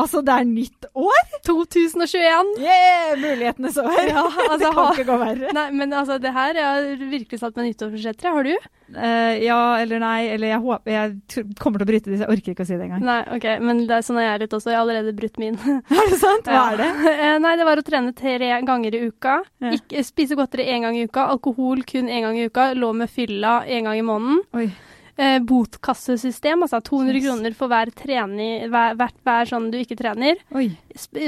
Altså, 0.00 0.22
det 0.24 0.34
er 0.34 0.48
nytt 0.48 0.88
år! 0.94 1.22
2021! 1.46 2.52
Yeah, 2.60 3.14
mulighetenes 3.20 3.78
år! 3.80 3.96
Ja, 4.08 4.24
altså, 4.50 4.58
det 4.62 4.74
kan 4.74 4.92
ikke 4.94 5.08
gå 5.08 5.16
verre. 5.22 5.54
Nei, 5.56 5.66
men 5.76 5.96
altså, 5.96 6.18
det 6.22 6.34
her 6.34 6.56
Jeg 6.56 6.66
har 6.66 7.08
virkelig 7.14 7.40
satt 7.42 7.56
meg 7.58 7.70
nyttårsforsetter. 7.70 8.36
Har 8.36 8.48
du? 8.48 8.70
Uh, 8.90 9.36
ja 9.38 9.58
eller 9.78 10.00
nei, 10.02 10.32
eller 10.34 10.50
jeg 10.50 10.60
håper 10.64 10.90
Jeg 10.90 11.44
kommer 11.60 11.78
til 11.78 11.86
å 11.86 11.88
bryte 11.92 12.10
disse, 12.10 12.24
jeg 12.24 12.32
orker 12.32 12.54
ikke 12.56 12.64
å 12.66 12.68
si 12.68 12.74
det 12.74 12.88
engang. 12.88 13.04
Nei, 13.06 13.20
ok, 13.36 13.46
men 13.62 13.84
det 13.86 14.00
er 14.00 14.06
sånn 14.06 14.18
jeg 14.18 14.32
er 14.32 14.42
litt 14.42 14.56
også. 14.56 14.72
Jeg 14.72 14.80
har 14.80 14.86
allerede 14.86 15.14
brutt 15.16 15.38
min. 15.42 15.58
Er 16.00 16.10
det 16.10 16.18
sant? 16.18 16.50
Hva 16.50 16.64
er 16.72 16.80
det? 16.82 16.90
Uh, 17.04 17.36
Nei, 17.44 17.54
det 17.60 17.68
var 17.68 17.80
å 17.80 17.86
trene 17.86 18.14
tre 18.16 18.38
ganger 18.66 18.96
i 18.96 19.02
uka. 19.06 19.40
Ja. 19.62 19.74
Ikke, 19.78 20.02
spise 20.06 20.38
godteri 20.38 20.66
én 20.74 20.86
gang 20.86 20.98
i 20.98 21.06
uka. 21.06 21.28
Alkohol 21.30 21.84
kun 21.86 22.10
én 22.10 22.26
gang 22.26 22.38
i 22.38 22.48
uka. 22.50 22.70
Lå 22.78 22.92
med 22.96 23.12
fylla 23.12 23.60
én 23.66 23.86
gang 23.86 24.00
i 24.00 24.06
måneden. 24.06 24.42
Oi. 24.58 24.70
Eh, 25.18 25.38
botkassesystem, 25.40 26.62
altså 26.62 26.80
200 26.82 27.14
Yes. 27.14 27.24
kroner 27.26 27.54
for 27.54 27.68
hver, 27.68 27.90
trening, 27.94 28.68
hver, 28.70 28.94
hver, 28.96 29.10
hver 29.24 29.48
sånn 29.50 29.70
du 29.70 29.78
ikke 29.78 29.96
trener. 29.98 30.36
Oi. 30.54 30.70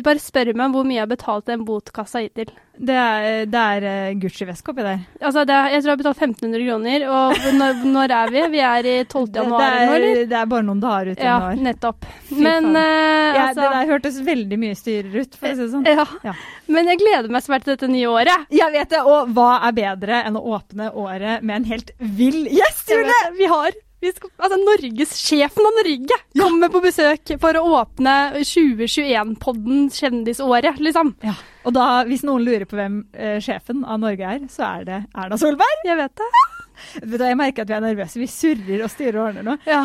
Bare 0.03 0.19
spør 0.23 0.55
meg 0.55 0.73
hvor 0.73 0.85
mye 0.85 1.01
jeg 1.01 1.07
har 1.07 1.11
betalt 1.17 1.47
den 1.47 1.65
botkassa 1.65 2.23
hittil. 2.23 2.53
Det 2.73 2.95
er, 2.97 3.45
det 3.53 3.61
er 3.61 3.85
eh, 3.85 4.15
Gucci-veske 4.17 4.73
oppi 4.73 4.83
der. 4.87 5.03
Altså, 5.21 5.43
det 5.47 5.53
er, 5.55 5.67
jeg 5.75 5.83
tror 5.83 5.91
jeg 5.91 5.93
har 5.93 6.01
betalt 6.01 6.23
1500 6.25 6.63
kroner, 6.67 7.05
og 7.13 7.43
når, 7.61 7.83
når 7.93 8.15
er 8.17 8.33
vi? 8.33 8.45
Vi 8.55 8.63
er 8.65 8.89
i 8.89 8.95
12. 9.05 9.27
Januar 9.37 9.61
det, 9.61 9.83
eller? 9.83 10.07
er, 10.09 10.23
det 10.33 10.39
er 10.41 10.49
bare 10.55 10.67
noen 10.67 10.81
dager 10.83 11.11
ut 11.13 11.21
i 11.21 11.27
Ja, 11.29 11.35
januar. 11.37 11.61
nettopp. 11.69 12.09
Men 12.33 12.71
eh, 12.73 13.37
Ja, 13.37 13.45
altså 13.51 13.61
det 13.61 13.71
der 13.77 13.93
hørtes 13.93 14.19
veldig 14.27 14.59
mye 14.65 14.79
styrere 14.81 15.23
ut, 15.27 15.37
for 15.37 15.53
å 15.53 15.55
si 15.55 15.63
det 15.67 15.71
sånn. 15.77 15.87
ja. 15.93 16.09
Ja. 16.25 16.35
Men 16.73 16.89
jeg 16.89 17.03
gleder 17.05 17.29
meg 17.35 17.45
svært 17.45 17.67
til 17.69 17.75
dette 17.77 17.91
nye 17.93 18.09
året. 18.09 18.49
Jeg 18.55 18.73
vet 18.73 18.89
det, 18.97 19.05
og 19.05 19.29
hva 19.37 19.51
er 19.69 19.77
bedre 19.77 20.23
enn 20.25 20.41
å 20.41 20.45
åpne 20.57 20.89
året 20.97 21.43
med 21.45 21.61
en 21.61 21.69
helt 21.69 21.93
vill 22.01 22.47
gjest, 22.49 22.89
Julie? 22.89 23.21
Vi 23.37 23.53
har 23.53 23.77
skal, 24.11 24.33
altså 24.43 24.59
Norges, 24.59 25.13
Sjefen 25.21 25.69
av 25.69 25.77
Norge 25.79 26.17
kommer 26.35 26.73
på 26.73 26.83
besøk 26.83 27.35
for 27.43 27.59
å 27.61 27.63
åpne 27.79 28.15
2021-podden 28.41 29.87
Kjendisåret, 29.95 30.81
liksom. 30.83 31.15
Ja. 31.23 31.37
Og 31.63 31.77
da, 31.77 31.87
hvis 32.09 32.25
noen 32.27 32.43
lurer 32.47 32.67
på 32.67 32.79
hvem 32.79 33.05
eh, 33.15 33.39
sjefen 33.45 33.85
av 33.87 34.01
Norge 34.03 34.35
er, 34.35 34.43
så 34.51 34.67
er 34.73 34.89
det 34.89 34.99
Erna 35.15 35.39
Solberg. 35.39 35.87
Jeg 35.87 36.01
vet 36.01 36.17
det. 36.19 36.31
Vet 37.05 37.21
du, 37.21 37.25
jeg 37.29 37.39
merker 37.39 37.63
at 37.63 37.71
vi 37.71 37.75
er 37.77 37.83
nervøse. 37.85 38.19
Vi 38.19 38.27
surrer 38.27 38.83
og 38.83 38.91
styrer 38.91 39.21
og 39.21 39.27
ordner 39.29 39.45
nå. 39.47 39.57
Ja. 39.69 39.85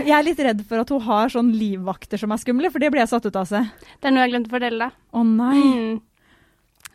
Jeg 0.00 0.14
er 0.16 0.24
litt 0.24 0.40
redd 0.40 0.62
for 0.68 0.80
at 0.80 0.92
hun 0.94 1.02
har 1.04 1.32
sånn 1.34 1.50
livvakter 1.52 2.20
som 2.22 2.32
er 2.32 2.40
skumle, 2.40 2.70
for 2.72 2.80
det 2.80 2.88
ble 2.94 3.02
jeg 3.02 3.10
satt 3.12 3.26
ut 3.28 3.36
av 3.36 3.48
seg. 3.50 3.68
Det 4.00 4.08
er 4.08 4.14
noe 4.14 4.24
jeg 4.24 4.32
glemte 4.32 4.48
å 4.48 4.56
fortelle 4.56 4.86
deg. 4.86 5.00
Å 5.12 5.24
nei. 5.28 5.56
Mm. 5.60 5.98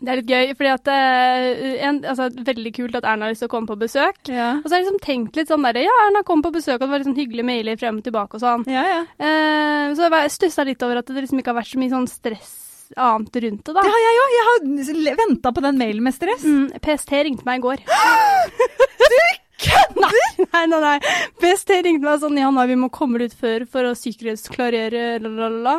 Det 0.02 0.10
er 0.10 0.18
litt 0.18 0.32
gøy, 0.32 0.54
fordi 0.58 0.72
at 0.72 0.90
eh, 0.90 1.76
en, 1.86 2.00
altså, 2.10 2.30
Veldig 2.48 2.72
kult 2.74 2.96
at 2.98 3.06
Erna 3.06 3.28
har 3.28 3.36
lyst 3.36 3.44
til 3.46 3.52
å 3.52 3.54
komme 3.54 3.70
på 3.70 3.78
besøk. 3.84 4.18
Ja. 4.32 4.56
Og 4.58 4.66
så 4.66 4.74
har 4.74 4.82
jeg 4.82 4.88
liksom 4.88 5.04
tenkt 5.06 5.38
litt 5.38 5.52
sånn 5.52 5.68
derre 5.68 5.86
Ja, 5.86 5.94
Erna 6.08 6.24
kom 6.28 6.42
på 6.46 6.54
besøk, 6.56 6.80
og 6.80 6.88
det 6.88 6.92
var 6.94 7.04
liksom 7.04 7.18
hyggelige 7.20 7.48
mailer 7.48 7.78
frem 7.82 8.02
og 8.02 8.08
tilbake 8.08 8.40
og 8.40 8.44
sånn. 8.44 8.66
Ja, 8.72 8.86
ja. 8.88 9.04
Eh, 9.22 9.94
så 9.98 10.10
jeg 10.10 10.34
stussa 10.34 10.66
litt 10.68 10.82
over 10.88 11.02
at 11.04 11.12
det 11.12 11.22
liksom 11.22 11.42
ikke 11.42 11.54
har 11.54 11.62
vært 11.62 11.74
så 11.74 11.82
mye 11.82 11.94
sånn 11.94 12.10
stress 12.10 12.58
annet 13.00 13.38
rundt 13.46 13.64
det, 13.64 13.74
da. 13.78 13.84
Det 13.86 13.92
har 13.94 14.02
jeg 14.04 14.22
òg. 14.22 14.32
Jeg 14.36 14.48
har 14.48 15.20
venta 15.22 15.54
på 15.56 15.64
den 15.64 15.78
mailen 15.80 16.04
med 16.04 16.16
stress. 16.18 16.44
Mm, 16.44 16.66
PST 16.84 17.14
ringte 17.24 17.48
meg 17.48 17.62
i 17.62 17.68
går. 17.70 17.86
Nei, 20.54 20.64
nei, 20.70 20.80
nei, 20.82 20.98
Best 21.42 21.70
jeg 21.72 21.84
ringte 21.86 22.06
meg 22.06 22.22
sånn 22.22 22.38
Janna, 22.40 22.66
vi 22.70 22.78
må 22.80 22.90
komme 22.94 23.22
ut 23.22 23.36
før 23.38 23.66
for 23.70 23.88
å 23.88 23.94
sikkerhetsklarere 23.98 25.20
la-la-la. 25.22 25.78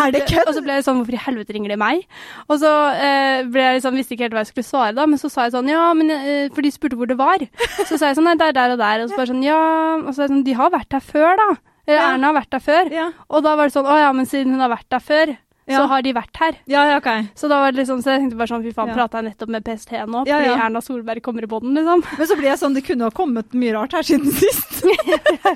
Er 0.00 0.14
det 0.14 0.24
kødd? 0.28 0.48
Og 0.48 0.56
så 0.56 0.62
ble 0.64 0.78
jeg 0.78 0.86
sånn, 0.86 1.00
hvorfor 1.00 1.16
i 1.16 1.22
helvete 1.26 1.56
ringer 1.56 1.74
de 1.74 1.78
meg? 1.80 2.06
Og 2.48 2.58
så 2.62 2.72
eh, 2.94 3.42
ble 3.50 3.66
jeg 3.66 3.80
liksom, 3.80 3.98
visste 3.98 4.16
ikke 4.16 4.28
helt 4.28 4.38
hva 4.38 4.44
jeg 4.44 4.52
skulle 4.52 4.68
svare 4.70 4.96
da, 4.96 5.06
men 5.10 5.20
så 5.20 5.30
sa 5.32 5.48
jeg 5.48 5.56
sånn, 5.56 5.70
ja, 5.72 5.84
men 5.96 6.14
eh, 6.14 6.48
For 6.54 6.64
de 6.64 6.72
spurte 6.74 6.98
hvor 7.00 7.10
det 7.10 7.18
var. 7.20 7.44
Så 7.84 7.98
sa 7.98 8.10
jeg 8.10 8.18
sånn, 8.18 8.28
nei, 8.30 8.38
det 8.40 8.50
er 8.50 8.58
der 8.58 8.74
og 8.76 8.82
der. 8.82 9.04
Og 9.04 9.10
så 9.12 9.20
bare 9.20 9.32
sånn, 9.32 9.44
ja 9.44 9.60
Og 10.00 10.10
så 10.10 10.18
sa 10.18 10.26
jeg 10.26 10.34
sånn, 10.34 10.44
de 10.46 10.58
har 10.58 10.74
vært 10.74 10.92
der 10.94 11.04
før, 11.04 11.32
da. 11.40 11.50
Ja. 11.84 12.14
Erna 12.14 12.30
har 12.30 12.38
vært 12.38 12.54
der 12.54 12.62
før. 12.64 12.92
Ja. 12.92 13.08
Og 13.28 13.44
da 13.44 13.56
var 13.58 13.68
det 13.68 13.74
sånn, 13.76 13.88
å 13.88 13.96
ja, 14.00 14.12
men 14.16 14.28
siden 14.28 14.54
hun 14.54 14.64
har 14.64 14.72
vært 14.72 14.88
der 14.94 15.02
før, 15.04 15.34
Ja. 15.66 15.78
så 15.80 15.86
har 15.88 16.02
de 16.02 16.12
vært 16.12 16.36
her. 16.40 16.56
Ja, 16.66 16.84
ja, 16.90 16.96
okay. 17.00 17.26
Så 17.34 17.48
da 17.48 17.58
var 17.62 17.72
det 17.72 17.80
liksom, 17.82 18.02
så 18.04 18.12
jeg 18.14 18.20
tenkte 18.24 18.36
bare 18.36 18.48
sånn, 18.52 18.62
fy 18.66 18.72
faen, 18.76 18.88
Ja. 18.92 18.94
prata 18.94 19.22
jeg 19.22 19.30
nettopp 19.32 19.48
med 19.54 19.64
PST 19.64 19.92
nå? 20.06 20.24
Fordi. 20.28 20.50
Erna 20.60 20.80
Solberg 20.84 21.22
kommer 21.22 21.42
i 21.42 21.46
båten, 21.46 21.72
liksom. 21.74 22.04
Men 22.18 22.26
så 22.28 22.36
blir 22.36 22.50
jeg 22.52 22.58
sånn, 22.60 22.74
det 22.74 22.84
kunne 22.84 23.04
ha 23.08 23.10
kommet 23.10 23.52
mye 23.54 23.72
rart 23.74 23.92
her 23.92 24.02
siden 24.02 24.30
sist. 24.32 24.84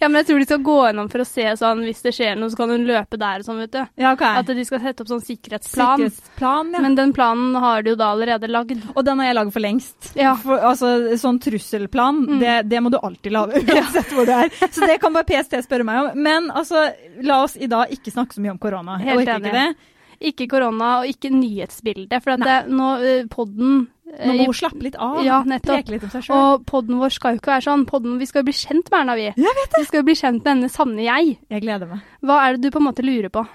Ja, 0.00 0.08
men 0.08 0.18
jeg 0.20 0.26
tror 0.26 0.40
de 0.42 0.46
skal 0.48 0.62
gå 0.66 0.74
gjennom 0.88 1.08
for 1.10 1.22
å 1.22 1.26
se 1.28 1.44
sånn, 1.58 1.84
hvis 1.86 2.00
det 2.02 2.10
skjer 2.16 2.38
noe, 2.38 2.50
så 2.50 2.58
kan 2.58 2.70
hun 2.72 2.82
løpe 2.88 3.18
der 3.20 3.42
og 3.42 3.46
sånn, 3.46 3.60
vet 3.62 3.72
du. 3.76 3.80
Ja, 4.02 4.12
okay. 4.16 4.40
At 4.40 4.48
de 4.50 4.64
skal 4.66 4.80
sette 4.82 5.04
opp 5.04 5.10
sånn 5.12 5.22
sikkerhetsplan. 5.22 6.02
Sikkerhetsplan, 6.02 6.72
ja. 6.74 6.80
Men 6.82 6.96
den 6.98 7.12
planen 7.14 7.54
har 7.62 7.84
de 7.86 7.92
jo 7.92 7.98
da 8.00 8.08
allerede 8.14 8.50
lagd. 8.50 8.82
Og 8.96 9.04
den 9.06 9.22
har 9.22 9.28
jeg 9.30 9.36
lagd 9.38 9.52
for 9.54 9.62
lengst. 9.62 10.08
Ja. 10.18 10.32
For, 10.42 10.58
altså, 10.70 10.90
sånn 11.22 11.38
trusselplan, 11.42 12.18
Mm. 12.28 12.40
det, 12.42 12.54
det 12.72 12.80
må 12.82 12.90
du 12.90 12.98
alltid 12.98 13.32
lage, 13.32 13.62
uansett 13.62 14.10
hvor 14.16 14.26
du 14.26 14.32
er. 14.34 14.50
Så 14.74 14.86
det 14.90 14.98
kan 15.00 15.14
bare 15.14 15.24
PST 15.30 15.54
spørre 15.64 15.86
meg 15.86 16.00
om. 16.10 16.22
Men 16.26 16.50
altså, 16.50 16.88
la 17.22 17.42
oss 17.44 17.54
i 17.56 17.66
dag 17.70 17.90
ikke 17.94 18.10
snakke 18.14 18.34
så 18.34 18.42
mye 18.42 18.56
om 18.56 18.58
korona. 18.58 18.98
Helt 18.98 19.27
orker 19.28 19.36
enig. 19.36 19.52
ikke 19.52 19.60
det. 19.60 19.94
Ikke 20.32 20.48
korona 20.50 20.86
og 21.00 21.06
ikke 21.12 21.30
nyhetsbildet, 21.30 22.22
for 22.24 22.34
at 22.34 22.40
det, 22.42 22.56
nå, 22.74 22.88
eh, 23.06 23.26
podden 23.30 23.84
eh, 24.10 24.26
Nå 24.26 24.32
må 24.40 24.46
hun 24.48 24.56
slappe 24.58 24.82
litt 24.82 24.96
av. 24.98 25.20
Ja, 25.22 25.42
nettopp. 25.46 25.92
Litt. 25.92 26.02
Og 26.34 26.64
podden 26.66 26.98
vår 26.98 27.12
skal 27.14 27.36
jo 27.36 27.38
ikke 27.38 27.52
være 27.54 27.66
sånn. 27.68 27.84
Podden, 27.86 28.16
vi 28.18 28.26
skal 28.26 28.42
jo 28.42 28.48
bli 28.48 28.56
kjent 28.58 28.90
med 28.90 28.98
Erna, 29.04 29.14
vi. 29.14 29.28
Jeg 29.30 29.54
vet 29.60 29.76
Vi 29.78 29.84
skal 29.86 30.00
jo 30.02 30.08
bli 30.08 30.16
kjent 30.18 30.42
med 30.42 30.50
henne 30.56 30.68
sanne 30.74 31.04
jeg. 31.06 31.36
Jeg 31.54 31.62
gleder 31.62 31.86
meg. 31.92 32.02
Hva 32.26 32.40
er 32.48 32.56
det 32.58 32.64
du 32.66 32.70
på 32.74 32.82
en 32.82 32.88
måte 32.88 33.06
lurer 33.06 33.30
på? 33.30 33.46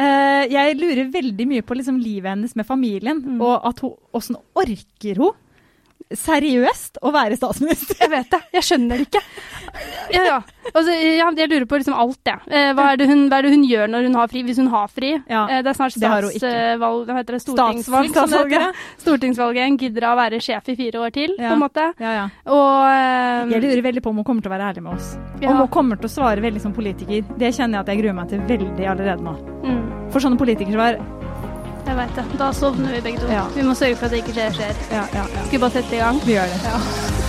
Uh, 0.00 0.46
jeg 0.48 0.78
lurer 0.80 1.10
veldig 1.12 1.46
mye 1.50 1.62
på 1.66 1.76
liksom, 1.76 1.98
livet 2.00 2.30
hennes 2.32 2.54
med 2.56 2.64
familien, 2.64 3.20
Mm. 3.20 3.40
og 3.42 3.66
at 3.68 3.80
hun, 3.84 3.92
åssen 4.16 4.36
orker 4.56 5.18
hun 5.20 5.34
seriøst 6.16 6.96
å 7.02 7.12
være 7.12 7.36
statsminister? 7.36 7.98
Jeg 8.00 8.10
vet 8.10 8.30
det. 8.32 8.40
Jeg 8.56 8.66
skjønner 8.66 8.96
det 9.02 9.06
ikke. 9.10 9.20
Ja, 10.14 10.22
ja. 10.26 10.38
Altså, 10.70 10.92
ja 10.94 11.26
jeg 11.36 11.48
lurer 11.50 11.66
på 11.66 11.78
liksom 11.80 11.94
alt, 11.98 12.18
jeg. 12.26 12.38
Eh, 12.50 12.70
hva, 12.76 12.84
hva 12.84 13.38
er 13.38 13.42
det 13.46 13.50
hun 13.54 13.64
gjør 13.66 13.88
når 13.90 14.06
hun 14.06 14.14
har 14.20 14.28
fri, 14.30 14.42
hvis 14.46 14.58
hun 14.60 14.68
har 14.72 14.88
fri? 14.92 15.10
Ja, 15.30 15.46
Eh, 15.50 15.62
det 15.62 15.70
er 15.72 15.76
snart 15.78 15.94
statsvalg, 15.96 17.06
hva 17.08 17.16
heter 17.18 17.36
det, 17.36 17.40
stortingsvalg, 17.42 18.10
Statsvalg, 18.12 18.50
det. 18.50 18.74
Stortingsvalget. 19.02 19.66
Hun 19.70 19.78
gidder 19.80 20.06
å 20.10 20.16
være 20.18 20.40
sjef 20.42 20.68
i 20.70 20.76
fire 20.78 21.00
år 21.06 21.10
til, 21.16 21.34
på 21.38 21.52
en 21.52 21.62
måte. 21.62 21.86
Ja, 22.00 22.12
ja. 22.20 22.26
Og 22.46 22.86
eh, 22.90 23.54
Jeg 23.56 23.62
lurer 23.66 23.82
veldig 23.90 24.02
på 24.04 24.10
om 24.14 24.20
hun 24.22 24.24
kommer 24.28 24.42
til 24.42 24.52
å 24.52 24.54
være 24.56 24.68
ærlig 24.72 24.82
med 24.86 24.94
oss. 24.98 25.14
Ja. 25.40 25.50
Om 25.54 25.64
hun 25.64 25.68
kommer 25.74 25.96
til 26.00 26.10
å 26.10 26.12
svare 26.12 26.40
veldig 26.44 26.60
som 26.62 26.72
politiker. 26.76 27.24
Det 27.40 27.54
kjenner 27.56 27.80
jeg 27.80 27.86
at 27.86 27.94
jeg 27.94 28.02
gruer 28.04 28.18
meg 28.20 28.28
til 28.30 28.44
veldig 28.50 28.86
allerede 28.94 29.24
nå. 29.26 29.34
mm, 29.64 29.80
For 30.12 30.20
sånne 30.22 30.38
politikersvar 30.40 31.00
Jeg 31.86 31.96
veit 31.96 32.14
det. 32.14 32.24
Da 32.38 32.50
sovner 32.54 32.92
vi 32.94 33.00
begge 33.00 33.18
to. 33.24 33.30
Ja. 33.32 33.46
Vi 33.56 33.62
må 33.66 33.74
sørge 33.74 33.96
for 33.96 34.06
at 34.06 34.12
det 34.14 34.20
ikke 34.22 34.36
skjer. 34.36 34.52
skjer. 34.60 34.84
Ja, 34.92 35.06
ja, 35.16 35.24
ja. 35.24 35.46
Skal 35.48 35.56
vi 35.58 35.64
bare 35.64 35.74
sette 35.80 35.96
i 35.96 36.04
gang? 36.04 36.20
Vi 36.28 36.36
gjør 36.36 36.54
det. 36.54 37.19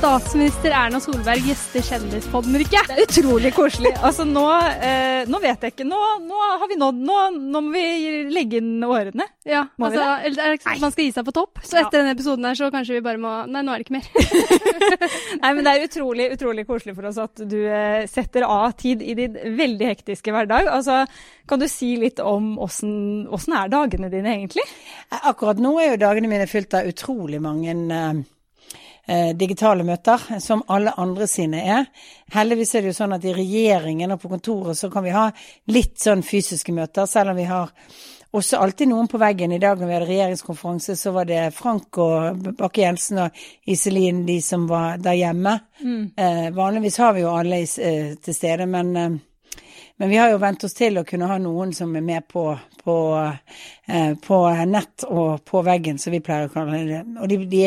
Statsminister 0.00 0.72
Erna 0.72 0.96
Solberg 0.96 1.42
gjester 1.44 1.82
Kjendispodden, 1.84 2.54
Rikke. 2.56 2.80
Det 2.88 2.94
er 2.94 3.02
utrolig 3.04 3.50
koselig. 3.52 3.90
Altså 4.00 4.24
nå, 4.24 4.44
eh, 4.80 5.26
nå 5.28 5.40
vet 5.42 5.66
jeg 5.66 5.74
ikke. 5.74 5.84
Nå, 5.84 5.98
nå 6.24 6.38
har 6.62 6.64
vi 6.70 6.78
nådd 6.80 7.02
nå, 7.04 7.16
nå 7.36 7.60
må 7.66 7.74
vi 7.74 7.82
legge 8.32 8.62
inn 8.62 8.80
årene. 8.80 9.26
Ja, 9.44 9.66
Må 9.76 9.90
altså, 9.90 10.06
eller 10.24 10.40
er 10.46 10.54
det 10.54 10.56
ikke 10.62 10.70
sånn 10.70 10.86
man 10.86 10.94
skal 10.94 11.04
gi 11.04 11.12
seg 11.18 11.28
på 11.28 11.34
topp? 11.36 11.60
Så 11.60 11.76
Ja. 11.76 11.82
etter 11.84 12.00
denne 12.00 12.14
episoden 12.16 12.48
her, 12.48 12.56
så 12.56 12.70
kanskje 12.72 12.96
vi 12.96 13.04
bare 13.10 13.20
må 13.20 13.34
Nei, 13.52 13.60
nå 13.60 13.74
er 13.76 13.84
det 13.84 13.90
ikke 13.90 13.98
mer. 13.98 14.08
Nei, 15.42 15.52
men 15.52 15.68
Det 15.68 15.76
er 15.76 15.86
utrolig 15.90 16.30
utrolig 16.38 16.66
koselig 16.72 16.96
for 16.96 17.12
oss 17.12 17.20
at 17.20 17.44
du 17.44 17.60
eh, 17.60 18.08
setter 18.08 18.48
av 18.48 18.72
tid 18.80 19.04
i 19.04 19.12
din 19.20 19.36
veldig 19.36 19.92
hektiske 19.92 20.32
hverdag. 20.32 20.72
Altså, 20.80 21.04
Kan 21.44 21.60
du 21.60 21.68
si 21.68 21.92
litt 22.00 22.24
om 22.24 22.54
åssen 22.56 23.28
er 23.52 23.68
dagene 23.68 24.08
dine 24.08 24.32
egentlig? 24.32 24.64
Akkurat 25.12 25.60
nå 25.60 25.76
er 25.76 25.92
jo 25.92 26.04
dagene 26.08 26.32
mine 26.32 26.48
fylt 26.48 26.72
av 26.72 26.88
utrolig 26.88 27.44
mange 27.44 27.76
eh, 27.76 28.24
eh, 29.10 29.32
digitale 29.36 29.84
møter, 29.86 30.22
som 30.40 30.62
alle 30.70 30.94
andre 31.00 31.26
sine 31.30 31.64
er. 31.78 31.90
Heldigvis 32.34 32.74
er 32.74 32.84
det 32.86 32.92
jo 32.92 33.00
sånn 33.02 33.16
at 33.18 33.26
i 33.26 33.34
regjeringen 33.34 34.14
og 34.14 34.22
på 34.22 34.30
kontoret 34.30 34.78
så 34.78 34.90
kan 34.92 35.06
vi 35.06 35.14
ha 35.16 35.26
litt 35.74 35.98
sånn 36.00 36.22
fysiske 36.26 36.74
møter, 36.76 37.10
selv 37.10 37.34
om 37.34 37.40
vi 37.40 37.48
har 37.50 37.74
også 38.36 38.60
alltid 38.62 38.90
noen 38.90 39.08
på 39.10 39.18
veggen. 39.18 39.52
I 39.52 39.62
dag 39.62 39.80
når 39.80 39.88
vi 39.88 39.96
hadde 39.96 40.10
regjeringskonferanse, 40.10 40.96
så 40.96 41.12
var 41.14 41.26
det 41.26 41.40
Frank 41.56 41.98
og 42.02 42.44
Bakke-Jensen 42.58 43.24
og 43.24 43.40
Iselin, 43.66 44.22
de 44.26 44.38
som 44.44 44.68
var 44.70 45.00
der 45.02 45.18
hjemme. 45.18 45.56
Eh, 46.16 46.46
vanligvis 46.54 47.00
har 47.02 47.16
vi 47.16 47.24
jo 47.24 47.34
alle 47.34 47.64
eh, 47.64 48.14
til 48.22 48.36
stede, 48.36 48.68
men 48.70 48.96
eh, 48.96 49.18
men 50.00 50.08
vi 50.08 50.16
har 50.16 50.30
jo 50.32 50.38
vent 50.40 50.62
oss 50.64 50.72
til 50.72 50.96
å 50.96 51.04
kunne 51.04 51.26
ha 51.28 51.34
noen 51.36 51.74
som 51.76 51.90
er 51.98 52.00
med 52.00 52.24
på, 52.32 52.44
på, 52.80 52.94
eh, 53.84 54.14
på 54.24 54.38
nett 54.64 55.04
og 55.12 55.42
på 55.44 55.60
veggen, 55.66 55.98
som 56.00 56.14
vi 56.14 56.22
pleier 56.24 56.48
å 56.48 56.52
kalle 56.54 56.78
det. 56.88 57.00
Og 57.20 57.28
det 57.28 57.36
de, 57.52 57.66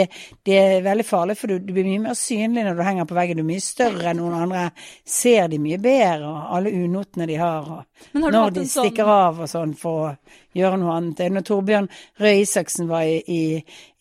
de 0.49 0.55
er 0.57 0.81
veldig 0.81 1.05
farlig, 1.05 1.35
for 1.37 1.53
du, 1.53 1.59
du 1.61 1.69
blir 1.75 1.85
mye 1.85 2.01
mer 2.07 2.17
synlig 2.17 2.63
når 2.65 2.79
du 2.79 2.83
henger 2.87 3.05
på 3.05 3.19
veggen. 3.19 3.37
Du 3.37 3.43
er 3.45 3.51
mye 3.51 3.61
større 3.61 4.09
enn 4.09 4.17
noen 4.23 4.33
andre. 4.47 4.63
Ser 5.05 5.51
de 5.53 5.61
mye 5.61 5.77
bedre, 5.83 6.31
og 6.31 6.57
alle 6.57 6.73
unotene 6.73 7.29
de 7.29 7.37
har. 7.37 7.69
Og 8.17 8.25
når 8.25 8.57
de 8.57 8.65
sånn- 8.65 8.89
stikker 8.89 9.13
av 9.13 9.45
og 9.45 9.53
sånn 9.53 9.77
for 9.77 10.17
gjøre 10.57 10.79
noe 10.81 10.97
annet. 10.97 11.17
Det 11.17 11.25
er 11.25 11.33
Når 11.37 11.47
Torbjørn 11.49 11.89
Røe 12.21 12.35
Isaksen 12.43 12.89
var 12.89 13.07
i, 13.07 13.19
i, 13.27 13.41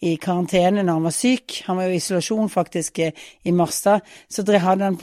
i 0.02 0.16
karantene 0.22 0.82
når 0.82 0.98
han 0.98 1.06
var 1.06 1.14
syk, 1.16 1.58
han 1.66 1.78
var 1.78 1.88
jo 1.88 1.96
i 1.96 2.00
isolasjon 2.00 2.50
faktisk 2.52 2.98
eh, 3.04 3.24
i 3.46 3.54
mars 3.56 3.80
da, 3.84 3.98
så 4.30 4.44
hadde 4.44 4.90
han 4.90 4.98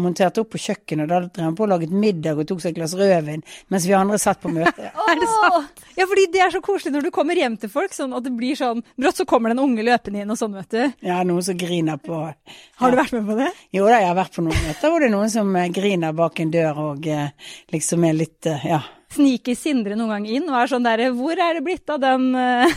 montert 0.00 0.38
opp 0.42 0.52
på 0.54 0.60
kjøkkenet, 0.62 1.04
og 1.04 1.10
da 1.10 1.20
drev 1.26 1.48
han 1.48 1.58
på 1.58 1.66
og 1.66 1.72
laget 1.74 1.94
middag 1.94 2.38
og 2.38 2.48
tok 2.48 2.62
seg 2.62 2.72
et 2.74 2.78
glass 2.78 2.94
rødvin, 2.98 3.44
mens 3.72 3.88
vi 3.88 3.96
andre 3.98 4.20
satt 4.22 4.42
på 4.42 4.52
møte. 4.54 4.90
Er 5.10 5.20
det 5.20 5.28
sant? 5.30 5.84
Ja, 5.94 6.06
fordi 6.10 6.26
det 6.32 6.42
er 6.42 6.54
så 6.54 6.60
koselig 6.64 6.94
når 6.94 7.08
du 7.08 7.12
kommer 7.14 7.38
hjem 7.38 7.56
til 7.60 7.70
folk, 7.72 7.92
sånn 7.94 8.14
at 8.16 8.24
det 8.26 8.32
blir 8.34 8.56
sånn 8.58 8.82
Brått 8.98 9.20
så 9.20 9.26
kommer 9.28 9.50
det 9.50 9.58
en 9.58 9.64
unge 9.64 9.84
løpende 9.86 10.22
inn 10.22 10.32
og 10.32 10.38
sånn, 10.38 10.54
vet 10.58 10.74
du. 10.74 11.06
Ja, 11.06 11.20
noen 11.26 11.44
som 11.46 11.58
griner 11.58 12.00
på 12.02 12.18
Har 12.24 12.90
du 12.90 12.98
vært 12.98 13.14
med 13.14 13.28
på 13.28 13.36
det? 13.38 13.50
Jo 13.74 13.86
da, 13.86 14.00
jeg 14.02 14.10
har 14.10 14.18
vært 14.18 14.34
på 14.34 14.44
noen 14.46 14.66
møter 14.66 14.90
hvor 14.90 15.02
det 15.02 15.08
er 15.10 15.14
noen 15.14 15.32
som 15.32 15.54
eh, 15.58 15.70
griner 15.74 16.16
bak 16.16 16.40
en 16.42 16.52
dør 16.54 16.80
og 16.88 17.08
eh, 17.10 17.54
liksom 17.74 18.06
er 18.08 18.20
litt 18.22 18.50
eh, 18.50 18.68
Ja. 18.74 18.82
Sniker 19.14 19.54
Sindre 19.58 19.96
noen 19.98 20.10
gang 20.16 20.26
inn 20.26 20.48
og 20.50 20.58
er 20.62 20.70
sånn 20.74 20.84
derre 20.86 21.12
Hvor 21.14 21.38
er 21.38 21.56
det 21.58 21.64
blitt 21.66 21.90
av 21.94 22.00
den 22.02 22.28
eh, 22.38 22.74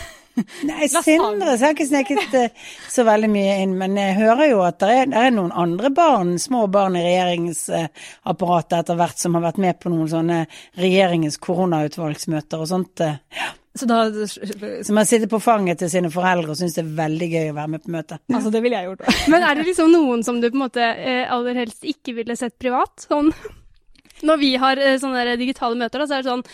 Nei, 0.68 0.86
Sindre 0.86 1.56
så 1.58 1.64
har 1.66 1.72
ikke 1.74 1.88
sneket 1.88 2.34
eh, 2.38 2.52
så 2.94 3.02
veldig 3.08 3.26
mye 3.32 3.56
inn, 3.64 3.72
men 3.80 3.96
jeg 3.98 4.14
hører 4.20 4.52
jo 4.52 4.60
at 4.62 4.76
det 4.78 4.90
er, 4.94 5.08
det 5.10 5.18
er 5.26 5.32
noen 5.34 5.50
andre 5.50 5.90
barn, 5.90 6.36
små 6.38 6.68
barn 6.70 6.94
i 6.94 7.02
regjeringsapparatet 7.02 8.76
etter 8.78 8.98
hvert 9.00 9.18
som 9.18 9.34
har 9.34 9.42
vært 9.48 9.58
med 9.66 9.80
på 9.82 9.90
noen 9.90 10.06
sånne 10.12 10.44
regjeringens 10.78 11.40
koronautvalgsmøter 11.42 12.62
og 12.62 12.70
sånt. 12.70 13.02
eh, 13.02 13.18
Så 13.78 13.86
da 13.90 13.98
Som 14.86 14.96
har 15.02 15.10
sittet 15.10 15.30
på 15.30 15.42
fanget 15.42 15.82
til 15.82 15.90
sine 15.90 16.10
foreldre 16.14 16.54
og 16.54 16.60
syns 16.62 16.78
det 16.78 16.84
er 16.86 16.94
veldig 17.02 17.28
gøy 17.34 17.50
å 17.50 17.56
være 17.58 17.74
med 17.74 17.82
på 17.84 17.92
møtet. 17.98 18.22
Altså, 18.30 18.54
det 18.54 18.62
ville 18.62 18.78
jeg 18.78 18.92
gjort 18.92 19.06
òg. 19.06 19.22
Men 19.34 19.42
er 19.50 19.58
det 19.58 19.66
liksom 19.72 19.90
noen 19.92 20.22
som 20.26 20.38
du 20.40 20.48
på 20.50 20.54
en 20.56 20.64
måte 20.68 20.86
aller 21.34 21.58
helst 21.64 21.82
ikke 21.82 22.14
ville 22.22 22.38
sett 22.38 22.54
privat? 22.62 23.08
Sånn 23.10 23.34
når 24.26 24.40
vi 24.40 24.50
har 24.60 24.80
eh, 24.82 24.98
sånne 25.00 25.36
digitale 25.40 25.78
møter, 25.78 26.02
da, 26.02 26.06
så 26.08 26.18
er 26.18 26.24
det 26.24 26.30
sånn 26.30 26.44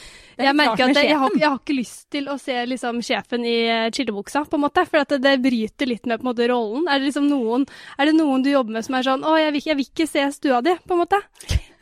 Jeg 0.41 0.57
merker 0.59 0.89
at 0.89 0.99
jeg, 0.99 1.11
jeg, 1.13 1.19
har, 1.21 1.37
jeg 1.39 1.49
har 1.49 1.61
ikke 1.61 1.77
lyst 1.79 2.07
til 2.13 2.31
å 2.33 2.39
se 2.41 2.57
liksom 2.71 3.01
sjefen 3.07 3.47
i 3.47 3.57
eh, 3.71 3.91
chillebuksa, 3.95 4.45
på 4.51 4.59
en 4.59 4.65
måte. 4.67 4.87
For 4.91 5.05
at 5.05 5.15
det, 5.15 5.21
det 5.25 5.37
bryter 5.45 5.91
litt 5.91 6.09
med 6.11 6.25
måte 6.27 6.49
rollen. 6.51 6.89
Er 6.89 7.01
det 7.01 7.11
liksom 7.11 7.29
noen, 7.31 7.69
er 7.99 8.11
det 8.11 8.17
noen 8.19 8.45
du 8.45 8.51
jobber 8.53 8.79
med 8.79 8.87
som 8.87 8.99
er 8.99 9.07
sånn 9.07 9.25
Å, 9.25 9.37
jeg 9.41 9.55
vil, 9.57 9.69
jeg 9.71 9.81
vil 9.81 9.89
ikke 9.93 10.11
se 10.11 10.27
stua 10.35 10.61
di, 10.65 10.77
på 10.85 10.97
en 10.97 11.05
måte. 11.05 11.23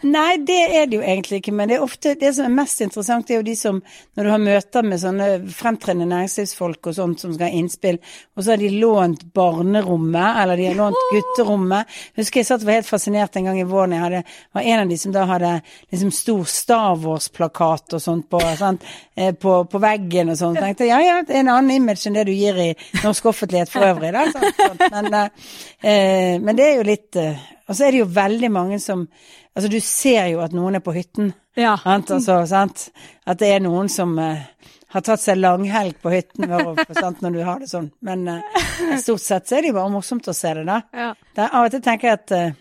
Nei, 0.02 0.36
det 0.42 0.58
er 0.74 0.88
det 0.90 0.96
jo 0.98 1.02
egentlig 1.04 1.38
ikke, 1.38 1.52
men 1.54 1.70
det 1.70 1.76
er 1.76 1.84
ofte 1.84 2.16
det 2.18 2.32
som 2.34 2.48
er 2.48 2.54
mest 2.56 2.80
interessant, 2.82 3.28
er 3.30 3.38
jo 3.38 3.46
de 3.46 3.54
som 3.58 3.78
Når 4.16 4.24
du 4.24 4.30
har 4.30 4.40
møter 4.42 4.84
med 4.84 5.00
sånne 5.00 5.26
fremtredende 5.54 6.08
næringslivsfolk 6.10 6.88
og 6.90 6.96
sånt 6.96 7.22
som 7.22 7.32
skal 7.32 7.48
ha 7.48 7.58
innspill, 7.60 7.98
og 8.36 8.42
så 8.42 8.52
har 8.52 8.60
de 8.60 8.68
lånt 8.76 9.22
barnerommet, 9.34 10.40
eller 10.42 10.58
de 10.60 10.66
har 10.68 10.76
lånt 10.76 10.98
gutterommet. 11.12 11.88
Husker 12.18 12.40
jeg 12.42 12.48
satt 12.48 12.64
og 12.64 12.68
var 12.68 12.80
helt 12.80 12.90
fascinert 12.90 13.38
en 13.38 13.48
gang 13.48 13.60
i 13.62 13.66
våren. 13.68 13.94
Jeg 13.96 14.04
hadde, 14.04 14.22
var 14.52 14.68
en 14.72 14.82
av 14.82 14.92
de 14.92 14.98
som 15.00 15.14
da 15.14 15.24
hadde 15.30 15.52
liksom 15.94 16.12
stor 16.12 16.44
Star 16.50 16.98
Wars-plakat 17.00 17.96
og 17.96 18.04
sånt 18.04 18.28
på, 18.32 18.42
sant, 18.58 18.84
eh, 19.16 19.32
på, 19.32 19.56
på 19.70 19.82
veggen 19.82 20.34
og 20.34 20.40
sånn. 20.40 20.58
Tenkte 20.60 20.90
ja 20.90 21.00
ja, 21.04 21.20
det 21.24 21.38
er 21.38 21.44
en 21.44 21.54
annen 21.54 21.76
image 21.78 22.08
enn 22.08 22.18
det 22.18 22.26
du 22.28 22.34
gir 22.34 22.58
i 22.60 22.70
norsk 23.00 23.30
offentlighet 23.32 23.72
for 23.72 23.86
øvrig, 23.86 24.12
da. 24.12 24.26
Sant, 24.34 24.60
sant. 24.60 24.88
Men, 24.92 25.14
eh, 25.14 25.54
eh, 25.94 26.34
men 26.42 26.58
det 26.58 26.68
er 26.68 26.82
jo 26.82 26.88
litt 26.90 27.22
Og 27.22 27.76
så 27.78 27.86
er 27.86 27.94
det 27.94 28.00
jo 28.02 28.10
veldig 28.12 28.48
mange 28.52 28.76
som 28.82 29.06
Altså, 29.52 29.68
du 29.68 29.80
ser 29.84 30.30
jo 30.32 30.40
at 30.44 30.54
noen 30.56 30.78
er 30.78 30.84
på 30.84 30.94
hytten. 30.96 31.32
Ja. 31.58 31.76
Sant? 31.82 32.10
Altså, 32.14 32.38
sant? 32.48 32.86
At 33.28 33.40
det 33.42 33.50
er 33.52 33.60
noen 33.64 33.90
som 33.92 34.14
eh, 34.20 34.46
har 34.92 35.04
tatt 35.04 35.20
seg 35.20 35.40
langhelg 35.40 35.98
på 36.02 36.12
hytten 36.12 36.48
når, 36.48 36.82
sant, 36.96 37.20
når 37.24 37.36
du 37.36 37.42
har 37.44 37.60
det 37.60 37.68
sånn. 37.70 37.90
Men 38.04 38.24
eh, 38.32 38.64
stort 39.02 39.24
sett 39.24 39.48
så 39.48 39.58
er 39.58 39.64
det 39.64 39.72
jo 39.72 39.78
bare 39.78 39.92
morsomt 39.92 40.28
å 40.28 40.36
se 40.36 40.54
det, 40.58 40.64
da. 40.68 40.80
Ja. 40.96 41.12
Er, 41.36 41.46
av 41.48 41.66
og 41.66 41.74
til 41.74 41.84
tenker 41.84 42.10
jeg 42.10 42.20
at 42.20 42.36
eh, 42.36 42.58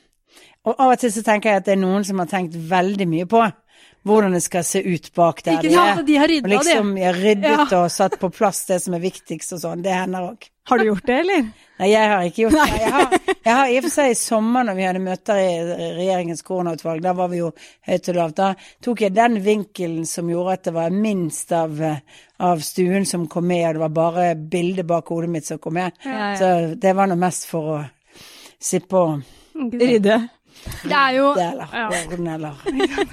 Og 0.68 0.76
av 0.76 0.94
og 0.94 1.00
til 1.02 1.12
så 1.16 1.24
tenker 1.26 1.50
jeg 1.50 1.62
at 1.62 1.68
det 1.70 1.74
er 1.74 1.82
noen 1.82 2.06
som 2.08 2.20
har 2.22 2.30
tenkt 2.30 2.56
veldig 2.70 3.08
mye 3.10 3.28
på 3.30 3.40
hvordan 4.08 4.34
det 4.34 4.42
skal 4.42 4.64
se 4.66 4.80
ut 4.82 5.12
bak 5.14 5.44
der 5.46 5.60
Ikke 5.60 5.72
sant? 5.76 6.06
De 6.08 6.16
har 6.18 6.28
rydda 6.32 6.50
liksom 6.50 6.96
jeg 6.98 7.06
har 7.06 7.20
ryddet 7.22 7.52
Ja. 7.72 7.84
og 7.84 7.92
satt 7.94 8.16
på 8.20 8.30
plass 8.34 8.64
det 8.66 8.80
som 8.82 8.94
er 8.98 9.04
viktigst 9.04 9.54
og 9.54 9.60
sånn. 9.62 9.84
Det 9.86 9.94
hender 9.94 10.32
òg. 10.32 10.48
Har 10.70 10.78
du 10.78 10.86
gjort 10.86 11.06
det, 11.10 11.16
eller? 11.24 11.46
Nei, 11.82 11.88
jeg 11.90 12.10
har 12.10 12.24
ikke 12.28 12.42
gjort 12.44 12.54
det. 12.54 12.80
Jeg 12.82 12.92
har, 12.94 13.14
jeg 13.46 13.54
har 13.58 13.68
i 13.72 13.78
og 13.80 13.84
for 13.88 13.94
seg 13.96 14.12
i 14.12 14.18
sommer 14.20 14.64
når 14.68 14.76
vi 14.78 14.84
hadde 14.86 15.00
møter 15.02 15.40
i 15.42 15.48
regjeringens 15.98 16.44
koronautvalg, 16.46 17.02
da 17.02 17.14
var 17.18 17.32
vi 17.32 17.40
jo 17.42 17.50
høyt 17.90 18.10
og 18.14 18.16
lavt. 18.20 18.36
Da 18.38 18.50
tok 18.86 19.02
jeg 19.02 19.16
den 19.18 19.40
vinkelen 19.46 20.06
som 20.06 20.30
gjorde 20.30 20.54
at 20.60 20.64
det 20.70 20.74
var 20.78 20.94
minst 20.94 21.52
av, 21.58 21.82
av 22.40 22.62
stuen 22.66 23.06
som 23.10 23.26
kom 23.28 23.48
med, 23.50 23.66
og 23.68 23.74
det 23.74 23.84
var 23.88 23.96
bare 23.98 24.28
bildet 24.36 24.86
bak 24.90 25.10
hodet 25.10 25.30
mitt 25.34 25.46
som 25.50 25.58
kom 25.62 25.74
med. 25.80 25.98
Ja, 26.06 26.14
ja. 26.32 26.36
Så 26.38 26.76
det 26.78 26.94
var 26.96 27.10
nå 27.10 27.18
mest 27.22 27.50
for 27.50 27.74
å 27.78 27.82
slippe 28.62 28.98
å 28.98 29.22
Rydde. 29.62 30.16
Det 30.82 30.98
er 30.98 31.16
jo 31.18 31.32
Deler, 31.38 31.74
ja. 31.74 31.88
ordne, 32.06 32.54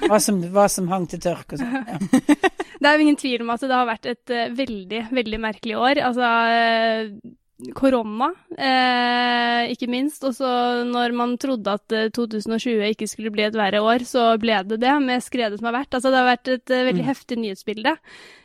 hva 0.05 0.19
som, 0.21 0.39
hva 0.53 0.67
som 0.71 0.89
hang 0.91 1.07
til 1.09 1.21
tørk 1.23 1.55
og 1.55 1.61
sånn. 1.61 1.77
Ja. 1.89 2.39
Det 2.79 2.87
er 2.87 2.95
jo 2.95 3.03
ingen 3.03 3.17
tvil 3.19 3.41
om 3.43 3.49
at 3.51 3.63
det 3.65 3.75
har 3.75 3.87
vært 3.89 4.05
et 4.07 4.31
eh, 4.31 4.51
veldig, 4.55 5.01
veldig 5.11 5.39
merkelig 5.43 5.75
år. 5.75 5.99
Altså 6.07 6.27
eh, 6.47 7.09
korona, 7.75 8.29
eh, 8.55 9.71
ikke 9.73 9.89
minst. 9.91 10.23
Og 10.23 10.35
så 10.37 10.49
når 10.87 11.15
man 11.15 11.37
trodde 11.41 11.75
at 11.75 11.95
eh, 11.95 12.09
2020 12.15 12.85
ikke 12.93 13.07
skulle 13.09 13.33
bli 13.33 13.45
et 13.47 13.57
verre 13.57 13.81
år, 13.83 14.05
så 14.07 14.31
ble 14.41 14.61
det 14.69 14.79
det 14.81 14.95
med 15.03 15.23
skredet 15.23 15.59
som 15.59 15.69
har 15.69 15.81
vært. 15.81 15.93
Altså 15.93 16.11
det 16.11 16.21
har 16.21 16.29
vært 16.29 16.53
et 16.55 16.75
eh, 16.75 16.85
veldig 16.89 17.07
heftig 17.09 17.39
nyhetsbilde. 17.41 17.95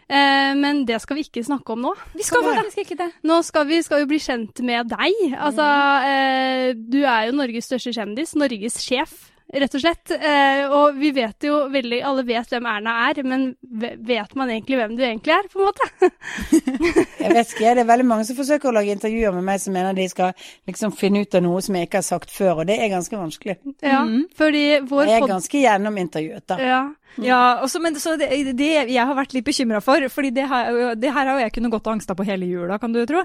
Eh, 0.04 0.52
men 0.58 0.82
det 0.88 0.98
skal 1.00 1.18
vi 1.18 1.24
ikke 1.28 1.44
snakke 1.46 1.76
om 1.76 1.86
nå. 1.86 1.94
Vi 2.16 2.26
skal 2.26 2.44
faktisk 2.44 2.82
ikke 2.84 2.98
det. 3.00 3.10
Nå 3.24 3.40
skal 3.46 3.68
vi 3.70 3.80
skal 3.86 4.02
jo 4.02 4.10
bli 4.10 4.20
kjent 4.22 4.64
med 4.66 4.90
deg. 4.92 5.22
Altså, 5.38 5.68
eh, 6.10 6.72
du 6.74 7.00
er 7.04 7.28
jo 7.28 7.38
Norges 7.38 7.70
største 7.70 7.94
kjendis. 7.96 8.34
Norges 8.36 8.80
sjef, 8.82 9.14
rett 9.62 9.76
og 9.76 9.82
slett. 9.82 10.12
Eh, 10.14 10.64
og 10.68 10.98
vi 10.98 11.10
vet 11.14 11.46
jo 11.46 11.64
veldig 11.72 12.00
Alle 12.06 12.24
vet 12.26 12.50
hvem 12.52 12.66
Erna 12.68 12.94
er, 13.08 13.20
men 13.26 13.46
vet 13.62 14.34
man 14.38 14.50
egentlig 14.50 14.78
hvem 14.80 14.96
du 14.98 15.04
egentlig 15.04 15.34
er, 15.36 15.48
på 15.52 15.60
en 15.60 15.68
måte? 15.70 16.10
Jeg 17.24 17.34
vet 17.34 17.54
ikke, 17.54 17.74
det 17.76 17.84
er 17.84 17.88
veldig 17.88 18.08
mange 18.08 18.26
som 18.28 18.38
forsøker 18.38 18.70
å 18.70 18.74
lage 18.76 18.94
intervjuer 18.94 19.34
med 19.36 19.46
meg 19.46 19.62
som 19.62 19.74
mener 19.76 19.96
de 19.96 20.08
skal 20.10 20.34
liksom 20.68 20.94
finne 20.96 21.24
ut 21.24 21.38
av 21.38 21.44
noe 21.46 21.62
som 21.64 21.76
jeg 21.76 21.88
ikke 21.88 22.00
har 22.00 22.06
sagt 22.06 22.32
før, 22.34 22.62
og 22.62 22.68
det 22.68 22.76
er 22.80 22.92
ganske 22.92 23.16
vanskelig. 23.16 23.56
Ja, 23.84 24.02
fordi 24.36 24.64
vår 24.88 25.08
Jeg 25.08 25.22
er 25.22 25.32
ganske 25.32 25.62
gjennomintervjuet, 25.64 26.44
da. 26.50 26.58
Ja. 26.60 26.82
Ja, 27.22 27.60
også, 27.62 27.78
men 27.84 27.94
så 28.00 28.16
det, 28.18 28.28
det 28.58 28.70
jeg 28.90 28.98
har 29.06 29.14
vært 29.14 29.34
litt 29.36 29.44
bekymra 29.46 29.80
for, 29.84 30.02
fordi 30.10 30.30
det, 30.34 30.46
har, 30.50 30.94
det 30.98 31.12
her 31.14 31.28
har 31.30 31.38
jo 31.38 31.44
jeg 31.44 31.52
kunnet 31.54 31.74
gått 31.76 31.86
og 31.86 31.92
angsta 31.94 32.16
på 32.18 32.26
hele 32.26 32.48
jula, 32.50 32.78
kan 32.82 32.92
du 32.94 33.02
tro. 33.06 33.22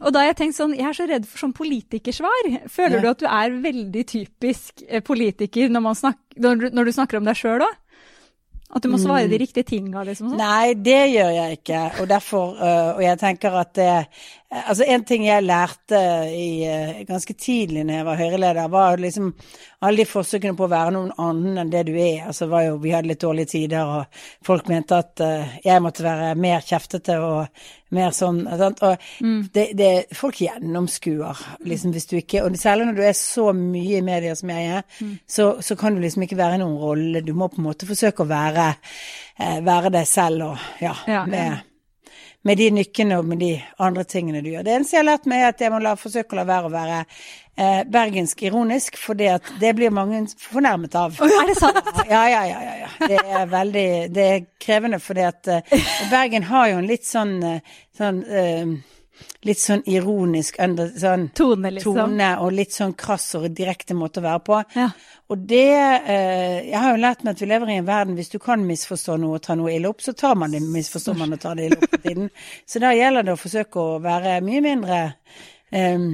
Og 0.00 0.12
da 0.14 0.22
har 0.22 0.30
jeg 0.30 0.38
tenkt 0.40 0.56
sånn, 0.56 0.72
jeg 0.78 0.88
er 0.88 0.96
så 0.96 1.08
redd 1.10 1.26
for 1.28 1.44
sånn 1.44 1.52
politikersvar. 1.56 2.52
Føler 2.72 2.96
Ja. 2.96 3.02
du 3.02 3.08
at 3.10 3.18
du 3.20 3.26
er 3.28 3.58
veldig 3.66 4.06
typisk 4.08 4.86
eh, 4.88 5.02
politiker 5.04 5.68
når, 5.68 5.84
man 5.84 5.94
snak, 5.98 6.16
når, 6.36 6.56
du, 6.56 6.70
når 6.78 6.84
du 6.88 6.92
snakker 6.96 7.18
om 7.20 7.28
deg 7.28 7.36
sjøl 7.36 7.66
òg? 7.66 7.82
At 8.76 8.82
du 8.82 8.88
må 8.90 8.98
svare 8.98 9.28
de 9.30 9.38
riktige 9.38 9.62
tinga, 9.62 10.02
liksom? 10.02 10.32
Sånn. 10.32 10.40
Nei, 10.42 10.72
det 10.74 10.98
gjør 11.12 11.28
jeg 11.36 11.58
ikke, 11.60 11.82
og 12.02 12.08
derfor 12.10 12.56
øh, 12.58 12.88
Og 12.96 13.02
jeg 13.04 13.18
tenker 13.20 13.54
at 13.60 13.70
det 13.78 13.92
Altså, 14.46 14.84
en 14.86 15.02
ting 15.04 15.24
jeg 15.26 15.42
lærte 15.42 15.98
i, 16.30 16.62
øh, 16.70 17.00
ganske 17.08 17.34
tidlig 17.34 17.82
når 17.84 17.96
jeg 17.96 18.06
var 18.06 18.20
Høyre-leder, 18.20 18.68
var 18.70 19.00
liksom 19.02 19.32
alle 19.82 20.04
de 20.04 20.06
forsøkene 20.06 20.54
på 20.56 20.68
å 20.68 20.70
være 20.70 20.92
noen 20.94 21.10
annen 21.18 21.58
enn 21.58 21.72
det 21.72 21.82
du 21.88 21.96
er. 21.98 22.28
Altså, 22.28 22.46
var 22.50 22.62
jo, 22.68 22.76
vi 22.78 22.92
hadde 22.94 23.10
litt 23.10 23.24
dårlige 23.24 23.50
tider, 23.56 23.90
og 23.90 24.22
folk 24.46 24.70
mente 24.70 25.00
at 25.02 25.24
uh, 25.24 25.58
jeg 25.66 25.82
måtte 25.82 26.06
være 26.06 26.30
mer 26.38 26.62
kjeftete 26.62 27.18
og 27.18 27.66
mer 27.98 28.14
sånn. 28.14 28.44
Og 28.46 29.10
det, 29.54 29.66
det, 29.78 29.90
folk 30.14 30.38
gjennomskuer, 30.46 31.42
liksom, 31.66 31.94
hvis 31.96 32.06
du 32.10 32.16
ikke 32.20 32.46
Og 32.46 32.54
særlig 32.58 32.86
når 32.86 33.00
du 33.00 33.04
er 33.06 33.18
så 33.18 33.50
mye 33.56 33.98
i 33.98 34.06
media 34.06 34.38
som 34.38 34.54
jeg 34.54 34.78
er, 34.78 35.06
så, 35.26 35.56
så 35.58 35.76
kan 35.78 35.94
du 35.94 36.06
liksom 36.06 36.22
ikke 36.22 36.38
være 36.38 36.60
i 36.60 36.62
noen 36.62 36.78
rolle. 36.78 37.26
Du 37.26 37.34
må 37.34 37.50
på 37.50 37.58
en 37.58 37.66
måte 37.66 37.90
forsøke 37.90 38.22
å 38.22 38.30
være, 38.30 38.74
uh, 39.42 39.58
være 39.66 39.96
deg 39.98 40.06
selv 40.06 40.52
og 40.52 40.68
ja, 40.86 40.94
Ja. 41.10 41.26
med 41.26 41.65
med 42.46 42.60
de 42.60 42.68
nykkene 42.78 43.18
og 43.18 43.26
med 43.26 43.40
de 43.42 43.52
andre 43.82 44.04
tingene 44.06 44.42
du 44.44 44.52
gjør. 44.52 44.66
Det 44.66 44.76
eneste 44.76 44.96
jeg 44.96 45.02
har 45.02 45.10
lært 45.10 45.28
meg, 45.30 45.42
er 45.42 45.54
at 45.54 45.64
jeg 45.64 45.72
må 45.74 45.80
la, 45.82 45.96
forsøke 45.98 46.36
å 46.36 46.40
la 46.40 46.46
være 46.46 46.68
å 46.68 46.72
være 46.74 46.98
eh, 47.02 47.80
bergensk 47.90 48.44
ironisk, 48.46 48.98
for 49.00 49.18
det 49.18 49.72
blir 49.78 49.94
mange 49.94 50.22
fornærmet 50.40 50.94
av. 51.00 51.16
Er 51.26 51.50
det 51.50 51.56
sant? 51.58 51.82
Ja, 52.12 52.22
ja, 52.30 52.42
ja. 52.46 52.58
ja, 52.62 52.74
ja. 52.84 52.90
Det 53.10 53.18
er 53.18 53.48
veldig 53.50 53.88
Det 54.14 54.26
er 54.34 54.44
krevende, 54.62 55.00
fordi 55.02 55.24
at 55.26 55.50
eh, 55.50 55.78
Bergen 56.12 56.46
har 56.50 56.70
jo 56.70 56.82
en 56.82 56.90
litt 56.90 57.06
sånn, 57.08 57.34
eh, 57.42 57.80
sånn 57.98 58.22
eh, 58.30 58.76
Litt 59.46 59.60
sånn 59.62 59.82
ironisk 59.88 60.58
under, 60.62 60.90
sånn 60.98 61.28
Tone, 61.36 61.70
liksom. 61.76 61.96
tone 61.96 62.30
og 62.42 62.54
litt 62.56 62.74
sånn 62.74 62.94
krass 62.98 63.28
og 63.38 63.46
direkte 63.54 63.96
måte 63.96 64.20
å 64.20 64.26
være 64.26 64.42
på. 64.46 64.60
Ja. 64.76 64.88
Og 65.32 65.42
det 65.50 65.72
eh, 65.72 66.68
Jeg 66.68 66.78
har 66.78 66.94
jo 66.94 67.02
lært 67.02 67.24
meg 67.24 67.34
at 67.34 67.42
vi 67.42 67.50
lever 67.50 67.72
i 67.72 67.78
en 67.80 67.88
verden 67.88 68.18
hvis 68.18 68.30
du 68.32 68.38
kan 68.42 68.62
misforstå 68.66 69.18
noe 69.22 69.40
og 69.40 69.44
ta 69.46 69.56
noe 69.58 69.74
ille 69.74 69.90
opp, 69.90 70.04
så 70.04 70.14
tar 70.16 70.38
man 70.38 70.54
det, 70.54 70.62
misforstår 70.62 71.18
man 71.18 71.34
og 71.34 71.42
tar 71.42 71.58
det 71.58 71.68
ille 71.68 71.80
opp 71.80 71.90
på 71.96 72.02
tiden. 72.04 72.30
Så 72.70 72.82
da 72.82 72.92
gjelder 72.94 73.26
det 73.26 73.34
å 73.34 73.40
forsøke 73.40 73.82
å 73.82 74.00
være 74.02 74.38
mye 74.46 74.62
mindre 74.64 75.00
eh, 75.70 76.10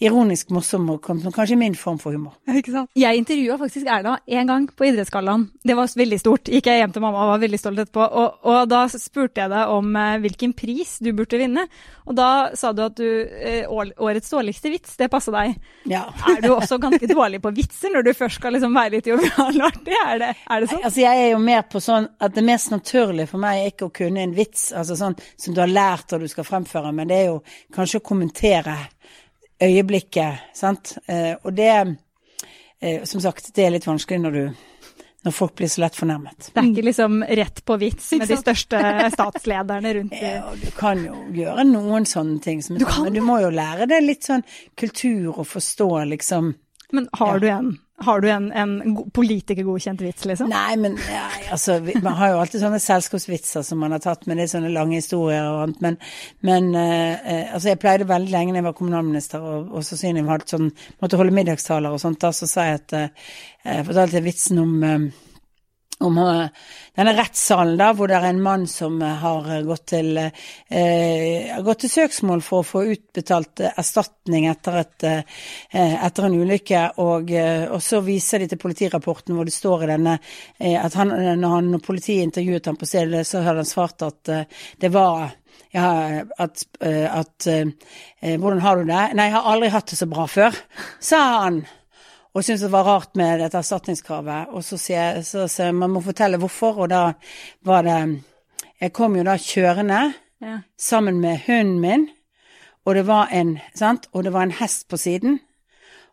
ironisk 0.00 0.50
morsom 0.54 0.88
og 0.94 1.02
kanskje 1.04 1.58
min 1.60 1.76
form 1.76 1.98
for 2.00 2.16
humor. 2.16 2.36
Ikke 2.60 2.72
sant? 2.74 2.90
Jeg 2.98 3.20
intervjua 3.20 3.58
faktisk 3.60 3.88
Erna 3.90 4.16
en 4.26 4.50
gang 4.50 4.66
på 4.72 4.88
Idrettsgallaen. 4.88 5.48
Det 5.62 5.76
var 5.76 5.90
veldig 6.00 6.18
stort. 6.20 6.50
Gikk 6.50 6.70
jeg 6.70 6.80
hjem 6.80 6.94
til 6.94 7.04
mamma 7.04 7.24
og 7.26 7.34
var 7.34 7.42
veldig 7.44 7.60
stolt 7.60 7.82
etterpå. 7.84 8.06
Og, 8.22 8.40
og 8.48 8.60
da 8.70 8.84
spurte 8.92 9.44
jeg 9.44 9.52
deg 9.52 9.74
om 9.74 9.90
eh, 10.00 10.18
hvilken 10.24 10.54
pris 10.56 10.96
du 11.04 11.12
burde 11.16 11.40
vinne. 11.40 11.66
Og 12.08 12.16
da 12.18 12.30
sa 12.58 12.72
du 12.74 12.82
at 12.86 12.96
du 12.98 13.06
eh, 13.06 13.68
Årets 13.70 14.32
dårligste 14.32 14.72
vits, 14.72 14.96
det 14.98 15.10
passa 15.12 15.34
deg. 15.34 15.58
Ja. 15.90 16.06
Er 16.32 16.40
du 16.42 16.50
også 16.54 16.80
ganske 16.82 17.10
dårlig 17.10 17.42
på 17.44 17.52
vitser 17.54 17.92
når 17.94 18.08
du 18.08 18.12
først 18.16 18.40
skal 18.40 18.56
liksom 18.56 18.74
være 18.76 18.96
litt 18.96 19.10
jovial 19.10 19.60
og 19.60 19.66
artig? 19.68 19.96
Er 20.00 20.22
det, 20.22 20.30
er 20.48 20.64
det 20.64 20.70
sånn? 20.72 20.84
Altså 20.88 21.04
jeg 21.04 21.26
er 21.26 21.30
jo 21.34 21.42
mer 21.44 21.66
på 21.70 21.82
sånn 21.84 22.08
at 22.18 22.34
det 22.36 22.46
mest 22.46 22.72
naturlige 22.72 23.30
for 23.30 23.42
meg 23.42 23.60
er 23.60 23.74
ikke 23.74 23.90
å 23.90 23.94
kunne 24.00 24.24
en 24.24 24.34
vits, 24.36 24.70
altså 24.76 24.96
sånn 24.98 25.18
som 25.36 25.54
du 25.54 25.60
har 25.62 25.70
lært 25.70 26.16
og 26.16 26.24
du 26.24 26.30
skal 26.30 26.48
fremføre, 26.48 26.94
men 26.96 27.10
det 27.10 27.20
er 27.20 27.28
jo 27.30 27.38
kanskje 27.74 28.00
å 28.00 28.08
kommentere 28.10 28.78
øyeblikket, 29.62 30.50
sant. 30.56 30.96
Eh, 31.06 31.34
og 31.42 31.54
det, 31.56 31.72
eh, 32.80 33.04
som 33.04 33.22
sagt, 33.22 33.52
det 33.54 33.66
er 33.66 33.74
litt 33.76 33.88
vanskelig 33.88 34.20
når 34.24 34.36
du 34.38 34.44
når 35.20 35.34
folk 35.36 35.52
blir 35.58 35.68
så 35.68 35.82
lett 35.82 35.96
fornærmet. 35.96 36.46
Det 36.54 36.60
er 36.62 36.68
ikke 36.70 36.84
liksom 36.86 37.18
rett 37.28 37.58
på 37.68 37.76
vits 37.80 38.06
med 38.16 38.30
de 38.30 38.38
største 38.40 38.80
statslederne 39.12 39.92
rundt 39.98 40.16
i 40.16 40.30
Ja, 40.38 40.54
du 40.56 40.70
kan 40.78 41.02
jo 41.04 41.18
gjøre 41.36 41.66
noen 41.68 42.08
sånne 42.08 42.40
ting, 42.40 42.62
Du 42.64 42.86
sånn, 42.86 43.04
men 43.04 43.18
du 43.18 43.20
må 43.24 43.36
jo 43.42 43.50
lære 43.52 43.88
deg 43.90 44.06
litt 44.06 44.24
sånn 44.30 44.46
kultur 44.80 45.34
og 45.34 45.44
forstå 45.50 45.90
liksom. 46.14 46.54
Men 46.96 47.10
har 47.20 47.42
du 47.42 47.50
en, 47.52 47.74
har 48.00 48.20
du 48.24 48.28
en, 48.32 48.46
en 48.56 48.94
go- 48.96 49.04
politikergodkjent 49.16 50.00
vits, 50.04 50.24
liksom? 50.28 50.48
Nei, 50.52 50.76
men 50.80 50.96
ja, 51.10 51.26
altså, 51.52 51.78
man 52.02 52.14
har 52.16 52.32
jo 52.32 52.40
alltid 52.40 52.62
sånne 52.64 52.80
selskapsvitser 52.80 53.64
som 53.66 53.80
man 53.82 53.92
har 53.92 54.02
tatt 54.04 54.24
med 54.30 54.40
er 54.40 54.48
sånne 54.50 54.72
lange 54.72 54.96
historier 55.00 55.44
og 55.50 55.62
annet, 55.66 55.80
men, 55.84 55.98
men 56.48 56.70
eh, 56.80 57.14
eh, 57.20 57.54
altså 57.54 57.72
jeg 57.74 57.80
pleide 57.82 58.08
veldig 58.08 58.32
lenge 58.32 58.54
da 58.56 58.62
jeg 58.62 58.68
var 58.70 58.76
kommunalminister 58.80 59.44
og, 59.44 59.72
og 59.74 59.84
hadde 60.32 60.48
sånn, 60.54 60.70
måtte 61.02 61.20
holde 61.20 61.36
middagstaler 61.36 61.92
og 61.92 62.00
sånt, 62.02 62.20
da 62.24 62.32
så 62.36 62.48
sa 62.48 62.68
jeg 62.70 62.80
at 62.82 62.96
eh, 62.96 63.26
jeg 63.68 63.88
fortalte 63.90 64.24
vitsen 64.24 64.62
om 64.64 64.78
eh, 64.86 65.10
om 66.00 66.18
eh, 66.18 66.46
denne 66.96 67.12
rettssalen 67.16 67.76
da, 67.80 67.90
hvor 67.96 68.08
det 68.08 68.16
er 68.18 68.28
en 68.30 68.42
mann 68.42 68.66
som 68.70 69.00
eh, 69.04 69.16
har 69.22 69.48
gått 69.66 69.86
til, 69.92 70.16
eh, 70.18 71.58
gått 71.64 71.82
til 71.84 71.92
søksmål 71.92 72.42
for 72.44 72.62
å 72.62 72.68
få 72.68 72.84
utbetalt 72.94 73.62
eh, 73.64 73.74
erstatning 73.80 74.48
etter, 74.50 74.80
et, 74.80 75.08
eh, 75.08 75.96
etter 76.06 76.28
en 76.28 76.38
ulykke, 76.40 76.84
og, 77.04 77.32
eh, 77.32 77.66
og 77.68 77.82
så 77.84 78.00
viser 78.04 78.42
de 78.42 78.50
til 78.52 78.62
politirapporten 78.62 79.36
hvor 79.36 79.48
det 79.48 79.56
står 79.56 79.84
i 79.84 79.90
denne 79.92 80.16
at 80.60 80.94
han, 80.96 81.12
når, 81.12 81.50
han, 81.52 81.68
når 81.74 81.82
politiet 81.84 82.24
intervjuet 82.24 82.70
ham 82.70 82.78
på 82.80 82.88
stedet, 82.88 83.22
så 83.28 83.42
hadde 83.44 83.62
han 83.62 83.68
svart 83.68 84.04
at 84.06 84.30
det 84.80 84.90
var 84.92 85.30
ja, 85.74 86.22
at, 86.38 86.64
at 86.80 87.46
Hvordan 88.20 88.62
har 88.64 88.80
du 88.80 88.88
det? 88.88 89.02
Nei, 89.16 89.28
jeg 89.28 89.36
har 89.36 89.48
aldri 89.52 89.70
hatt 89.72 89.92
det 89.92 89.98
så 90.00 90.08
bra 90.10 90.26
før, 90.30 90.56
sa 91.02 91.20
han 91.44 91.62
og 92.34 92.44
syntes 92.44 92.62
det 92.62 92.72
var 92.72 92.86
rart 92.86 93.16
med 93.18 93.40
dette 93.42 93.58
erstatningskravet. 93.58 94.52
Og 94.54 94.64
så 94.64 94.78
sier 94.78 95.22
så, 95.26 95.48
sier 95.50 95.74
man 95.74 95.90
må 95.90 96.02
fortelle 96.04 96.38
hvorfor, 96.38 96.84
og 96.84 96.90
da 96.92 97.12
var 97.66 97.86
det 97.86 98.00
Jeg 98.80 98.92
kom 98.96 99.16
jo 99.16 99.24
da 99.24 99.36
kjørende 99.36 100.14
Ja. 100.40 100.58
sammen 100.78 101.20
med 101.20 101.38
hunden 101.46 101.80
min, 101.80 102.08
og 102.86 102.94
det 102.94 103.06
var 103.06 103.28
en, 103.28 103.58
sant? 103.74 104.06
Og 104.12 104.24
det 104.24 104.32
var 104.32 104.42
en 104.42 104.50
hest 104.56 104.88
på 104.88 104.96
siden. 104.96 105.40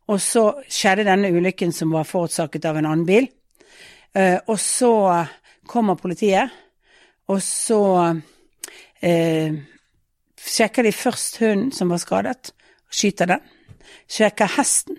Og 0.07 0.19
så 0.21 0.61
skjedde 0.69 1.05
denne 1.05 1.31
ulykken 1.31 1.71
som 1.71 1.91
var 1.91 2.03
forårsaket 2.03 2.65
av 2.65 2.77
en 2.77 2.85
annen 2.85 3.05
bil. 3.05 3.29
Eh, 4.15 4.39
og 4.47 4.59
så 4.59 5.25
kommer 5.67 5.95
politiet, 5.95 6.49
og 7.27 7.41
så 7.41 8.21
eh, 9.01 9.55
sjekker 10.37 10.83
de 10.83 10.91
først 10.91 11.39
hunden 11.39 11.71
som 11.71 11.89
var 11.89 11.97
skadet, 11.97 12.51
skyter 12.91 13.25
den. 13.25 13.39
Sjekker 14.11 14.57
hesten 14.57 14.97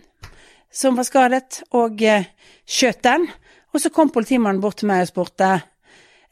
som 0.73 0.97
var 0.99 1.07
skadet, 1.09 1.63
og 1.77 2.03
eh, 2.03 2.29
skjøt 2.69 3.03
den. 3.05 3.27
Og 3.75 3.83
så 3.83 3.93
kom 3.95 4.13
politimannen 4.13 4.63
bort 4.63 4.81
til 4.81 4.91
meg 4.91 5.05
og 5.05 5.11
spurte 5.11 5.51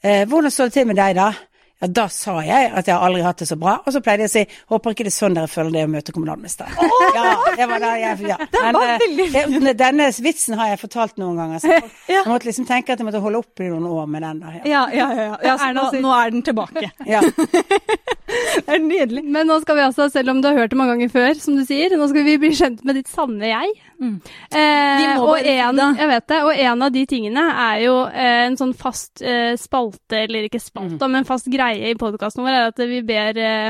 eh, 0.01 0.25
hvordan 0.29 0.53
står 0.53 0.69
det 0.69 0.79
til 0.79 0.89
med 0.89 0.99
deg 0.99 1.17
da? 1.17 1.31
Ja, 1.77 1.87
da 1.93 2.07
sa 2.09 2.39
jeg 2.41 2.71
at 2.73 2.87
jeg 2.89 2.97
aldri 2.97 3.21
har 3.21 3.35
hatt 3.35 3.41
det 3.43 3.47
så 3.51 3.55
bra, 3.61 3.75
og 3.85 3.93
så 3.93 3.99
pleide 4.01 4.25
jeg 4.25 4.31
å 4.31 4.33
si 4.33 4.61
håper 4.73 4.95
ikke 4.95 5.05
det 5.05 5.11
er 5.11 5.13
sånn 5.13 5.35
dere 5.37 5.49
føler 5.51 5.75
det 5.75 5.83
å 5.85 5.91
møte 5.93 6.15
kommunalministeren. 6.15 6.73
Ja, 7.17 7.33
det 7.57 7.65
var 7.69 7.81
da 7.81 7.91
jeg, 7.97 8.17
ja. 8.29 8.37
Men, 8.53 8.77
var 8.77 9.69
eh, 9.69 9.73
denne 9.77 10.07
vitsen 10.25 10.57
har 10.57 10.71
jeg 10.73 10.81
fortalt 10.81 11.21
noen 11.21 11.37
ganger, 11.37 11.61
så 11.61 11.71
jeg, 11.75 11.85
Ja. 12.09 12.23
jeg 12.23 12.31
måtte 12.33 12.49
liksom 12.49 12.65
tenke 12.69 12.93
at 12.93 13.01
jeg 13.01 13.07
måtte 13.07 13.21
holde 13.21 13.41
opp 13.43 13.61
i 13.61 13.69
noen 13.69 13.85
år 13.89 14.09
med 14.09 14.25
den 14.25 14.41
da. 14.41 14.53
Ja. 14.57 14.63
Ja, 14.65 14.83
ja, 14.89 15.07
ja. 15.13 15.27
ja. 15.29 15.37
ja 15.51 15.57
så 15.61 15.73
nå, 15.77 15.89
nå 16.01 16.15
er 16.17 16.33
den 16.33 16.45
tilbake. 16.49 16.89
Ja. 17.05 17.21
Det 18.27 18.73
er 18.75 18.81
nydelig. 18.83 19.21
Men 19.23 19.47
nå 19.47 19.55
skal 19.63 19.77
vi 19.77 19.83
altså, 19.85 20.09
selv 20.11 20.33
om 20.33 20.41
du 20.43 20.49
har 20.49 20.57
hørt 20.57 20.73
det 20.73 20.77
mange 20.79 20.95
ganger 20.97 21.11
før, 21.13 21.37
som 21.39 21.55
du 21.55 21.61
sier, 21.67 21.93
nå 21.95 22.07
skal 22.11 22.25
vi 22.27 22.33
bli 22.41 22.49
kjent 22.57 22.81
med 22.87 22.97
ditt 22.99 23.07
sanne 23.11 23.47
jeg. 23.47 23.75
Mm. 24.01 24.17
Eh, 24.51 24.97
Vi 24.99 25.05
må 25.15 25.29
og 25.31 25.47
en, 25.47 25.79
jeg 25.97 26.09
vet 26.11 26.27
det, 26.33 26.41
og 26.43 26.59
en 26.65 26.83
av 26.89 26.91
de 26.93 27.05
tingene 27.09 27.45
er 27.63 27.79
jo 27.85 27.95
eh, 28.09 28.41
en 28.49 28.57
sånn 28.59 28.73
fast 28.77 29.23
eh, 29.23 29.53
spalte, 29.57 30.25
eller 30.25 30.49
ikke 30.49 30.59
spalte, 30.61 31.07
men 31.09 31.25
fast 31.29 31.47
greie 31.53 31.93
i 31.93 31.97
podkasten 31.97 32.43
vår, 32.45 32.57
er 32.59 32.67
at 32.73 32.83
vi 32.91 32.99
ber 33.07 33.39
eh, 33.41 33.69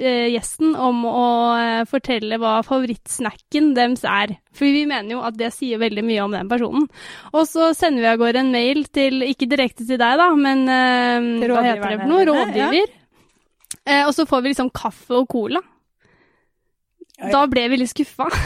eh, 0.00 0.26
gjesten 0.32 0.72
om 0.80 1.04
å 1.06 1.26
eh, 1.60 1.82
fortelle 1.90 2.38
hva 2.40 2.56
favorittsnacken 2.66 3.74
deres 3.76 4.06
er. 4.08 4.32
For 4.56 4.64
vi 4.64 4.86
mener 4.90 5.18
jo 5.18 5.20
at 5.28 5.36
det 5.38 5.52
sier 5.54 5.78
veldig 5.82 6.06
mye 6.08 6.24
om 6.24 6.34
den 6.38 6.48
personen. 6.50 6.88
Og 7.34 7.44
så 7.50 7.70
sender 7.76 8.06
vi 8.06 8.10
av 8.14 8.18
gårde 8.24 8.42
en 8.46 8.54
mail 8.56 8.86
til, 8.90 9.20
ikke 9.28 9.50
direkte 9.52 9.84
til 9.84 10.00
deg 10.00 10.16
da, 10.24 10.30
men 10.40 10.64
hva 10.66 11.62
heter 11.68 11.84
det 11.94 12.00
for 12.00 12.10
noe? 12.14 12.24
rådgiver. 12.32 12.80
ja. 12.80 12.96
Eh, 13.90 14.06
og 14.06 14.14
så 14.14 14.26
får 14.28 14.44
vi 14.44 14.52
liksom 14.54 14.70
kaffe 14.74 15.18
og 15.18 15.28
cola. 15.32 15.60
Da 17.20 17.42
ble 17.52 17.66
vi 17.68 17.82
litt 17.82 17.92
skuffa. 17.92 18.30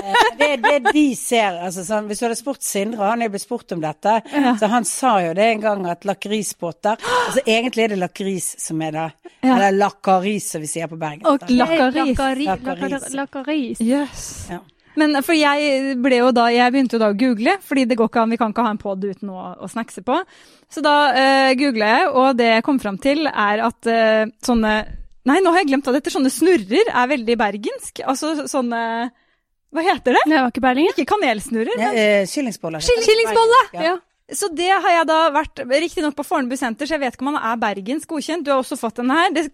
Eh, 0.00 0.14
Det 0.38 0.46
er 0.54 0.60
det 0.64 0.92
de 0.94 1.02
ser. 1.14 1.58
Altså, 1.60 1.82
sånn, 1.84 2.06
hvis 2.08 2.22
du 2.22 2.24
hadde 2.24 2.36
spurt 2.38 2.62
Sindre, 2.64 3.04
han 3.10 3.20
er 3.20 3.28
jo 3.28 3.34
blitt 3.34 3.42
spurt 3.44 3.74
om 3.76 3.82
dette, 3.82 4.14
så 4.56 4.70
han 4.72 4.86
sa 4.88 5.10
jo 5.20 5.34
det 5.36 5.44
en 5.44 5.60
gang 5.60 5.82
at 5.92 6.06
lakrisbåter 6.08 6.96
Altså 7.26 7.42
egentlig 7.44 7.84
er 7.84 7.92
det 7.92 7.98
lakris 8.00 8.46
som 8.64 8.80
er 8.86 8.96
det. 8.96 9.04
Ja. 9.44 9.58
Eller 9.58 9.76
lakaris, 9.76 10.46
som 10.54 10.64
vi 10.64 10.70
sier 10.72 10.88
på 10.88 10.96
Bergen. 10.96 11.20
Og 11.28 11.44
Lakaris. 11.52 12.16
Lakaris. 12.16 12.16
lakaris. 12.16 12.80
lakaris. 12.80 13.12
Lakkaris. 13.20 13.84
Yes. 13.84 14.24
Ja. 14.54 14.62
Men 15.00 15.18
for 15.26 15.36
jeg 15.38 15.96
ble 16.04 16.20
jo 16.20 16.30
da, 16.36 16.46
jeg 16.52 16.74
begynte 16.74 16.96
jo 16.98 17.02
da 17.02 17.08
å 17.12 17.16
google, 17.18 17.56
fordi 17.66 17.86
det 17.90 17.96
går 17.98 18.10
ikke 18.10 18.22
an, 18.24 18.32
vi 18.34 18.38
kan 18.40 18.52
ikke 18.54 18.64
ha 18.66 18.72
en 18.74 18.80
pod 18.82 19.04
uten 19.08 19.32
å, 19.32 19.44
å 19.56 19.68
snackse 19.70 20.04
på. 20.06 20.18
Så 20.70 20.82
da 20.84 20.94
uh, 21.16 21.50
googla 21.58 21.88
jeg, 21.94 22.10
og 22.14 22.36
det 22.38 22.50
jeg 22.52 22.64
kom 22.66 22.78
fram 22.82 22.98
til 23.02 23.24
er 23.30 23.64
at 23.66 23.90
uh, 23.90 24.24
sånne 24.46 24.74
Nei, 25.28 25.34
nå 25.44 25.50
har 25.52 25.60
jeg 25.60 25.68
glemt 25.68 25.84
hva 25.84 25.92
det 25.92 25.98
heter. 26.00 26.14
Sånne 26.14 26.30
snurrer 26.32 26.88
er 26.96 27.08
veldig 27.10 27.34
bergensk. 27.36 28.00
Altså 28.08 28.46
sånne 28.48 28.78
Hva 29.70 29.82
heter 29.84 30.16
det? 30.16 30.22
Det 30.32 30.38
var 30.38 30.48
ikke 30.48 30.62
Berlingen? 30.64 30.94
Ikke 30.96 31.10
kanelsnurrer. 31.12 31.76
Ja, 31.76 31.90
men- 31.90 31.98
eh, 32.00 32.22
Skillingsboller. 32.26 32.80
Skillingsbolle! 32.80 33.58
Ja. 33.76 33.82
Ja. 33.84 33.92
Så 34.32 34.48
det 34.54 34.68
har 34.70 34.90
jeg 34.92 35.06
da 35.08 35.18
vært, 35.34 35.62
riktignok 35.66 36.14
på 36.18 36.24
Fornebu 36.26 36.56
senter, 36.58 36.86
så 36.86 36.94
jeg 36.96 37.02
vet 37.02 37.16
ikke 37.16 37.26
om 37.26 37.34
han 37.34 37.42
er 37.50 37.60
bergensk 37.62 38.08
godkjent. 38.10 38.44
Du 38.46 38.50
har 38.52 38.60
også 38.62 38.78
fått 38.78 39.00
denne 39.00 39.16
her. 39.16 39.32
Det, 39.34 39.44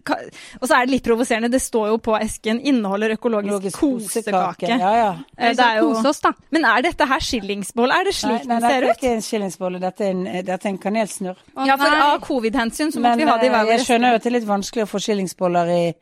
og 0.61 0.67
så 0.67 0.77
er 0.77 0.85
det 0.85 0.93
litt 0.95 1.05
provoserende, 1.07 1.49
det 1.51 1.61
står 1.63 1.87
jo 1.93 1.97
på 1.97 2.17
esken 2.19 2.59
'inneholder 2.61 3.15
økologisk 3.17 3.77
Økologisk 3.77 4.27
kosekake'. 4.27 4.69
Ja, 4.69 4.91
ja. 4.95 5.09
Eh, 5.37 5.53
Det 5.55 5.65
er 5.65 5.79
jo, 5.79 5.93
Kose 5.93 6.09
oss, 6.09 6.19
da. 6.21 6.33
men 6.51 6.65
er 6.65 6.81
dette 6.81 7.05
her 7.07 7.19
skillingsbolle? 7.19 7.93
Er 7.93 8.03
det 8.03 8.13
Nei, 8.13 8.21
slik 8.21 8.45
nei, 8.47 8.59
den 8.59 8.61
dette 8.61 8.71
ser 8.71 8.83
er 8.83 8.93
ikke 8.93 9.13
en 9.15 9.21
skillingsbolle, 9.21 9.79
dette 9.81 10.01
er 10.05 10.11
en, 10.11 10.23
dette 10.45 10.65
er 10.65 10.69
en 10.69 10.77
kanelsnurr. 10.77 11.37
Å, 11.55 11.65
Ja, 11.67 11.75
for 11.77 11.85
av 11.87 12.21
covid-hensyn 12.21 12.91
så 12.91 12.99
Men 12.99 13.11
måtte 13.11 13.17
vi 13.17 13.29
ha 13.31 13.37
det 13.37 13.43
i 13.43 13.47
eh, 13.47 13.51
hver 13.51 13.65
vår 13.65 13.71
jeg 13.71 13.85
skjønner 13.87 14.09
jo 14.09 14.15
at 14.15 14.23
det 14.23 14.29
er 14.33 14.39
litt 14.39 14.47
vanskelig 14.47 14.83
å 14.83 14.91
få 14.91 14.99
skillingsboller 14.99 15.67
i, 15.73 15.93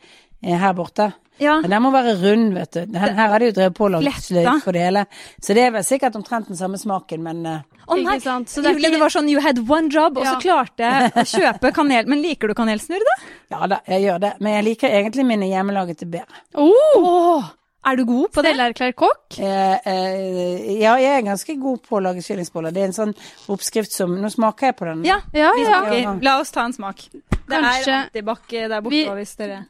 i 0.44 0.52
her 0.52 0.74
borte. 0.74 1.14
Ja. 1.38 1.58
Men 1.62 1.70
den 1.74 1.82
må 1.84 1.92
være 1.92 2.14
rund, 2.22 2.54
vet 2.56 2.72
du. 2.72 2.80
Den, 2.86 3.02
her 3.02 3.28
har 3.34 3.40
de 3.40 3.50
jo 3.50 3.56
drevet 3.58 3.74
på 3.76 3.88
å 3.88 3.92
lage 3.98 4.12
Fletta. 4.22 4.54
for 4.64 4.72
det 4.72 4.86
hele. 4.86 5.06
Så 5.42 5.54
det 5.58 5.66
er 5.68 5.72
vel 5.76 5.84
sikkert 5.84 6.16
omtrent 6.16 6.48
den 6.48 6.56
samme 6.60 6.78
smaken, 6.80 7.24
men 7.24 7.42
Å 7.46 7.98
nei, 8.02 8.20
sant, 8.24 8.48
så 8.50 8.62
det 8.64 8.72
er 8.72 8.80
Julie, 8.80 8.92
det 8.96 9.02
var 9.02 9.10
sånn 9.14 9.28
you 9.30 9.42
had 9.44 9.60
one 9.70 9.90
job, 9.94 10.18
og 10.18 10.26
så 10.26 10.38
klarte 10.42 10.88
jeg 10.88 11.12
å 11.12 11.26
kjøpe 11.36 11.74
kanel. 11.76 12.08
Men 12.08 12.22
liker 12.24 12.48
du 12.48 12.56
kanelsnurr, 12.58 13.04
da? 13.06 13.18
ja 13.56 13.68
da, 13.68 13.82
jeg 13.88 14.08
gjør 14.08 14.24
det. 14.24 14.34
Men 14.40 14.56
jeg 14.58 14.66
liker 14.72 14.90
egentlig 15.02 15.26
mine 15.28 15.52
hjemmelagete 15.52 16.08
bedre. 16.10 16.42
Oh, 16.56 17.04
Åh, 17.04 17.52
er 17.86 18.00
du 18.00 18.06
god 18.10 18.32
på 18.34 18.42
det? 18.42 18.56
Selverklært 18.56 18.96
kokk? 18.98 19.38
Eh, 19.38 19.76
eh, 19.86 20.72
ja, 20.82 20.96
jeg 20.98 21.20
er 21.20 21.28
ganske 21.28 21.56
god 21.62 21.84
på 21.86 22.00
å 22.00 22.02
lage 22.08 22.24
skillingsboller. 22.26 22.74
Det 22.74 22.82
er 22.82 22.90
en 22.90 22.98
sånn 22.98 23.14
oppskrift 23.54 23.94
som 23.94 24.16
Nå 24.18 24.32
smaker 24.34 24.72
jeg 24.72 24.78
på 24.80 24.88
den. 24.90 25.04
Ja, 25.06 25.20
Ja, 25.38 25.52
ja. 25.62 25.84
Okay. 25.84 26.08
La 26.26 26.40
oss 26.42 26.50
ta 26.56 26.66
en 26.66 26.74
smak. 26.74 27.06
Det 27.14 27.22
Kanskje- 27.54 27.94
er 27.94 28.08
antibac 28.08 28.42
der 28.50 28.82
borte, 28.82 28.90
Vi- 28.96 29.06
hvis 29.06 29.36
dere 29.38 29.68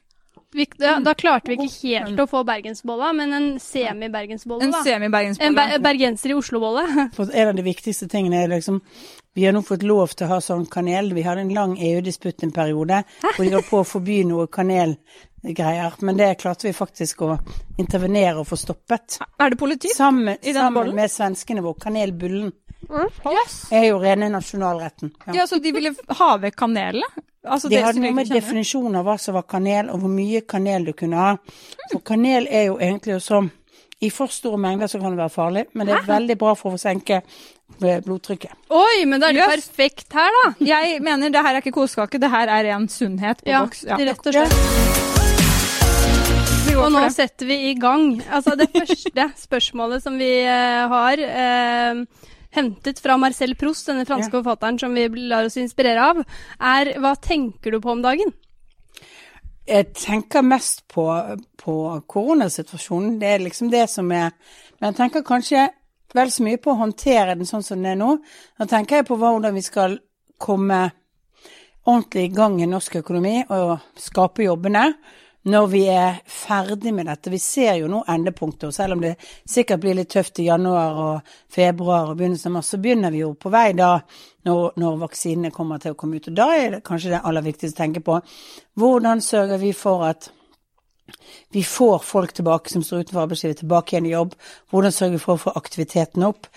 Vi, 0.55 0.65
da, 0.79 0.93
da 1.03 1.13
klarte 1.19 1.51
vi 1.51 1.57
ikke 1.67 1.99
helt 2.05 2.19
å 2.23 2.25
få 2.31 2.41
bergensbolla, 2.47 3.09
men 3.17 3.33
en 3.35 3.47
semi-bergensbolle, 3.59 4.63
En 4.63 4.71
da. 4.71 4.79
En 4.79 4.87
semi-bergensbolle. 4.87 5.55
ber 5.57 5.83
bergenser 5.83 6.31
i 6.31 6.37
Oslo-bolle. 6.37 6.85
En 7.41 7.49
av 7.51 7.55
de 7.57 7.65
viktigste 7.65 8.07
tingene 8.11 8.43
er 8.45 8.53
liksom 8.53 8.79
Vi 9.35 9.43
har 9.43 9.51
nå 9.51 9.61
fått 9.67 9.83
lov 9.83 10.13
til 10.15 10.27
å 10.29 10.35
ha 10.35 10.39
sånn 10.39 10.63
kanel. 10.71 11.11
Vi 11.13 11.25
hadde 11.27 11.41
en 11.43 11.51
lang 11.53 11.73
EU-disputt 11.75 12.45
en 12.47 12.53
periode 12.55 13.01
hvor 13.35 13.43
de 13.43 13.51
holdt 13.51 13.67
på 13.67 13.81
å 13.81 13.87
forby 13.87 14.21
noe 14.23 14.47
kanelgreier. 14.47 15.97
Men 16.07 16.15
det 16.21 16.29
klarte 16.39 16.69
vi 16.69 16.73
faktisk 16.77 17.25
å 17.27 17.33
intervenere 17.77 18.39
og 18.39 18.47
få 18.47 18.55
stoppet. 18.59 19.19
Er 19.39 19.51
det 19.51 19.59
politi? 19.59 19.91
Sammen, 19.91 20.37
I 20.39 20.53
den 20.55 20.61
sammen 20.63 20.95
med 20.95 21.11
svenskene 21.11 21.65
hvor 21.65 21.75
kanelbullen 21.83 22.53
Yes. 22.85 23.71
er 23.73 23.87
jo 23.89 23.97
rene 23.97 24.27
nasjonalretten. 24.29 25.11
Ja. 25.25 25.33
Ja, 25.41 25.47
så 25.49 25.57
de 25.59 25.71
ville 25.73 25.91
ha 26.19 26.27
vekk 26.37 26.55
kanelet? 26.59 27.15
Altså 27.45 27.69
De 27.69 27.75
det 27.75 27.83
hadde 27.85 28.01
noe 28.03 28.15
med 28.17 28.31
definisjonen 28.33 28.97
av 28.99 29.05
hva 29.07 29.17
som 29.21 29.37
var 29.37 29.45
kanel, 29.49 29.91
og 29.93 30.01
hvor 30.03 30.11
mye 30.11 30.41
kanel 30.49 30.89
du 30.89 30.93
kunne 30.97 31.21
ha. 31.21 31.35
For 31.91 32.01
kanel 32.05 32.49
er 32.49 32.69
jo 32.71 32.79
egentlig 32.79 33.15
også 33.19 33.45
I 34.03 34.09
for 34.11 34.27
store 34.27 34.57
mengder 34.59 34.89
så 34.91 34.99
kan 34.99 35.13
det 35.13 35.21
være 35.21 35.31
farlig, 35.31 35.65
men 35.73 35.87
det 35.87 35.95
er 35.95 36.07
veldig 36.09 36.35
bra 36.37 36.51
for 36.59 36.75
å 36.75 36.79
senke 36.81 37.21
blodtrykket. 37.79 38.51
Oi, 38.69 39.05
men 39.07 39.21
da 39.21 39.29
er 39.29 39.37
det 39.37 39.45
yes. 39.45 39.69
perfekt 39.69 40.13
her, 40.13 40.35
da. 40.41 40.51
Jeg 40.67 40.99
mener 41.05 41.31
det 41.33 41.41
her 41.45 41.55
er 41.55 41.63
ikke 41.63 41.77
kosekake, 41.79 42.19
det 42.21 42.29
her 42.33 42.51
er 42.51 42.67
ren 42.67 42.89
sunnhet 42.91 43.41
på 43.41 43.49
Ja, 43.53 43.63
boks. 43.65 43.85
Ja. 43.87 43.97
rett 43.97 44.27
og 44.27 44.35
slett. 44.35 45.03
Og 46.75 46.91
nå 46.91 47.01
setter 47.13 47.47
vi 47.47 47.55
i 47.69 47.73
gang. 47.79 48.17
Altså, 48.29 48.55
det 48.59 48.67
første 48.73 49.29
spørsmålet 49.39 50.03
som 50.03 50.17
vi 50.19 50.31
eh, 50.43 50.91
har 50.91 51.21
eh, 51.23 52.01
hentet 52.55 52.99
fra 53.03 53.17
Marcel 53.21 53.55
Proust, 53.59 53.87
denne 53.89 54.05
franske 54.07 54.31
Ja. 54.33 54.41
forfatteren 54.41 54.79
som 54.79 54.93
vi 54.95 55.07
lar 55.29 55.45
oss 55.45 55.57
inspirere 55.57 56.09
av, 56.09 56.23
er 56.59 56.93
hva 56.99 57.15
tenker 57.15 57.71
du 57.71 57.79
på 57.81 57.91
om 57.91 58.01
dagen? 58.01 58.33
Jeg 59.65 59.93
tenker 59.97 60.43
mest 60.45 60.83
på, 60.87 61.05
på 61.57 61.75
koronasituasjonen. 62.07 63.19
Det 63.19 63.27
er 63.27 63.39
liksom 63.39 63.71
det 63.71 63.89
som 63.89 64.11
er 64.11 64.31
Men 64.81 64.91
jeg 64.91 64.97
tenker 64.97 65.23
kanskje 65.23 65.69
vel 66.13 66.31
så 66.31 66.43
mye 66.43 66.59
på 66.59 66.73
å 66.73 66.79
håndtere 66.81 67.35
den 67.37 67.47
sånn 67.47 67.63
som 67.63 67.79
den 67.81 67.93
er 67.93 67.95
nå. 67.95 68.17
Da 68.59 68.65
tenker 68.65 68.97
jeg 68.99 69.07
på 69.07 69.15
hvordan 69.17 69.55
vi 69.55 69.61
skal 69.61 69.97
komme 70.37 70.91
ordentlig 71.85 72.25
i 72.25 72.33
gang 72.35 72.61
i 72.61 72.67
norsk 72.67 72.97
økonomi 72.99 73.45
og 73.55 73.79
skape 73.97 74.43
jobbene 74.43 74.89
når 75.45 75.67
vi 75.69 75.81
er 75.93 76.21
ferdig 76.25 76.93
med 76.93 77.05
dette. 77.05 77.29
Vi 77.29 77.39
ser 77.41 77.75
jo 77.79 77.89
nå 77.91 78.01
endepunktet, 78.09 78.67
og 78.69 78.73
selv 78.73 78.95
om 78.95 79.03
det 79.03 79.15
sikkert 79.21 79.83
blir 79.83 79.97
litt 79.97 80.09
tøft 80.13 80.41
i 80.41 80.47
januar 80.47 81.01
og 81.03 81.35
februar 81.53 82.09
og 82.09 82.17
begynnelsen 82.17 82.49
av 82.49 82.55
mars, 82.57 82.71
så 82.73 82.79
begynner 82.81 83.13
vi 83.13 83.21
jo 83.21 83.33
på 83.37 83.51
vei 83.53 83.67
da 83.77 83.91
når, 84.45 84.79
når 84.81 84.97
vaksinene 85.03 85.53
kommer 85.53 85.81
til 85.81 85.93
å 85.93 85.99
komme 85.99 86.17
ut. 86.17 86.31
Og 86.31 86.37
da 86.37 86.49
er 86.57 86.77
det 86.77 86.85
kanskje 86.87 87.13
det 87.13 87.21
aller 87.21 87.45
viktigste 87.45 87.77
å 87.77 87.83
tenke 87.83 88.01
på. 88.05 88.17
Hvordan 88.81 89.21
sørger 89.21 89.61
vi 89.61 89.75
for 89.77 90.07
at 90.09 90.31
vi 91.53 91.61
får 91.63 91.99
folk 92.01 92.33
tilbake 92.33 92.69
som 92.69 92.83
står 92.83 93.05
utenfor 93.05 93.21
arbeidslivet, 93.21 93.59
tilbake 93.61 93.93
igjen 93.93 94.07
i 94.09 94.15
jobb. 94.15 94.33
Hvordan 94.73 94.91
sørger 94.91 95.13
vi 95.13 95.21
for 95.21 95.37
å 95.37 95.43
få 95.43 95.53
aktiviteten 95.59 96.25
opp? 96.25 96.49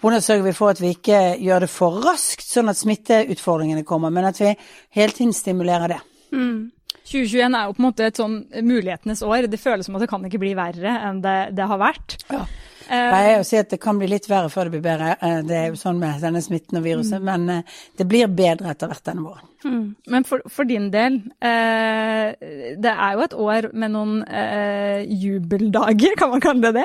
Hvordan 0.00 0.22
sørger 0.22 0.46
vi 0.46 0.54
for 0.54 0.70
at 0.70 0.80
vi 0.82 0.92
ikke 0.94 1.20
gjør 1.42 1.66
det 1.66 1.70
for 1.72 1.98
raskt, 2.04 2.46
sånn 2.46 2.70
at 2.70 2.78
smitteutfordringene 2.78 3.82
kommer, 3.88 4.14
men 4.14 4.28
at 4.30 4.38
vi 4.40 4.54
hele 4.94 5.16
tiden 5.16 5.34
stimulerer 5.34 5.96
det. 5.96 6.00
Mm. 6.30 6.70
2021 7.06 7.54
er 7.54 7.66
jo 7.68 7.74
på 7.76 7.82
en 7.82 7.88
måte 7.88 8.06
et 8.10 8.18
sånn 8.18 8.38
mulighetenes 8.66 9.22
år. 9.26 9.46
Det 9.50 9.60
føles 9.62 9.86
som 9.86 9.96
at 9.98 10.02
det 10.04 10.10
kan 10.10 10.24
ikke 10.26 10.40
bli 10.42 10.54
verre 10.58 10.96
enn 11.08 11.20
det, 11.24 11.36
det 11.56 11.68
har 11.70 11.78
vært. 11.78 12.16
Ja. 12.32 12.44
Eh, 12.86 12.94
Jeg 12.94 13.10
pleier 13.10 13.40
å 13.42 13.46
si 13.46 13.56
at 13.58 13.70
det 13.72 13.78
kan 13.82 13.98
bli 13.98 14.06
litt 14.10 14.26
verre 14.30 14.50
før 14.50 14.68
det 14.68 14.76
blir 14.76 14.84
bedre. 14.84 15.14
Eh, 15.22 15.40
Det 15.46 15.56
er 15.58 15.68
jo 15.72 15.78
sånn 15.80 15.98
med 16.02 16.20
denne 16.22 16.42
smitten 16.42 16.78
og 16.78 16.84
viruset, 16.86 17.22
men 17.22 17.48
eh, 17.50 17.62
det 17.98 18.06
blir 18.10 18.26
bedre 18.30 18.70
etter 18.74 18.90
hvert 18.90 19.06
denne 19.08 19.24
våren. 19.26 19.52
Mm. 19.66 19.96
men 20.12 20.22
for, 20.28 20.44
for 20.52 20.68
din 20.68 20.90
del, 20.92 21.16
eh, 21.42 22.36
det 22.78 22.92
er 22.92 23.16
jo 23.16 23.24
et 23.24 23.34
år 23.34 23.66
med 23.74 23.90
noen 23.96 24.20
eh, 24.28 25.02
jubeldager, 25.10 26.14
kan 26.20 26.30
man 26.30 26.44
kalle 26.44 26.68
det 26.68 26.84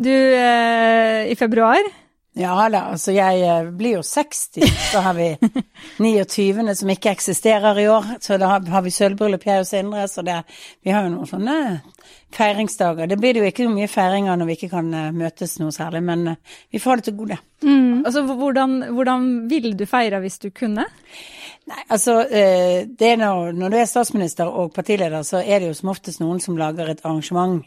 Du, 0.00 0.12
eh, 0.14 1.28
i 1.28 1.36
februar 1.36 1.84
Ja 2.34 2.54
da, 2.72 2.86
altså 2.94 3.12
jeg 3.12 3.42
eh, 3.44 3.66
blir 3.76 3.98
jo 3.98 4.02
60, 4.06 4.62
så 4.92 5.02
har 5.04 5.16
vi 5.18 5.26
29. 6.00 6.74
som 6.78 6.92
ikke 6.94 7.12
eksisterer 7.12 7.80
i 7.82 7.88
år. 7.92 8.14
Så 8.24 8.38
da 8.40 8.54
har, 8.54 8.84
vi 8.84 8.92
sølvbryllup, 8.94 9.44
jeg 9.46 9.60
og 9.60 9.68
Sindre, 9.68 10.06
så 10.08 10.24
det, 10.24 10.38
vi 10.80 10.94
har 10.94 11.04
jo 11.04 11.12
noen 11.12 11.28
sånne 11.28 11.56
feiringsdager. 12.36 13.06
Det 13.10 13.18
blir 13.20 13.34
det 13.34 13.44
jo 13.44 13.50
ikke 13.52 13.68
mye 13.72 13.90
feiringer 13.90 14.38
når 14.38 14.50
vi 14.50 14.58
ikke 14.58 14.72
kan 14.72 14.92
eh, 14.94 15.12
møtes 15.16 15.58
noe 15.62 15.74
særlig, 15.74 16.02
men 16.06 16.34
eh, 16.34 16.58
vi 16.72 16.80
får 16.82 16.90
ha 16.90 17.00
det 17.00 17.08
til 17.10 17.18
gode. 17.20 17.38
Mm. 17.62 18.02
Altså, 18.06 18.24
hvordan, 18.26 18.80
hvordan 18.96 19.30
ville 19.50 19.76
du 19.78 19.86
feire 19.86 20.18
hvis 20.22 20.40
du 20.42 20.50
kunne? 20.50 20.88
Nei, 21.62 21.78
altså 21.94 22.16
eh, 22.26 22.88
det 22.98 23.12
når, 23.20 23.52
når 23.54 23.70
du 23.70 23.76
er 23.78 23.86
statsminister 23.86 24.50
og 24.50 24.72
partileder, 24.74 25.22
så 25.22 25.38
er 25.38 25.62
det 25.62 25.68
jo 25.68 25.76
som 25.78 25.92
oftest 25.92 26.18
noen 26.18 26.40
som 26.42 26.56
lager 26.58 26.90
et 26.90 27.04
arrangement 27.06 27.60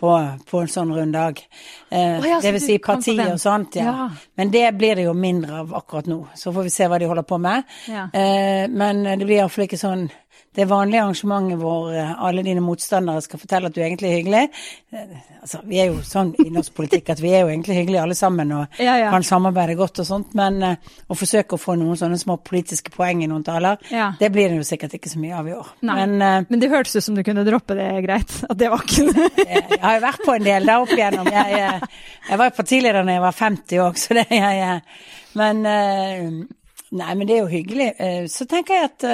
på, 0.00 0.10
på 0.50 0.60
en 0.60 0.68
sånn 0.68 0.92
rund 0.92 1.16
dag. 1.16 1.40
Eh, 1.88 2.18
Å 2.20 2.28
ja, 2.28 2.42
det 2.44 2.52
vil 2.58 2.64
si 2.66 2.76
parti 2.84 3.16
og 3.24 3.40
sånt, 3.40 3.80
ja. 3.80 3.88
Ja. 3.88 4.08
Men 4.36 4.52
det 4.52 4.66
blir 4.76 5.00
det 5.00 5.08
jo 5.08 5.16
mindre 5.16 5.62
av 5.62 5.72
akkurat 5.80 6.10
nå. 6.12 6.20
Så 6.36 6.52
får 6.52 6.68
vi 6.68 6.74
se 6.76 6.90
hva 6.92 7.00
de 7.00 7.08
holder 7.08 7.24
på 7.24 7.40
med. 7.40 7.64
Ja. 7.88 8.10
Eh, 8.12 8.68
men 8.68 9.00
det 9.08 9.24
blir 9.24 9.38
iallfall 9.40 9.64
ikke 9.64 9.80
sånn 9.80 10.10
det 10.58 10.64
vanlige 10.66 11.02
arrangementet 11.04 11.58
hvor 11.60 11.92
eh, 11.94 12.12
alle 12.24 12.42
dine 12.42 12.62
motstandere 12.64 13.20
skal 13.22 13.38
fortelle 13.38 13.68
at 13.70 13.74
du 13.76 13.80
egentlig 13.84 14.08
er 14.10 14.16
hyggelig. 14.16 14.40
Eh, 14.90 15.12
altså, 15.42 15.60
vi 15.68 15.78
er 15.78 15.90
jo 15.92 16.00
sånn 16.02 16.32
i 16.42 16.48
norsk 16.50 16.72
politikk 16.74 17.12
at 17.14 17.20
vi 17.22 17.30
er 17.36 17.44
jo 17.44 17.50
egentlig 17.52 17.76
hyggelige 17.76 18.02
alle 18.02 18.16
sammen 18.18 18.50
og 18.56 18.80
Ja, 18.82 18.96
ja. 18.98 19.10
kan 19.12 19.22
samarbeide 19.28 19.76
godt 19.78 20.00
og 20.02 20.08
sånt, 20.08 20.32
men 20.38 20.56
eh, 20.66 20.94
å 21.06 21.14
forsøke 21.18 21.54
å 21.54 21.60
få 21.62 21.76
noen 21.78 22.00
sånne 22.00 22.18
små 22.18 22.38
politiske 22.42 22.90
poeng 22.96 23.22
i 23.22 23.28
noen 23.30 23.44
taler, 23.46 23.78
Ja. 23.92 24.08
det 24.18 24.32
blir 24.34 24.48
det 24.50 24.56
jo 24.58 24.66
sikkert 24.66 24.96
ikke 24.98 25.12
så 25.12 25.20
mye 25.22 25.36
av 25.38 25.48
i 25.48 25.54
år. 25.58 25.68
Men 25.86 26.16
Men 26.18 26.58
det 26.64 26.70
hørtes 26.72 26.96
ut 26.96 27.04
som 27.06 27.14
du 27.14 27.22
kunne 27.22 27.44
droppe 27.46 27.76
det 27.78 27.86
greit. 28.08 28.34
At 28.50 28.58
det 28.58 28.70
var 28.72 28.82
ikke 28.82 29.28
jeg 29.52 29.80
har 29.84 29.98
jo 30.00 30.04
vært 30.08 30.24
på 30.26 30.34
en 30.34 30.44
del 30.48 30.66
der 30.66 30.82
opp 30.82 30.90
igjennom. 30.96 31.30
Jeg, 31.32 31.54
jeg, 31.60 31.92
jeg 32.30 32.38
var 32.42 32.50
jo 32.50 32.56
partileder 32.58 33.04
da 33.06 33.14
jeg 33.18 33.22
var 33.28 33.38
50 33.44 33.84
òg, 33.86 33.98
så 34.00 34.18
det 34.18 34.26
jeg 34.32 34.64
eh, 34.64 34.80
Men 35.38 35.62
Nei, 36.88 37.14
men 37.14 37.26
det 37.28 37.34
er 37.36 37.42
jo 37.44 37.50
hyggelig. 37.52 37.88
Så 38.32 38.46
tenker 38.48 38.78
jeg 38.78 38.88
at 38.88 39.04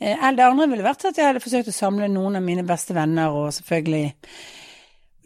det 0.00 0.46
andre 0.46 0.66
ville 0.72 0.86
vært 0.86 1.04
at 1.10 1.18
jeg 1.20 1.28
hadde 1.28 1.42
forsøkt 1.44 1.68
å 1.68 1.76
samle 1.76 2.08
noen 2.08 2.40
av 2.40 2.42
mine 2.46 2.64
beste 2.64 2.96
venner, 2.96 3.28
og 3.36 3.52
selvfølgelig 3.52 4.06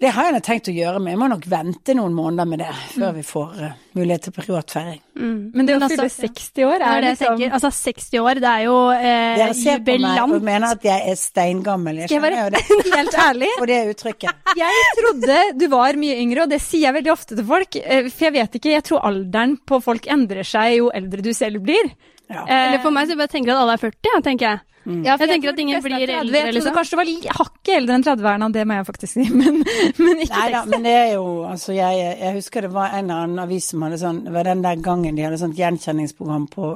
Det 0.02 0.10
har 0.10 0.26
jeg 0.26 0.34
nå 0.34 0.38
tenkt 0.44 0.66
å 0.68 0.72
gjøre, 0.74 0.98
men 1.00 1.12
jeg 1.14 1.18
må 1.20 1.26
nok 1.30 1.44
vente 1.48 1.94
noen 1.94 2.12
måneder 2.12 2.48
med 2.50 2.58
det 2.64 2.72
før 2.96 3.12
vi 3.14 3.22
får 3.24 3.52
uh, 3.62 3.76
mulighet 3.94 4.24
til 4.26 4.32
privatfeiring. 4.34 4.98
Mm. 5.14 5.36
Men 5.54 5.68
det 5.68 5.76
å 5.76 5.78
fylle 5.86 6.06
altså- 6.08 6.26
60 6.26 6.64
år 6.66 6.74
er 6.74 6.82
er 6.82 7.00
det 7.00 7.06
jeg 7.06 7.14
liksom 7.14 7.38
tenker. 7.38 7.52
Altså 7.54 7.70
60 7.78 8.18
år, 8.24 8.40
det 8.42 8.50
er 8.50 8.64
jo 8.66 8.74
eh, 8.90 9.36
Dere 9.38 9.54
ser 9.54 9.78
på 9.86 9.94
meg 10.02 10.22
og 10.24 10.42
mener 10.50 10.74
at 10.74 10.84
jeg 10.90 11.06
er 11.12 11.20
steingammel. 11.22 12.00
Jeg 12.02 12.10
skjønner 12.10 12.36
jo 12.40 12.48
det. 12.56 12.62
Helt 12.98 13.18
ærlig. 13.28 13.52
Og 13.60 13.66
det 13.70 13.78
uttrykket. 13.94 14.42
Jeg 14.64 14.90
trodde 14.98 15.38
du 15.62 15.64
var 15.72 16.00
mye 16.02 16.18
yngre, 16.26 16.42
og 16.44 16.50
det 16.52 16.60
sier 16.62 16.88
jeg 16.88 16.94
veldig 16.98 17.12
ofte 17.14 17.38
til 17.38 17.46
folk. 17.48 17.76
eh, 17.80 18.10
For 18.10 18.26
jeg 18.28 18.34
vet 18.34 18.58
ikke, 18.58 18.74
jeg 18.74 18.84
tror 18.90 19.06
alderen 19.08 19.56
på 19.66 19.78
folk 19.82 20.10
endrer 20.10 20.44
seg 20.46 20.76
jo 20.82 20.90
eldre 20.94 21.22
du 21.24 21.32
selv 21.34 21.62
blir. 21.64 21.94
Ja. 22.34 22.44
Eller 22.44 22.82
for 22.82 22.94
meg 22.94 23.06
så 23.06 23.14
jeg 23.14 23.20
bare 23.22 23.32
tenker 23.32 23.54
at 23.54 23.62
alle 23.62 23.76
er 23.78 23.82
40, 23.84 24.22
tenker 24.26 24.48
jeg. 24.50 24.62
Ja, 24.84 25.14
jeg, 25.14 25.20
Jeg 25.20 25.28
tenker 25.30 25.52
at 25.52 25.60
ingen 25.62 25.82
blir 25.84 25.94
30. 25.96 26.14
eldre, 26.20 26.40
trodde 26.44 26.54
liksom. 26.58 26.74
kanskje 26.76 26.96
det 26.96 27.00
var 27.00 27.38
hakket 27.38 27.72
eldre 27.74 27.96
enn 27.98 28.04
30-erne, 28.04 28.48
det 28.54 28.64
må 28.68 28.78
jeg 28.78 28.86
faktisk 28.88 29.16
si, 29.16 29.26
men, 29.40 29.60
men 29.98 30.22
ikke 30.24 30.40
Nei 30.40 30.48
da, 30.52 30.64
men 30.68 30.84
det 30.86 30.94
er 30.98 31.08
jo 31.14 31.24
Altså, 31.48 31.72
jeg, 31.76 32.02
jeg 32.20 32.36
husker 32.38 32.66
det 32.66 32.72
var 32.74 32.94
en 32.96 33.08
eller 33.08 33.26
annen 33.26 33.42
avis 33.44 33.70
som 33.72 33.84
hadde 33.84 34.00
sånn 34.00 34.20
Det 34.26 34.34
var 34.34 34.48
den 34.48 34.64
der 34.64 34.80
gangen 34.84 35.16
de 35.16 35.24
hadde 35.26 35.40
sånt 35.40 35.58
gjenkjenningsprogram 35.58 36.46
på 36.52 36.70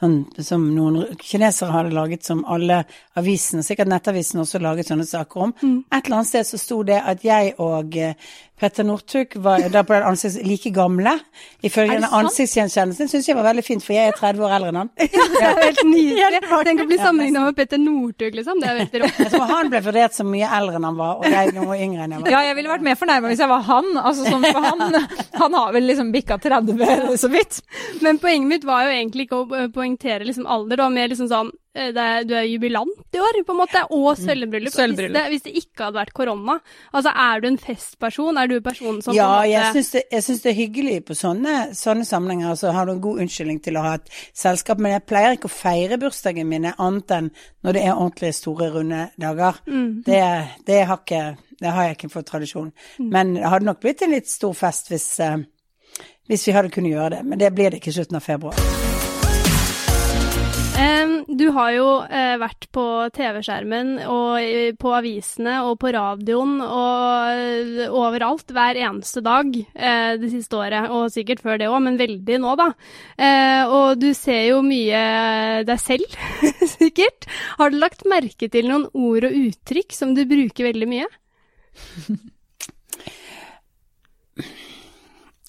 sånn 0.00 0.16
som 0.46 0.66
noen 0.74 1.16
kinesere 1.22 1.74
hadde 1.74 1.94
laget 1.94 2.26
som 2.26 2.42
alle 2.50 2.82
avisene, 3.18 3.64
sikkert 3.66 3.90
Nettavisen 3.90 4.42
også 4.42 4.60
laget 4.62 4.90
sånne 4.90 5.06
saker 5.08 5.46
om. 5.46 5.54
Et 5.56 5.96
eller 6.02 6.18
annet 6.18 6.30
sted 6.30 6.48
så 6.48 6.60
sto 6.60 6.82
det 6.86 6.98
at 7.00 7.24
jeg 7.24 7.54
og 7.62 7.96
Petter 8.56 8.84
Northug 8.88 9.36
var 9.44 9.66
da 9.68 9.82
på 9.84 9.92
den 9.92 10.06
ansikts 10.08 10.38
like 10.40 10.70
gamle. 10.72 11.12
Ifølge 11.62 11.98
den 11.98 12.06
ansiktsgjenkjennelsen 12.08 13.10
syns 13.10 13.28
jeg 13.28 13.36
var 13.36 13.44
veldig 13.50 13.64
fint, 13.66 13.84
for 13.84 13.92
jeg 13.92 14.08
er 14.08 14.16
30 14.16 14.46
år 14.46 14.54
eldre 14.56 14.70
enn 14.72 14.78
han. 14.80 14.90
Er 15.46 15.58
helt 15.60 15.82
nydelig. 15.84 16.40
Tenk 16.68 16.80
å 16.80 16.86
bli 16.88 16.96
Ja, 16.96 17.10
sammenligna 17.36 17.44
med 17.44 17.56
Petter 17.56 17.78
Northug, 17.78 18.34
liksom. 18.34 18.60
Det 18.60 18.68
er 18.68 18.78
veldig 18.80 19.02
rått. 19.02 19.20
Jeg 19.20 19.32
tror 19.32 19.50
han 19.50 19.70
ble 19.72 19.80
vurdert 19.84 20.16
som 20.16 20.30
mye 20.30 20.48
eldre 20.58 20.78
enn 20.78 20.88
han 20.88 20.98
var, 20.98 21.20
og 21.20 21.28
jeg 21.30 21.52
noe 21.56 21.78
yngre 21.78 22.06
enn 22.06 22.16
jeg 22.16 22.24
var. 22.24 22.32
Ja, 22.32 22.42
jeg 22.48 22.56
ville 22.58 22.72
vært 22.72 22.86
mer 22.86 22.98
fornærma 23.00 23.32
hvis 23.32 23.42
jeg 23.42 23.52
var 23.52 23.66
han. 23.68 23.90
Altså, 24.00 24.26
sånn, 24.30 24.46
for 24.46 24.66
han, 24.66 24.98
han 25.42 25.58
har 25.60 25.76
vel 25.76 25.88
liksom 25.90 26.12
bikka 26.14 26.38
30 26.42 27.16
så 27.20 27.30
vidt. 27.32 27.60
Men 28.04 28.20
poenget 28.22 28.52
mitt 28.52 28.66
var 28.68 28.86
jo 28.86 28.96
egentlig 28.96 29.28
ikke 29.28 29.42
å 29.42 29.66
poengtere 29.74 30.26
liksom 30.26 30.48
alder, 30.48 30.84
var 30.84 30.94
mer 30.94 31.12
liksom 31.12 31.30
sånn 31.32 31.52
er, 31.76 32.24
Du 32.24 32.34
er 32.34 32.46
jubilant 32.48 32.88
i 33.14 33.18
år, 33.20 33.38
på 33.46 33.52
en 33.54 33.60
måte, 33.60 33.82
og 33.90 34.16
sølvbryllup. 34.18 34.72
Sølvbryllup. 34.72 35.12
Hvis, 35.12 35.12
det- 35.12 35.28
hvis 35.30 35.42
det 35.42 35.54
ikke 35.62 35.84
hadde 35.84 35.98
vært 36.00 36.12
korona, 36.16 36.58
altså 36.94 37.12
er 37.14 37.40
du 37.40 37.48
en 37.48 37.58
festperson? 37.58 38.38
Er 38.38 38.46
du 38.48 38.60
personen 38.60 39.02
som 39.02 39.14
Ja, 39.14 39.42
jeg 39.42 39.74
syns 39.74 39.92
det, 39.92 40.42
det 40.42 40.50
er 40.52 40.56
hyggelig 40.60 41.04
på 41.04 41.14
sånne, 41.14 41.70
sånne 41.76 42.04
sammenhenger. 42.08 42.50
Altså 42.50 42.72
har 42.72 42.86
du 42.86 42.92
en 42.92 43.00
god 43.00 43.20
unnskyldning 43.20 43.62
til 43.62 43.76
å 43.76 43.82
ha 43.82 43.94
et 43.94 44.08
selskap. 44.34 44.78
Men 44.78 44.92
jeg 44.92 45.06
pleier 45.06 45.36
ikke 45.36 45.50
å 45.50 45.56
feire 45.56 45.98
bursdagen 45.98 46.48
mine 46.48 46.74
annet 46.78 47.10
enn 47.10 47.30
når 47.64 47.72
det 47.72 47.82
er 47.84 47.94
ordentlig 47.94 48.34
store, 48.34 48.70
runde 48.72 49.10
dager. 49.18 49.60
Mm. 49.66 50.02
Det, 50.06 50.22
det, 50.66 50.86
har 50.86 50.96
ikke, 51.02 51.36
det 51.60 51.68
har 51.72 51.84
jeg 51.90 51.96
ikke 51.98 52.12
fått 52.14 52.26
tradisjon. 52.30 52.72
Mm. 52.98 53.10
Men 53.10 53.34
det 53.34 53.44
hadde 53.50 53.64
nok 53.68 53.80
blitt 53.80 54.02
en 54.02 54.10
litt 54.16 54.28
stor 54.30 54.54
fest 54.54 54.88
hvis, 54.88 55.20
eh, 55.20 55.36
hvis 56.28 56.46
vi 56.48 56.52
hadde 56.56 56.70
kunnet 56.70 56.92
gjøre 56.94 57.10
det. 57.18 57.24
Men 57.24 57.38
det 57.38 57.54
blir 57.54 57.70
det 57.70 57.80
ikke 57.82 57.92
i 57.94 57.98
slutten 58.00 58.16
av 58.16 58.22
februar. 58.22 58.85
Du 61.36 61.50
har 61.52 61.70
jo 61.74 61.86
eh, 62.08 62.34
vært 62.40 62.66
på 62.74 62.82
TV-skjermen 63.12 63.96
og 64.08 64.38
eh, 64.40 64.70
på 64.78 64.92
avisene 64.96 65.58
og 65.66 65.74
på 65.82 65.90
radioen 65.92 66.54
og 66.64 67.32
eh, 67.36 67.82
overalt 67.90 68.52
hver 68.56 68.78
eneste 68.80 69.20
dag 69.24 69.50
det 69.52 70.30
siste 70.32 70.56
året, 70.56 70.88
og 70.92 71.10
sikkert 71.12 71.42
før 71.44 71.60
det 71.60 71.68
òg, 71.68 71.78
men 71.84 71.98
veldig 72.00 72.38
nå, 72.40 72.54
da. 72.58 72.68
Og 73.72 74.00
du 74.00 74.08
ser 74.16 74.46
jo 74.48 74.62
mye 74.64 75.00
deg 75.68 75.80
selv, 75.82 76.16
sikkert. 76.76 77.28
Har 77.60 77.72
du 77.72 77.78
lagt 77.80 78.06
merke 78.08 78.48
til 78.52 78.70
noen 78.70 78.86
ord 78.92 79.28
og 79.28 79.36
uttrykk 79.42 79.96
som 79.96 80.14
du 80.16 80.24
bruker 80.28 80.70
veldig 80.70 80.90
mye? 80.94 81.10
Eh, 84.36 84.44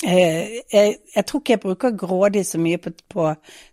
jeg, 0.03 0.91
jeg 1.15 1.25
tror 1.25 1.41
ikke 1.41 1.55
jeg 1.55 1.61
bruker 1.63 1.97
grådig 1.97 2.43
så 2.45 2.59
mye 2.61 2.77
på, 2.81 2.91
på 3.09 3.25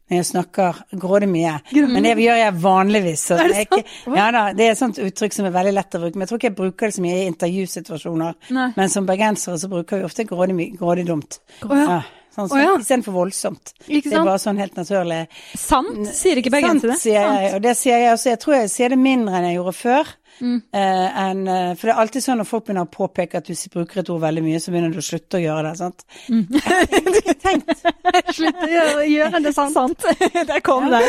når 0.09 0.17
jeg 0.21 0.27
snakker 0.29 0.81
grådig 1.01 1.29
mye. 1.29 1.53
Men 1.89 2.05
det 2.07 2.15
gjør 2.21 2.41
jeg 2.41 2.57
vanligvis. 2.63 3.27
Så 3.29 3.37
det, 3.41 3.47
er 3.51 3.67
ikke, 3.67 3.83
ja, 4.17 4.27
da, 4.35 4.45
det 4.57 4.67
er 4.67 4.75
et 4.75 4.81
sånt 4.81 5.01
uttrykk 5.05 5.37
som 5.37 5.49
er 5.49 5.55
veldig 5.55 5.77
lett 5.77 5.97
å 5.97 6.03
bruke. 6.03 6.17
Men 6.17 6.25
jeg 6.25 6.33
tror 6.33 6.41
ikke 6.41 6.51
jeg 6.51 6.59
bruker 6.59 6.91
det 6.91 6.97
så 6.97 7.05
mye 7.05 7.21
i 7.21 7.29
intervjusituasjoner. 7.29 8.37
Nei. 8.57 8.67
Men 8.77 8.93
som 8.93 9.09
bergensere 9.09 9.61
så 9.61 9.71
bruker 9.73 10.01
vi 10.01 10.09
ofte 10.09 10.29
grådig, 10.29 10.69
grådig 10.81 11.07
dumt. 11.09 11.41
Oh, 11.65 11.77
ja. 11.77 12.01
sånn, 12.37 12.49
Å 12.49 12.61
ja. 12.63 12.75
Istedenfor 12.81 13.17
voldsomt. 13.17 13.75
Ikke 13.87 14.09
Det 14.11 14.21
er 14.21 14.29
bare 14.29 14.43
sånn 14.45 14.61
helt 14.61 14.81
naturlig. 14.81 15.23
Sant, 15.61 16.05
sier 16.17 16.41
ikke 16.41 16.53
bergensere. 16.57 16.97
Sant, 16.97 17.05
sier 17.05 17.21
jeg. 17.21 17.55
Og 17.57 17.65
det 17.65 17.77
sier 17.81 18.05
jeg 18.05 18.17
også. 18.17 18.33
Jeg 18.33 18.45
tror 18.45 18.59
jeg 18.63 18.75
sier 18.79 18.97
det 18.97 19.01
mindre 19.01 19.41
enn 19.41 19.49
jeg 19.51 19.61
gjorde 19.61 19.77
før. 19.81 20.15
Eh, 20.41 21.21
En, 21.25 21.47
eh, 21.49 21.75
for 21.79 21.87
det 21.87 21.93
er 21.95 22.01
alltid 22.03 22.25
sånn 22.25 22.41
når 22.43 22.49
folk 22.49 22.65
begynner 22.67 22.87
å 22.89 22.91
påpeke 22.91 23.39
at 23.39 23.47
du 23.47 23.55
bruker 23.73 24.01
et 24.03 24.11
ord 24.11 24.21
veldig 24.25 24.43
mye, 24.45 24.61
så 24.61 24.73
begynner 24.75 24.91
du 24.95 24.99
å 24.99 25.05
slutte 25.07 25.39
å 25.39 25.43
gjøre 25.45 25.71
det. 25.71 25.75
sant? 25.79 26.05
Tenkt. 27.45 27.85
Slutt 28.37 28.63
å 28.65 28.69
gjøre, 28.71 29.07
gjøre 29.11 29.41
det 29.45 29.53
sant. 29.57 29.75
Sant. 29.75 30.07
Der 30.51 30.61
kom 30.65 30.89
det. 30.93 31.03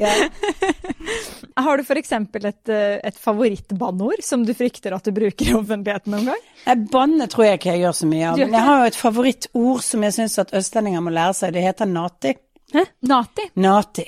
Ja. 0.00 0.14
Har 1.58 1.76
du 1.80 1.82
f.eks. 1.84 2.12
et, 2.12 2.72
eh, 2.72 2.98
et 3.10 3.18
favorittbanneord 3.20 4.22
som 4.24 4.44
du 4.46 4.54
frykter 4.56 4.94
at 4.96 5.04
du 5.08 5.12
bruker 5.16 5.50
i 5.50 5.56
offentligheten 5.58 6.14
noen 6.14 6.30
gang? 6.32 6.84
Banne 6.92 7.28
tror 7.30 7.48
jeg 7.48 7.60
ikke 7.60 7.72
jeg 7.74 7.84
gjør 7.86 7.96
så 8.00 8.08
mye 8.10 8.32
av. 8.32 8.38
Men 8.40 8.56
jeg 8.58 8.66
har 8.70 8.82
jo 8.82 8.90
et 8.92 8.98
favorittord 9.02 9.84
som 9.84 10.04
jeg 10.06 10.16
syns 10.18 10.38
at 10.42 10.52
østlendinger 10.58 11.04
må 11.04 11.14
lære 11.14 11.36
seg. 11.42 11.54
Det 11.56 11.64
heter 11.64 11.90
nati. 11.90 12.34
Nati. 13.08 13.48
Nati. 13.64 14.04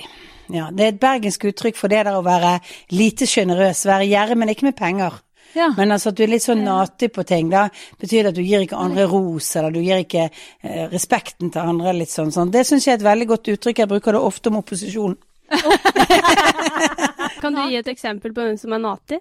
Ja, 0.51 0.69
Det 0.71 0.85
er 0.85 0.93
et 0.93 1.01
bergensk 1.01 1.45
uttrykk 1.51 1.77
for 1.79 1.91
det 1.91 2.03
der 2.05 2.17
å 2.17 2.23
være 2.25 2.59
lite 2.91 3.27
sjenerøs. 3.29 3.85
Være 3.87 4.09
gjerrig, 4.09 4.37
men 4.37 4.53
ikke 4.53 4.69
med 4.69 4.77
penger. 4.77 5.19
Ja. 5.53 5.73
Men 5.77 5.91
altså 5.91 6.11
at 6.11 6.17
du 6.17 6.23
er 6.23 6.31
litt 6.31 6.45
sånn 6.45 6.63
natig 6.63 7.11
på 7.15 7.25
ting, 7.27 7.49
da 7.51 7.65
betyr 7.99 8.23
det 8.23 8.31
at 8.31 8.37
du 8.37 8.43
gir 8.43 8.63
ikke 8.63 8.79
andre 8.79 9.07
ros, 9.11 9.49
eller 9.59 9.73
du 9.75 9.81
gir 9.83 10.03
ikke 10.05 10.29
eh, 10.29 10.85
respekten 10.91 11.51
til 11.51 11.73
andre, 11.73 11.93
litt 11.97 12.13
sånn. 12.13 12.31
sånn. 12.31 12.53
Det 12.53 12.63
syns 12.67 12.87
jeg 12.87 12.95
er 12.95 13.01
et 13.01 13.09
veldig 13.09 13.27
godt 13.33 13.51
uttrykk. 13.55 13.83
Jeg 13.83 13.91
bruker 13.91 14.15
det 14.15 14.23
ofte 14.23 14.51
om 14.51 14.61
opposisjon. 14.61 15.17
Kan 17.41 17.57
du 17.57 17.65
gi 17.67 17.81
et 17.81 17.91
eksempel 17.91 18.31
på 18.31 18.45
hvem 18.45 18.57
som 18.61 18.71
er 18.77 18.83
nati? 18.85 19.19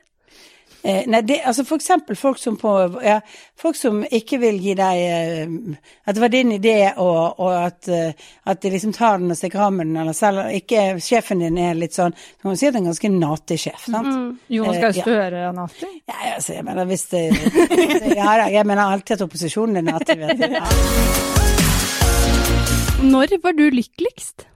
Eh, 0.82 1.02
nei, 1.12 1.20
det, 1.28 1.42
altså 1.44 1.64
for 1.68 1.76
eksempel 1.76 2.16
folk 2.16 2.38
som 2.40 2.54
på 2.56 2.70
ja, 3.04 3.18
Folk 3.60 3.76
som 3.76 3.98
ikke 4.04 4.38
vil 4.40 4.56
gi 4.64 4.72
deg 4.78 5.00
eh, 5.04 5.50
At 6.08 6.16
det 6.16 6.22
var 6.22 6.32
din 6.32 6.54
idé, 6.56 6.76
og, 6.96 7.36
og 7.36 7.52
at, 7.52 7.88
eh, 7.92 8.14
at 8.48 8.62
de 8.62 8.70
liksom 8.72 8.94
tar 8.96 9.18
den 9.20 9.34
og 9.34 9.36
stikker 9.36 9.60
av 9.66 9.74
med 9.76 9.90
den, 9.90 9.98
eller 10.00 10.16
selv 10.16 10.46
ikke 10.56 10.96
sjefen 11.04 11.44
din 11.44 11.58
er 11.60 11.76
litt 11.76 11.92
sånn 11.98 12.16
Så 12.16 12.40
kan 12.40 12.48
man 12.48 12.56
si 12.56 12.68
at 12.68 12.72
det 12.72 12.80
er 12.80 12.84
en 12.86 12.90
ganske 12.92 13.12
natig 13.12 13.58
sjef, 13.66 13.84
sant? 13.90 14.40
Jonas 14.48 14.76
Eh, 14.76 14.80
Gahr 14.80 14.96
ja. 14.96 15.04
Støre 15.04 15.42
er 15.50 15.52
nati? 15.58 15.90
Ja, 16.08 16.16
altså, 16.36 16.54
jeg 16.56 16.64
mener 16.70 16.88
hvis 16.88 17.04
det 17.12 17.24
Ja 18.16 18.30
da, 18.40 18.48
jeg 18.48 18.64
mener 18.72 18.84
alltid 18.86 19.18
at 19.18 19.26
opposisjonen 19.28 19.82
er 19.82 19.86
nati, 19.92 20.16
vet 20.16 20.40
du. 20.40 20.46
Ja. 20.56 20.64
Når 23.12 23.36
var 23.42 23.52
du 23.56 23.66
lykkeligst? 23.72 24.46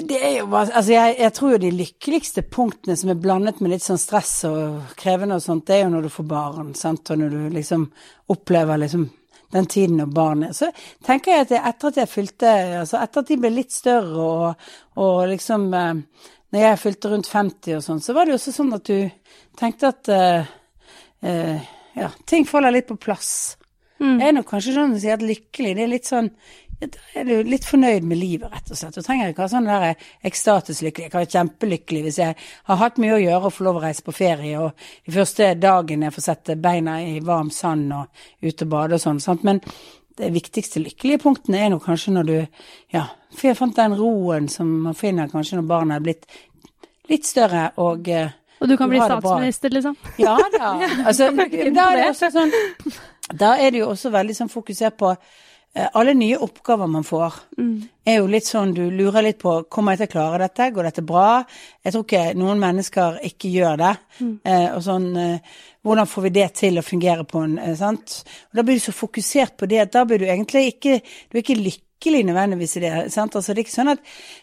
Det 0.00 0.18
er 0.18 0.34
jo 0.38 0.46
bare, 0.50 0.70
altså 0.78 0.92
jeg, 0.92 1.14
jeg 1.18 1.32
tror 1.36 1.54
jo 1.54 1.60
de 1.62 1.70
lykkeligste 1.74 2.42
punktene 2.48 2.96
som 2.96 3.10
er 3.12 3.20
blandet 3.20 3.60
med 3.60 3.74
litt 3.74 3.84
sånn 3.84 4.00
stress 4.00 4.34
og 4.48 4.94
krevende 4.98 5.36
og 5.36 5.44
sånt, 5.44 5.66
det 5.68 5.76
er 5.76 5.82
jo 5.84 5.94
når 5.94 6.06
du 6.06 6.12
får 6.14 6.28
barn, 6.30 6.74
sant, 6.78 7.10
og 7.12 7.20
når 7.20 7.34
du 7.34 7.40
liksom 7.56 7.88
opplever 8.32 8.80
liksom 8.80 9.08
den 9.50 9.66
tiden 9.66 9.98
når 9.98 10.12
barnet 10.14 10.56
Så 10.56 10.70
tenker 11.06 11.32
jeg 11.32 11.46
at 11.46 11.54
jeg, 11.54 11.62
etter 11.72 11.90
at 11.90 11.96
jeg 11.98 12.10
fylte 12.10 12.50
Altså 12.80 13.00
etter 13.00 13.24
at 13.24 13.30
de 13.30 13.38
ble 13.42 13.50
litt 13.50 13.74
større 13.74 14.26
og, 14.26 14.68
og 15.02 15.16
liksom 15.32 15.64
eh, 15.74 16.02
Når 16.54 16.64
jeg 16.66 16.80
fylte 16.84 17.10
rundt 17.10 17.30
50 17.30 17.78
og 17.78 17.82
sånn, 17.82 18.02
så 18.04 18.14
var 18.14 18.26
det 18.26 18.34
jo 18.34 18.40
også 18.40 18.54
sånn 18.54 18.76
at 18.76 18.86
du 18.86 19.32
tenkte 19.58 19.90
at 19.90 20.12
eh, 20.14 20.52
eh, 21.26 21.70
Ja, 21.98 22.12
ting 22.30 22.46
faller 22.46 22.70
litt 22.70 22.86
på 22.86 22.94
plass. 23.02 23.56
Jeg 24.00 24.28
er 24.30 24.32
nok 24.32 24.46
kanskje 24.48 24.72
sånn 24.76 24.94
å 24.94 25.00
si 25.02 25.10
at 25.12 25.24
lykkelig, 25.26 25.72
det 25.76 25.82
er 25.82 25.90
litt 25.90 26.06
sånn 26.08 26.30
Da 26.80 27.20
er 27.20 27.26
du 27.28 27.34
litt 27.44 27.66
fornøyd 27.68 28.06
med 28.08 28.16
livet, 28.16 28.48
rett 28.48 28.70
og 28.72 28.78
slett. 28.78 28.96
Du 28.96 29.04
trenger 29.04 29.32
ikke 29.32 29.44
ha 29.44 29.50
sånn 29.52 29.68
der 29.68 30.06
ekstatuslykkelig. 30.24 31.06
Jeg 31.06 31.12
kan 31.12 31.20
være 31.20 31.34
kjempelykkelig 31.34 32.02
hvis 32.06 32.18
jeg 32.22 32.36
har 32.70 32.80
hatt 32.80 33.00
mye 33.02 33.18
å 33.18 33.20
gjøre 33.20 33.50
og 33.50 33.54
får 33.56 33.66
lov 33.66 33.80
å 33.80 33.82
reise 33.84 34.04
på 34.06 34.14
ferie, 34.16 34.56
og 34.56 34.86
de 35.04 35.14
første 35.14 35.50
dagene 35.60 36.08
jeg 36.08 36.16
får 36.16 36.26
sette 36.30 36.56
beina 36.56 36.96
i 37.04 37.18
varm 37.24 37.50
sand 37.52 37.92
og 37.92 38.24
ut 38.46 38.64
og 38.64 38.72
bade 38.72 38.96
og 38.96 39.02
sånn. 39.04 39.20
sant? 39.20 39.44
Men 39.44 39.60
det 40.20 40.30
viktigste 40.32 40.80
lykkelige 40.80 41.20
punktene 41.22 41.60
er 41.60 41.72
nå 41.72 41.80
kanskje 41.84 42.14
når 42.16 42.30
du 42.30 42.36
Ja, 42.96 43.06
for 43.30 43.50
jeg 43.50 43.58
fant 43.60 43.76
den 43.76 43.96
roen 43.98 44.48
som 44.48 44.70
man 44.86 44.96
finner 44.96 45.28
kanskje 45.28 45.60
når 45.60 45.68
barna 45.68 46.00
er 46.00 46.04
blitt 46.04 46.26
litt 47.10 47.28
større 47.28 47.70
og 47.76 48.08
eh, 48.08 48.32
Og 48.60 48.68
du 48.68 48.76
kan 48.76 48.88
Du 48.88 48.96
bli 48.96 49.04
statsminister, 49.04 49.70
liksom? 49.76 49.96
ja 50.24 50.36
da. 50.56 50.72
Altså, 51.08 51.30
da 51.76 51.86
er 51.92 52.12
sånn 52.16 52.52
Da 53.30 53.54
er 53.58 53.70
det 53.70 53.84
jo 53.84 53.92
også 53.92 54.12
veldig 54.12 54.36
sånn 54.36 54.52
fokusert 54.52 54.98
på 55.00 55.12
eh, 55.14 55.38
alle 55.70 56.14
nye 56.18 56.38
oppgaver 56.42 56.88
man 56.90 57.04
får, 57.06 57.34
er 58.10 58.16
jo 58.18 58.30
litt 58.30 58.46
sånn 58.48 58.72
du 58.74 58.82
lurer 58.90 59.22
litt 59.22 59.38
på 59.38 59.52
Kommer 59.70 59.94
jeg 59.94 60.00
til 60.00 60.08
å 60.08 60.12
klare 60.16 60.40
dette? 60.42 60.66
Går 60.74 60.88
dette 60.88 61.04
bra? 61.06 61.44
Jeg 61.84 61.94
tror 61.94 62.06
ikke 62.06 62.22
noen 62.38 62.58
mennesker 62.62 63.20
ikke 63.28 63.52
gjør 63.52 63.78
det. 63.78 63.92
Eh, 64.20 64.66
og 64.74 64.82
sånn 64.82 65.06
eh, 65.16 65.60
Hvordan 65.86 66.10
får 66.10 66.26
vi 66.26 66.32
det 66.34 66.48
til 66.58 66.80
å 66.80 66.84
fungere 66.84 67.24
på 67.28 67.44
en 67.46 67.54
eh, 67.62 67.76
sant? 67.78 68.16
Og 68.50 68.58
da 68.58 68.64
blir 68.66 68.80
du 68.80 68.82
så 68.82 68.96
fokusert 68.96 69.54
på 69.60 69.68
det 69.70 69.84
at 69.84 69.94
da 69.94 70.02
blir 70.08 70.20
du 70.20 70.26
egentlig 70.26 70.74
ikke 70.74 70.98
Du 71.04 71.38
er 71.38 71.44
ikke 71.44 71.60
lykkelig 71.60 71.89
nødvendigvis 72.06 72.76
i 72.76 72.80
det. 72.80 73.12
sant? 73.12 73.36
Altså, 73.36 73.52
det 73.52 73.60
er 73.60 73.64
ikke 73.66 73.74
sånn 73.76 73.92
at 73.92 73.98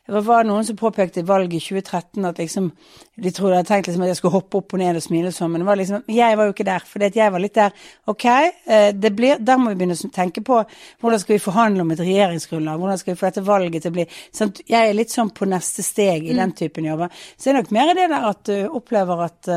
Det 0.08 0.24
var 0.26 0.44
noen 0.44 0.64
som 0.64 0.76
påpekte 0.76 1.20
i 1.20 1.28
valget 1.28 1.54
i 1.58 1.60
2013 1.60 2.26
at 2.26 2.38
liksom 2.38 2.72
de 3.18 3.32
trodde 3.32 3.56
jeg 3.56 3.58
hadde 3.64 3.68
tenkt 3.68 3.88
liksom 3.88 4.04
at 4.04 4.08
jeg 4.08 4.18
skulle 4.18 4.38
hoppe 4.38 4.58
opp 4.58 4.74
og 4.74 4.80
ned 4.80 4.96
og 4.96 5.02
smile 5.02 5.32
sånn, 5.34 5.52
men 5.52 5.62
det 5.62 5.68
var 5.68 5.78
liksom 5.80 6.04
Jeg 6.08 6.38
var 6.38 6.46
jo 6.46 6.54
ikke 6.54 6.68
der, 6.68 6.84
at 7.08 7.16
jeg 7.16 7.32
var 7.32 7.40
litt 7.40 7.56
der. 7.56 7.72
Ok, 8.06 8.26
eh, 8.26 8.92
det 8.94 9.16
blir, 9.16 9.40
der 9.40 9.58
må 9.58 9.72
vi 9.72 9.76
begynne 9.76 9.98
å 9.98 10.12
tenke 10.14 10.44
på 10.46 10.60
hvordan 11.02 11.20
skal 11.20 11.36
vi 11.36 11.42
forhandle 11.42 11.82
om 11.82 11.92
et 11.92 12.04
regjeringsgrunnlag, 12.04 12.78
hvordan 12.78 13.02
skal 13.02 13.14
vi 13.14 13.18
få 13.18 13.26
dette 13.26 13.46
valget 13.48 13.82
til 13.82 13.92
å 13.92 13.98
bli 13.98 14.06
sant? 14.12 14.62
Jeg 14.70 14.90
er 14.90 14.94
litt 14.94 15.14
sånn 15.14 15.34
på 15.34 15.50
neste 15.50 15.82
steg 15.86 16.30
i 16.30 16.38
den 16.38 16.54
typen 16.54 16.86
jobber. 16.86 17.10
Så 17.36 17.50
det 17.50 17.56
er 17.56 17.60
nok 17.62 17.74
mer 17.74 17.94
det 17.98 18.08
der 18.14 18.30
at 18.30 18.46
du 18.46 18.56
opplever 18.78 19.26
at 19.26 19.52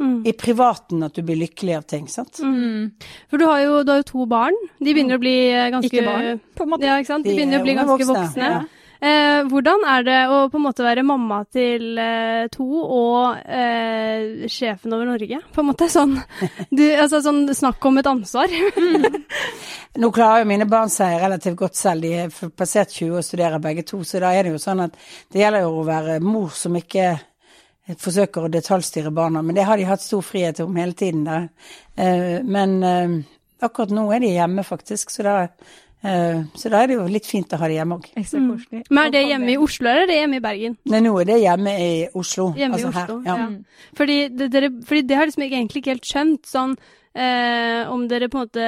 eh, 0.00 0.12
i 0.30 0.34
privaten 0.38 1.02
at 1.06 1.16
du 1.16 1.22
blir 1.26 1.40
lykkelig 1.42 1.78
av 1.78 1.88
ting, 1.90 2.06
sant. 2.10 2.40
For 2.40 3.40
du 3.40 3.48
har 3.48 3.64
jo, 3.64 3.80
du 3.86 3.92
har 3.94 4.02
jo 4.02 4.08
to 4.12 4.28
barn. 4.30 4.56
De 4.78 4.92
begynner 4.92 5.18
å 5.18 5.22
bli 5.22 5.36
eh, 5.50 5.70
ganske 5.74 5.90
Ikke 5.90 6.06
barn, 6.06 6.44
på 6.56 6.66
en 6.66 6.72
måte. 6.74 6.88
Ja, 6.88 7.00
ikke 7.02 7.14
sant? 7.14 7.28
De 7.28 7.34
begynner 7.34 7.60
er 7.60 7.64
å 7.64 7.68
bli 7.68 7.76
ganske 7.80 7.98
voksne, 7.98 8.22
voksne. 8.28 8.54
ja. 8.54 8.82
Eh, 9.02 9.40
hvordan 9.50 9.82
er 9.90 10.04
det 10.06 10.18
å 10.30 10.44
på 10.46 10.60
en 10.60 10.62
måte 10.62 10.84
være 10.86 11.02
mamma 11.02 11.40
til 11.50 11.96
eh, 11.98 12.44
to 12.54 12.66
og 12.84 13.40
eh, 13.50 14.44
sjefen 14.46 14.94
over 14.94 15.08
Norge, 15.08 15.40
på 15.50 15.58
en 15.58 15.66
måte? 15.66 15.88
Sånn, 15.90 16.14
du, 16.70 16.84
altså, 16.86 17.18
sånn 17.24 17.42
snakk 17.50 17.82
om 17.90 17.98
et 17.98 18.06
ansvar. 18.06 18.54
Nå 20.02 20.12
klarer 20.14 20.44
jo 20.44 20.50
mine 20.52 20.68
barn 20.70 20.92
seg 20.92 21.16
relativt 21.18 21.58
godt 21.58 21.80
selv, 21.80 22.06
de 22.06 22.28
er 22.28 22.54
passert 22.54 22.94
20 22.94 23.18
og 23.18 23.26
studerer 23.26 23.64
begge 23.64 23.82
to, 23.90 24.04
så 24.06 24.22
da 24.22 24.30
er 24.38 24.46
det 24.46 24.54
jo 24.54 24.62
sånn 24.62 24.86
at 24.86 24.94
det 25.34 25.42
gjelder 25.42 25.66
jo 25.66 25.74
å 25.80 25.86
være 25.90 26.20
mor 26.22 26.54
som 26.54 26.78
ikke 26.78 27.10
forsøker 27.98 28.46
å 28.46 28.50
detaljstyre 28.52 29.10
barna, 29.14 29.42
men 29.42 29.56
det 29.58 29.66
har 29.66 29.78
de 29.78 29.86
hatt 29.88 30.02
stor 30.02 30.22
frihet 30.22 30.60
om 30.62 30.76
hele 30.78 30.94
tiden. 30.94 31.24
Da. 31.26 31.40
Eh, 31.96 32.42
Men 32.44 32.82
eh, 32.82 33.16
akkurat 33.62 33.90
nå 33.94 34.08
er 34.14 34.22
de 34.22 34.34
hjemme, 34.36 34.64
faktisk, 34.66 35.10
så 35.10 35.26
da, 35.26 35.34
eh, 36.06 36.44
så 36.54 36.70
da 36.70 36.82
er 36.82 36.92
det 36.92 36.98
jo 37.00 37.08
litt 37.10 37.26
fint 37.26 37.52
å 37.52 37.58
ha 37.58 37.68
de 37.68 37.80
hjemme 37.80 37.98
òg. 37.98 38.08
Mm. 38.14 38.82
Men 38.90 39.04
er 39.04 39.14
det 39.16 39.24
hjemme 39.26 39.52
i 39.52 39.58
Oslo, 39.58 39.90
eller 39.90 40.06
er 40.06 40.12
det 40.12 40.20
hjemme 40.20 40.38
i 40.38 40.46
Bergen? 40.46 40.78
Nei, 40.94 41.02
nå 41.04 41.14
er 41.20 41.30
det 41.32 41.42
hjemme 41.42 41.76
i 41.76 41.92
Oslo. 42.14 42.48
Hjemme 42.56 42.78
altså 42.78 42.88
i 42.88 42.90
Oslo, 42.94 43.20
her. 43.24 43.28
Ja. 43.28 43.36
ja. 43.42 43.92
Fordi, 43.98 44.18
det, 44.30 44.50
dere, 44.54 44.72
fordi 44.86 45.06
det 45.08 45.18
har 45.18 45.26
jeg 45.26 45.32
liksom 45.32 45.48
egentlig 45.50 45.82
ikke 45.82 45.96
helt 45.96 46.12
skjønt, 46.14 46.44
sånn 46.48 46.76
eh, 47.14 47.90
om 47.92 48.08
dere 48.08 48.28
på 48.28 48.38
en 48.38 48.46
måte 48.46 48.66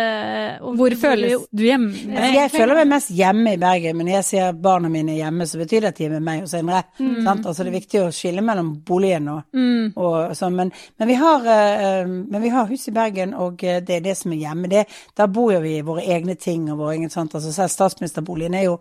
om 0.61 0.77
Hvor 0.77 0.93
dere 0.93 0.99
bor 0.99 1.09
føles 1.09 1.47
du 1.51 1.65
hjemme? 1.65 1.91
Altså, 1.93 2.31
Jeg 2.35 2.53
føler 2.53 2.79
meg 2.81 2.91
mest 2.93 3.13
hjemme 3.15 3.55
i 3.55 3.61
Bergen, 3.61 3.97
men 3.97 4.09
når 4.09 4.17
jeg 4.19 4.27
sier 4.29 4.59
barna 4.67 4.91
mine 4.93 5.15
er 5.15 5.23
hjemme, 5.23 5.47
så 5.49 5.61
betyr 5.61 5.85
det 5.85 5.93
at 5.93 6.01
de 6.01 6.07
er 6.09 6.15
med 6.17 6.27
meg 6.29 6.45
og 6.45 6.51
Sindre. 6.53 6.83
Mm. 6.99 7.29
Altså, 7.33 7.57
det 7.63 7.73
er 7.73 7.79
viktig 7.79 8.03
å 8.03 8.13
skille 8.15 8.45
mellom 8.45 8.73
boligen 8.87 9.31
og, 9.33 9.61
og 9.97 10.37
sånn. 10.39 10.59
Men, 10.61 10.73
men, 11.01 11.11
vi 11.11 11.19
har, 11.21 11.51
eh, 11.57 12.01
men 12.07 12.45
vi 12.45 12.55
har 12.55 12.71
hus 12.71 12.89
i 12.91 12.97
Bergen, 12.97 13.35
og 13.35 13.65
eh, 13.65 13.81
det 13.85 13.99
er 13.99 14.09
det 14.09 14.17
som 14.21 14.35
er 14.35 14.43
hjemme. 14.45 14.73
Det, 14.73 14.87
da 15.17 15.29
bor 15.29 15.53
jo 15.55 15.63
vi 15.65 15.79
i 15.79 15.87
våre 15.87 16.05
egne 16.17 16.37
ting 16.41 16.69
og 16.71 16.83
våre 16.83 16.99
egne 16.99 17.13
sant? 17.13 17.37
Altså, 17.37 17.53
Selv 17.55 17.73
statsministerboligen 17.73 18.59
er 18.59 18.69
jo 18.69 18.81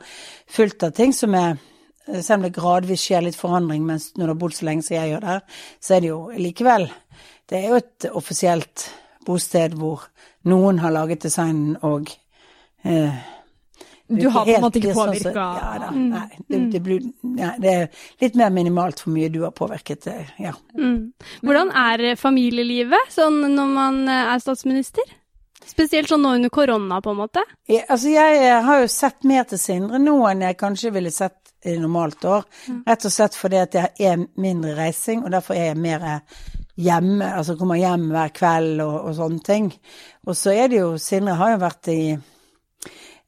fullt 0.52 0.90
av 0.90 0.98
ting 0.98 1.16
som 1.16 1.36
er 1.40 1.56
selv 2.04 2.42
om 2.42 2.44
det 2.44 2.58
gradvis 2.58 3.00
skjer 3.00 3.24
litt 3.24 3.38
forandring 3.40 3.86
mens 3.88 4.10
når 4.18 4.28
du 4.28 4.32
har 4.34 4.40
bodd 4.42 4.56
så 4.58 4.66
lenge 4.68 4.84
som 4.84 4.98
jeg 4.98 5.14
gjør 5.14 5.24
der, 5.24 5.62
så 5.80 5.94
er 5.96 6.04
det 6.04 6.10
jo 6.10 6.18
likevel 6.36 6.90
Det 7.48 7.62
er 7.62 7.70
jo 7.70 7.78
et 7.80 8.08
offisielt 8.12 8.84
bosted 9.28 9.76
hvor 9.80 10.08
noen 10.50 10.80
har 10.84 10.92
laget 10.96 11.24
designen 11.24 11.78
og 11.82 12.12
eh, 12.84 13.16
Du 14.08 14.28
har 14.30 14.46
på 14.46 14.52
en 14.52 14.62
måte 14.66 14.82
ikke 14.82 14.94
påvirka 14.94 15.32
sånn 15.32 15.58
Ja 15.64 15.74
da. 15.80 15.90
Nei, 15.96 16.26
det, 16.50 16.60
det, 16.74 16.82
blir, 16.86 17.06
nei, 17.24 17.54
det 17.64 17.74
er 17.74 17.88
litt 18.22 18.36
mer 18.38 18.52
minimalt 18.54 19.00
hvor 19.02 19.14
mye 19.16 19.30
du 19.34 19.42
har 19.46 19.52
påvirket. 19.56 20.08
eh, 20.12 20.34
Ja. 20.44 20.54
Mm. 20.78 21.14
Hvordan 21.42 21.72
er 21.72 22.16
familielivet 22.20 23.14
sånn 23.16 23.40
når 23.56 23.72
man 23.78 24.02
eh, 24.08 24.34
er 24.36 24.44
statsminister? 24.44 25.04
Spesielt 25.64 26.10
sånn 26.12 26.22
nå 26.26 26.34
under 26.36 26.52
korona, 26.52 26.98
på 27.02 27.14
en 27.14 27.22
måte. 27.22 27.42
Ja, 27.72 27.86
altså 27.88 28.12
jeg 28.12 28.42
eh, 28.44 28.60
har 28.68 28.82
jo 28.84 28.90
sett 28.92 29.24
mer 29.24 29.46
til 29.48 29.62
Sindre 29.62 30.02
nå 30.04 30.18
enn 30.28 30.44
jeg 30.44 30.58
kanskje 30.60 30.92
ville 30.92 31.12
sett 31.16 31.40
i 31.64 31.78
normalt 31.80 32.26
år. 32.28 32.44
Rett 32.84 33.06
og 33.08 33.14
slett 33.16 33.38
fordi 33.40 33.62
at 33.62 33.78
jeg 33.80 33.94
er 34.12 34.26
mindre 34.36 34.74
reising, 34.76 35.22
og 35.24 35.32
derfor 35.32 35.56
er 35.56 35.70
jeg 35.72 35.80
mer 35.80 36.04
eh, 36.04 36.42
hjemme. 36.80 37.30
Altså 37.38 37.58
kommer 37.60 37.82
hjem 37.82 38.10
hver 38.14 38.34
kveld 38.36 38.82
og, 38.84 39.00
og 39.10 39.18
sånne 39.18 39.44
ting. 39.46 39.72
Og 40.28 40.38
så 40.38 40.56
er 40.56 40.72
det 40.72 40.80
jo 40.82 40.94
Sindre 41.02 41.38
har 41.40 41.56
jo 41.56 41.64
vært 41.66 41.92
i 41.94 42.02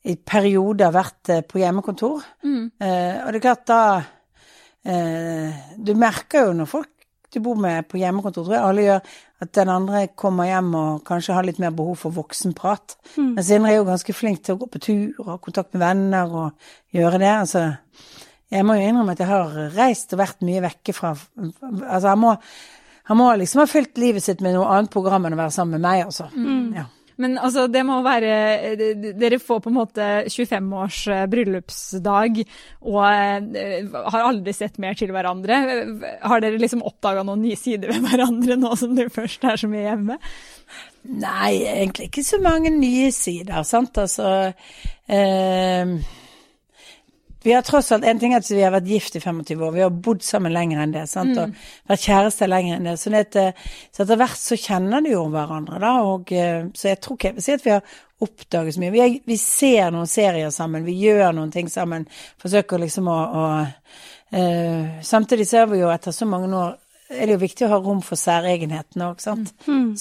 i 0.05 0.15
perioder 0.21 0.93
vært 0.93 1.31
eh, 1.33 1.45
på 1.45 1.61
hjemmekontor. 1.61 2.25
Eh, 2.45 3.15
og 3.23 3.31
det 3.31 3.39
er 3.39 3.45
klart 3.45 3.63
da 3.69 3.79
eh, 4.85 5.63
Du 5.81 5.95
merker 5.97 6.49
jo 6.49 6.59
når 6.59 6.69
folk 6.69 6.91
du 7.33 7.41
bor 7.43 7.57
med 7.59 7.83
på 7.91 7.97
hjemmekontor, 7.99 8.45
tror 8.45 8.53
jeg 8.55 8.63
alle 8.63 8.83
gjør, 8.85 9.15
at 9.43 9.49
den 9.57 9.69
andre 9.73 10.01
kommer 10.15 10.47
hjem 10.47 10.69
og 10.79 11.01
kanskje 11.03 11.33
har 11.35 11.43
litt 11.43 11.57
mer 11.59 11.73
behov 11.75 11.97
for 11.99 12.15
voksenprat. 12.15 12.95
Men 13.17 13.43
Sindre 13.43 13.73
er 13.73 13.81
jo 13.81 13.87
ganske 13.89 14.15
flink 14.15 14.45
til 14.45 14.55
å 14.55 14.61
gå 14.61 14.69
på 14.71 14.79
tur 14.85 15.19
og 15.19 15.31
ha 15.33 15.35
kontakt 15.43 15.75
med 15.75 15.83
venner 15.83 16.31
og 16.31 16.69
gjøre 16.95 17.19
det. 17.19 17.33
Altså, 17.41 17.65
jeg 18.55 18.63
må 18.63 18.77
jo 18.77 18.85
innrømme 18.87 19.17
at 19.17 19.25
jeg 19.25 19.27
har 19.33 19.57
reist 19.75 20.15
og 20.15 20.21
vært 20.21 20.47
mye 20.47 20.63
vekke 20.63 20.95
fra 20.95 21.11
Altså, 21.11 22.07
jeg 22.07 22.21
må, 22.21 22.31
han 23.05 23.17
må 23.19 23.29
liksom 23.37 23.61
ha 23.61 23.69
fylt 23.69 23.97
livet 24.01 24.25
sitt 24.25 24.41
med 24.41 24.55
noe 24.57 24.69
annet 24.73 24.93
program 24.93 25.27
enn 25.27 25.37
å 25.37 25.41
være 25.43 25.53
sammen 25.53 25.77
med 25.77 25.85
meg, 25.85 26.05
altså. 26.07 26.29
Ja. 26.75 26.87
Men 27.21 27.37
altså, 27.39 27.65
det 27.71 27.83
må 27.87 28.01
være 28.03 28.75
Dere 29.15 29.39
får 29.39 29.61
på 29.63 29.71
en 29.71 29.77
måte 29.77 30.07
25-års 30.27 30.97
eh, 31.13 31.21
bryllupsdag 31.31 32.41
og 32.83 32.99
eh, 33.05 33.87
har 34.11 34.25
aldri 34.25 34.55
sett 34.55 34.81
mer 34.83 34.97
til 34.99 35.13
hverandre. 35.15 35.61
Har 36.25 36.43
dere 36.43 36.59
liksom 36.59 36.83
oppdaga 36.85 37.23
noen 37.23 37.45
nye 37.45 37.59
sider 37.59 37.93
ved 37.93 38.03
hverandre 38.09 38.59
nå 38.59 38.73
som 38.79 38.97
dere 38.97 39.13
først 39.13 39.47
er 39.47 39.63
så 39.63 39.71
mye 39.71 39.87
hjemme? 39.87 40.19
Nei, 41.15 41.53
egentlig 41.69 42.09
ikke 42.09 42.25
så 42.25 42.41
mange 42.43 42.73
nye 42.73 43.07
sider, 43.15 43.63
sant. 43.67 43.95
Altså 44.01 44.51
eh, 45.07 45.95
Vi 47.45 47.53
har 47.53 47.61
tross 47.61 47.91
alt 47.93 48.05
en 48.09 48.19
ting 48.19 48.33
at 48.33 48.47
vi 48.49 48.63
har 48.63 48.73
vært 48.73 48.87
gift 48.89 49.15
i 49.19 49.21
25 49.21 49.61
år, 49.61 49.73
vi 49.75 49.83
har 49.83 49.91
bodd 50.07 50.23
sammen 50.25 50.53
lenger 50.53 50.81
enn 50.81 50.95
det. 50.95 51.03
sant, 51.11 51.37
og 51.37 51.53
vært 51.91 52.07
kjærester 52.07 52.49
lenger 52.49 52.79
enn 52.79 52.89
det. 52.89 52.95
Så, 52.97 53.11
det, 53.13 53.45
så 53.93 54.01
etter 54.01 54.17
hvert 54.17 54.41
så 54.41 54.57
kjenner 54.57 55.05
de 55.05 55.13
jo 55.13 55.27
hverandre, 55.33 55.77
da. 55.83 55.93
og 56.09 56.33
eh, 56.33 56.65
Så 56.73 56.89
jeg 56.89 57.01
tror 57.05 57.19
ikke 57.19 57.29
jeg 57.29 57.37
vil 57.37 57.45
si 57.45 57.57
at 57.59 57.67
vi 57.67 57.75
har 57.75 57.99
oppdaget 58.25 58.75
så 58.75 58.81
mye. 58.81 58.93
Vi, 58.95 59.03
er, 59.03 59.19
vi 59.29 59.37
ser 59.37 59.93
noen 59.93 60.09
serier 60.09 60.49
sammen, 60.55 60.87
vi 60.87 60.97
gjør 61.03 61.35
noen 61.37 61.53
ting 61.53 61.69
sammen. 61.69 62.07
Forsøker 62.41 62.81
liksom 62.81 63.11
å, 63.13 63.19
å 63.21 63.45
eh, 63.61 64.97
Samtidig 65.05 65.45
ser 65.51 65.69
vi 65.69 65.83
jo 65.83 65.93
etter 65.93 66.15
så 66.15 66.25
mange 66.29 66.49
år 66.49 66.73
er 67.13 67.27
det 67.27 67.35
jo 67.35 67.43
viktig 67.43 67.67
å 67.67 67.69
ha 67.75 67.77
rom 67.77 68.01
for 68.01 68.17
særegenhetene 68.17 69.11
òg, 69.11 69.21
sant. 69.21 69.51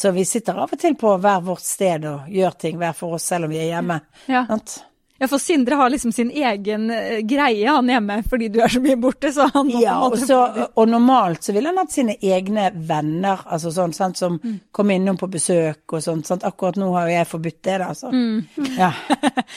Så 0.00 0.14
vi 0.16 0.24
sitter 0.24 0.56
av 0.56 0.72
og 0.72 0.80
til 0.80 0.96
på 0.96 1.12
hver 1.20 1.44
vårt 1.44 1.64
sted 1.66 2.06
og 2.08 2.30
gjør 2.32 2.56
ting 2.64 2.80
hver 2.80 2.96
for 2.96 3.18
oss, 3.18 3.26
selv 3.28 3.44
om 3.44 3.52
vi 3.52 3.60
er 3.60 3.74
hjemme. 3.74 4.00
Ja. 4.32 4.46
Sant? 4.48 4.78
Ja, 5.24 5.28
for 5.32 5.40
Sindre 5.42 5.78
har 5.80 5.90
liksom 5.92 6.12
sin 6.14 6.30
egen 6.30 6.86
eh, 6.92 7.18
greie 7.26 7.66
han 7.72 7.88
hjemme, 7.90 8.20
fordi 8.30 8.50
du 8.52 8.60
er 8.64 8.68
så 8.72 8.82
mye 8.84 8.96
borte. 9.00 9.32
så 9.34 9.48
han 9.54 9.70
må 9.72 9.80
Ja, 9.82 9.96
og, 10.04 10.18
så, 10.20 10.38
og 10.76 10.88
normalt 10.92 11.42
så 11.48 11.54
ville 11.56 11.72
han 11.72 11.80
hatt 11.80 11.92
sine 11.94 12.14
egne 12.20 12.68
venner, 12.74 13.42
altså 13.48 13.72
sånn, 13.74 13.94
sant, 13.96 14.20
som 14.20 14.36
kom 14.74 14.90
innom 14.94 15.16
på 15.20 15.28
besøk 15.32 15.96
og 15.96 16.02
sånt. 16.04 16.28
Sant? 16.28 16.44
Akkurat 16.44 16.76
nå 16.80 16.90
har 16.94 17.08
jo 17.08 17.16
jeg 17.16 17.30
forbudt 17.32 17.60
det, 17.64 17.78
da. 17.82 17.90
Så. 17.96 18.12
Ja. 18.78 18.92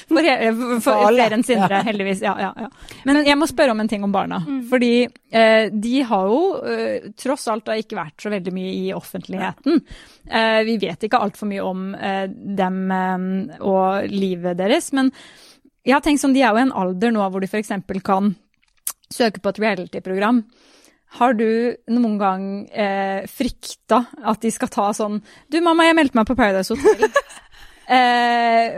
For, 0.07 0.23
for, 0.23 0.61
for 0.61 0.81
For 0.87 1.05
alle. 1.09 1.17
flere 1.25 1.35
enn 1.37 1.43
Sindre, 1.45 1.77
Ja. 1.79 1.83
heldigvis. 1.85 2.21
Ja, 2.23 2.33
ja, 2.41 2.51
ja. 2.65 2.67
Men 3.05 3.19
jeg 3.27 3.37
må 3.37 3.47
spørre 3.49 3.73
om 3.75 3.79
en 3.83 3.89
ting 3.91 4.03
om 4.05 4.11
barna. 4.13 4.39
Fordi 4.69 4.91
eh, 5.05 5.67
de 5.73 5.95
har 6.09 6.29
jo 6.31 6.39
eh, 6.63 7.09
tross 7.19 7.47
alt 7.51 7.65
da 7.67 7.75
ikke 7.79 7.97
vært 7.99 8.23
så 8.23 8.31
veldig 8.33 8.53
mye 8.55 8.71
i 8.77 8.85
offentligheten. 8.95 9.81
Eh, 10.27 10.61
vi 10.67 10.77
vet 10.81 11.03
ikke 11.07 11.19
altfor 11.23 11.49
mye 11.51 11.65
om 11.65 11.83
eh, 11.95 12.25
dem 12.31 12.79
eh, 12.91 13.27
og 13.67 14.07
livet 14.11 14.57
deres. 14.59 14.91
Men 14.97 15.11
jeg 15.87 15.95
har 15.95 16.03
tenkt 16.03 16.21
sånn, 16.21 16.35
de 16.35 16.43
er 16.43 16.51
jo 16.51 16.59
i 16.59 16.65
en 16.65 16.75
alder 16.75 17.13
nå 17.15 17.25
hvor 17.31 17.43
de 17.43 17.47
f.eks. 17.47 17.71
kan 18.05 18.33
søke 19.13 19.39
på 19.39 19.53
et 19.53 19.61
reality-program. 19.63 20.41
Har 21.17 21.37
du 21.39 21.47
noen 21.95 22.17
gang 22.19 22.41
eh, 22.67 23.23
frykta 23.31 24.01
at 24.27 24.41
de 24.43 24.49
skal 24.51 24.71
ta 24.73 24.89
sånn 24.91 25.21
Du, 25.47 25.61
mamma, 25.63 25.85
jeg 25.87 25.95
meldte 25.95 26.19
meg 26.19 26.27
på 26.27 26.35
Paradise 26.35 26.75
Hotel. 26.75 27.07
eh, 27.95 28.75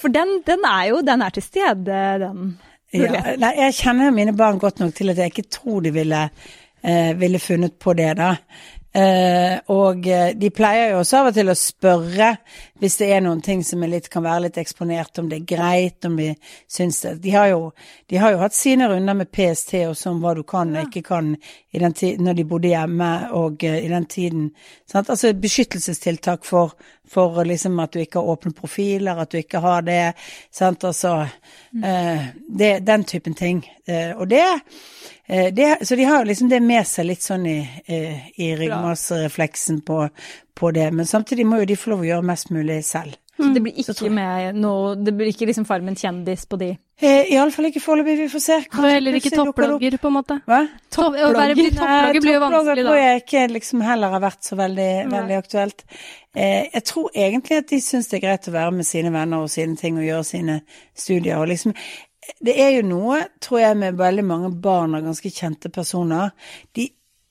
for 0.00 0.08
den, 0.14 0.38
den 0.46 0.64
er 0.64 0.86
jo 0.88 1.02
Den 1.04 1.20
er 1.20 1.36
til 1.36 1.44
stede, 1.44 2.00
den. 2.24 2.54
Ja, 2.96 3.36
nei, 3.38 3.52
jeg 3.60 3.76
kjenner 3.82 4.16
mine 4.16 4.32
barn 4.34 4.58
godt 4.58 4.80
nok 4.82 4.96
til 4.96 5.12
at 5.12 5.20
jeg 5.20 5.30
ikke 5.30 5.50
tror 5.52 5.84
de 5.84 5.92
ville, 5.94 6.24
eh, 6.82 7.12
ville 7.20 7.38
funnet 7.38 7.76
på 7.78 7.94
det, 7.94 8.14
da. 8.18 8.32
Eh, 8.92 9.58
og 9.70 10.06
eh, 10.10 10.32
de 10.34 10.48
pleier 10.50 10.88
jo 10.90 11.02
også 11.04 11.20
av 11.20 11.28
og 11.28 11.36
til 11.36 11.52
å 11.52 11.54
spørre 11.54 12.32
hvis 12.80 12.96
det 12.98 13.10
er 13.14 13.20
noen 13.22 13.42
ting 13.44 13.60
som 13.62 13.84
litt, 13.86 14.08
kan 14.10 14.24
være 14.24 14.48
litt 14.48 14.58
eksponert, 14.58 15.20
om 15.20 15.28
det 15.30 15.38
er 15.38 15.50
greit, 15.52 16.08
om 16.08 16.16
vi 16.18 16.30
syns 16.66 16.98
det. 17.04 17.12
De 17.22 17.34
har 17.36 17.50
jo, 17.52 17.60
de 18.10 18.18
har 18.18 18.34
jo 18.34 18.40
hatt 18.40 18.56
sine 18.56 18.88
runder 18.90 19.18
med 19.20 19.30
PST 19.30 19.76
også 19.84 20.10
om 20.10 20.22
hva 20.24 20.32
du 20.34 20.42
kan 20.48 20.72
og 20.74 20.88
ikke 20.88 21.04
kan 21.06 21.34
i 21.36 21.82
den 21.82 21.94
ti- 21.94 22.16
når 22.18 22.40
de 22.40 22.46
bodde 22.50 22.72
hjemme 22.72 23.10
og 23.36 23.62
uh, 23.62 23.76
i 23.76 23.92
den 23.92 24.08
tiden. 24.10 24.48
Sant? 24.90 25.12
Altså 25.12 25.34
beskyttelsestiltak 25.38 26.48
for, 26.48 26.72
for 27.10 27.44
liksom 27.44 27.78
at 27.82 27.92
du 27.92 28.00
ikke 28.02 28.20
har 28.20 28.34
åpne 28.34 28.52
profiler, 28.54 29.18
at 29.18 29.30
du 29.30 29.40
ikke 29.40 29.62
har 29.62 29.82
det. 29.82 30.12
Sant? 30.54 30.84
Altså 30.84 31.14
eh, 31.84 32.28
det, 32.46 32.72
den 32.86 33.04
typen 33.04 33.34
ting. 33.34 33.64
Eh, 33.86 34.12
og 34.16 34.28
det, 34.30 34.44
eh, 35.26 35.48
det 35.54 35.78
Så 35.82 35.96
de 35.96 36.04
har 36.04 36.24
liksom 36.24 36.48
det 36.48 36.60
med 36.62 36.86
seg 36.86 37.08
litt 37.10 37.22
sånn 37.22 37.46
i, 37.46 37.58
eh, 37.86 38.30
i 38.40 38.52
ryggmargsrefleksen 38.56 39.80
på, 39.80 40.04
på 40.54 40.70
det. 40.70 40.90
Men 40.92 41.06
samtidig 41.06 41.46
må 41.46 41.62
jo 41.62 41.72
de 41.72 41.76
få 41.76 41.94
lov 41.94 42.06
å 42.06 42.10
gjøre 42.12 42.30
mest 42.30 42.54
mulig 42.54 42.84
selv. 42.84 43.18
Så 43.40 43.50
det 43.54 43.62
blir 43.64 43.78
ikke 43.80 44.10
med 44.12 44.56
noe 44.60 44.96
Det 45.00 45.14
blir 45.16 45.30
ikke 45.30 45.46
liksom 45.48 45.64
Farmen 45.64 45.96
kjendis 45.96 46.44
på 46.46 46.58
de. 46.60 46.74
Eh, 47.00 47.30
Iallfall 47.32 47.70
ikke 47.70 47.80
foreløpig, 47.80 48.16
vi 48.18 48.28
får 48.28 48.42
se. 48.44 48.56
Og 48.76 48.84
heller 48.84 49.16
ikke 49.16 49.32
topplogger, 49.32 49.96
på 50.02 50.10
en 50.10 50.16
måte. 50.18 50.36
Hva? 50.50 50.60
Topplogger, 50.92 51.54
bli 51.56 51.70
topplogger 51.72 52.20
blir 52.20 52.34
jo 52.34 52.42
topplogger 52.42 52.58
vanskelig, 52.58 52.84
tror 52.84 53.00
jeg 53.00 53.22
ikke 53.22 53.44
liksom 53.54 53.84
heller 53.86 54.14
har 54.14 54.22
vært 54.26 54.50
så 54.50 54.58
veldig, 54.60 54.90
veldig 55.14 55.38
aktuelt. 55.38 55.84
Eh, 56.36 56.68
jeg 56.74 56.84
tror 56.90 57.10
egentlig 57.16 57.62
at 57.62 57.72
de 57.72 57.80
syns 57.80 58.10
det 58.10 58.20
er 58.20 58.26
greit 58.26 58.50
å 58.50 58.54
være 58.54 58.76
med 58.76 58.88
sine 58.88 59.12
venner 59.14 59.46
og 59.46 59.50
sine 59.50 59.80
ting 59.80 59.96
og 59.98 60.06
gjøre 60.06 60.28
sine 60.28 60.60
studier. 60.94 61.40
og 61.40 61.48
liksom 61.54 61.74
det 62.44 62.54
er 62.62 62.74
jo 62.76 62.82
noe, 62.86 63.22
tror 63.42 63.58
jeg, 63.62 63.76
med 63.80 63.98
veldig 63.98 64.24
mange 64.24 64.50
barn 64.62 64.94
og 64.94 65.06
ganske 65.08 65.30
kjente 65.34 65.70
personer. 65.72 66.30
De 66.76 66.84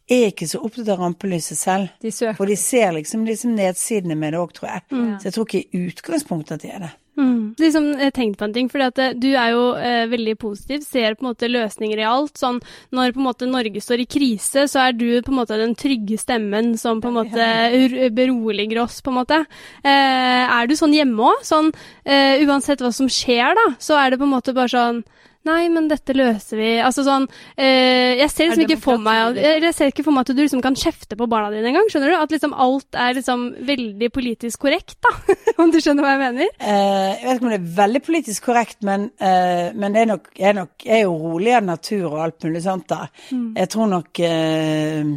er 0.10 0.32
ikke 0.32 0.48
så 0.50 0.60
opptatt 0.66 0.90
av 0.90 1.04
rampelyset 1.04 1.58
selv. 1.58 1.94
De 2.02 2.12
søker. 2.12 2.36
For 2.36 2.50
de 2.50 2.58
ser 2.60 2.92
liksom, 2.98 3.24
liksom 3.30 3.54
nedsidene 3.56 4.18
med 4.18 4.34
det 4.34 4.42
òg, 4.42 4.54
tror 4.58 4.72
jeg. 4.74 4.82
Så 5.22 5.30
jeg 5.30 5.36
tror 5.38 5.48
ikke 5.48 5.62
i 5.62 5.84
utgangspunktet 5.92 6.58
at 6.58 6.66
de 6.66 6.74
er 6.74 6.84
det. 6.88 6.92
Mm. 7.20 7.56
Liksom, 7.60 7.88
jeg 8.00 8.14
tenkte 8.16 8.40
på 8.40 8.48
en 8.48 8.54
ting, 8.56 8.70
fordi 8.72 8.86
at 8.88 9.02
eh, 9.04 9.16
du 9.20 9.28
er 9.34 9.52
jo 9.52 9.64
eh, 9.76 10.06
veldig 10.12 10.36
positiv, 10.40 10.86
ser 10.88 11.18
på 11.18 11.26
en 11.26 11.30
måte 11.32 11.50
løsninger 11.52 12.00
i 12.00 12.08
alt. 12.08 12.36
Sånn, 12.40 12.62
når 12.96 13.16
på 13.16 13.22
en 13.22 13.28
måte 13.28 13.50
Norge 13.50 13.84
står 13.84 14.06
i 14.06 14.08
krise, 14.10 14.66
så 14.72 14.86
er 14.86 14.96
du 14.96 15.08
på 15.26 15.34
en 15.34 15.40
måte 15.42 15.60
den 15.60 15.76
trygge 15.80 16.20
stemmen 16.22 16.76
som 16.80 17.02
på 17.04 17.12
en 17.12 17.20
måte 17.20 18.10
beroliger 18.16 18.84
oss, 18.86 19.02
på 19.04 19.12
en 19.12 19.20
måte. 19.20 19.42
Eh, 19.84 20.46
er 20.46 20.70
du 20.70 20.78
sånn 20.80 20.96
hjemme 20.96 21.34
òg? 21.34 21.44
Sånn, 21.48 21.74
eh, 22.06 22.40
uansett 22.48 22.84
hva 22.84 22.94
som 22.96 23.12
skjer, 23.12 23.58
da, 23.60 23.68
så 23.84 24.00
er 24.00 24.14
det 24.14 24.22
på 24.22 24.30
en 24.30 24.38
måte 24.38 24.56
bare 24.56 24.72
sånn 24.72 25.04
Nei, 25.48 25.70
men 25.72 25.88
dette 25.88 26.12
løser 26.18 26.60
vi. 26.60 26.70
Altså 26.84 27.06
sånn 27.08 27.26
eh, 27.56 28.20
Jeg 28.20 28.28
ser 28.34 28.50
liksom 28.50 28.66
ikke 28.66 28.80
for 28.84 29.00
meg 29.02 29.38
jeg, 29.40 29.62
jeg 29.64 29.76
ser 29.78 29.92
ikke 29.94 30.04
for 30.04 30.16
meg 30.16 30.28
at 30.28 30.36
du 30.36 30.42
liksom 30.42 30.64
kan 30.64 30.76
kjefte 30.78 31.16
på 31.20 31.30
barna 31.32 31.48
dine 31.54 31.72
engang. 31.72 31.88
Skjønner 31.92 32.12
du? 32.12 32.16
At 32.20 32.36
liksom 32.36 32.56
alt 32.66 33.00
er 33.00 33.16
liksom 33.16 33.46
veldig 33.70 34.10
politisk 34.16 34.66
korrekt, 34.68 34.98
da. 35.06 35.14
Om 35.64 35.72
du 35.72 35.80
skjønner 35.80 36.04
hva 36.04 36.14
jeg 36.18 36.22
mener? 36.26 36.52
Eh, 36.60 37.16
jeg 37.16 37.24
vet 37.24 37.40
ikke 37.40 37.48
om 37.48 37.54
det 37.54 37.60
er 37.62 37.72
veldig 37.80 38.04
politisk 38.10 38.46
korrekt, 38.50 38.80
men, 38.88 39.10
eh, 39.24 39.72
men 39.80 39.96
det 39.96 40.04
er 40.04 40.12
nok, 40.12 40.30
jeg, 40.36 40.48
er 40.52 40.60
nok, 40.60 40.86
jeg 40.86 40.96
er 41.00 41.04
jo 41.06 41.18
rolig 41.24 41.56
av 41.56 41.66
natur 41.68 42.06
og 42.12 42.22
alt 42.28 42.48
mulig 42.48 42.64
sånt 42.68 42.88
da. 42.92 43.02
Jeg 43.32 43.72
tror 43.72 43.92
nok 43.96 44.22
eh, 44.26 45.12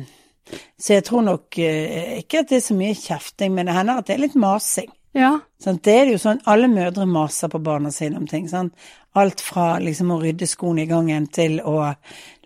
Så 0.78 0.98
jeg 0.98 1.04
tror 1.06 1.22
nok 1.26 1.58
eh, 1.62 2.18
ikke 2.22 2.42
at 2.42 2.50
det 2.50 2.60
er 2.60 2.66
så 2.70 2.78
mye 2.78 2.98
kjefting, 2.98 3.54
men 3.58 3.66
det 3.66 3.76
hender 3.76 4.02
at 4.02 4.10
det 4.10 4.16
er 4.16 4.26
litt 4.28 4.38
masing. 4.38 4.90
Ja. 5.12 5.32
Sånn, 5.62 5.78
Det 5.84 5.92
er 5.92 6.10
jo 6.12 6.18
sånn, 6.18 6.40
Alle 6.48 6.68
mødre 6.72 7.06
maser 7.06 7.48
på 7.52 7.60
barna 7.62 7.90
sine 7.92 8.16
om 8.16 8.26
ting. 8.26 8.48
Sånn. 8.48 8.70
Alt 9.14 9.40
fra 9.44 9.78
liksom 9.78 10.10
å 10.14 10.20
rydde 10.22 10.48
skoene 10.48 10.82
i 10.82 10.88
gangen 10.88 11.26
til 11.26 11.60
å 11.60 11.94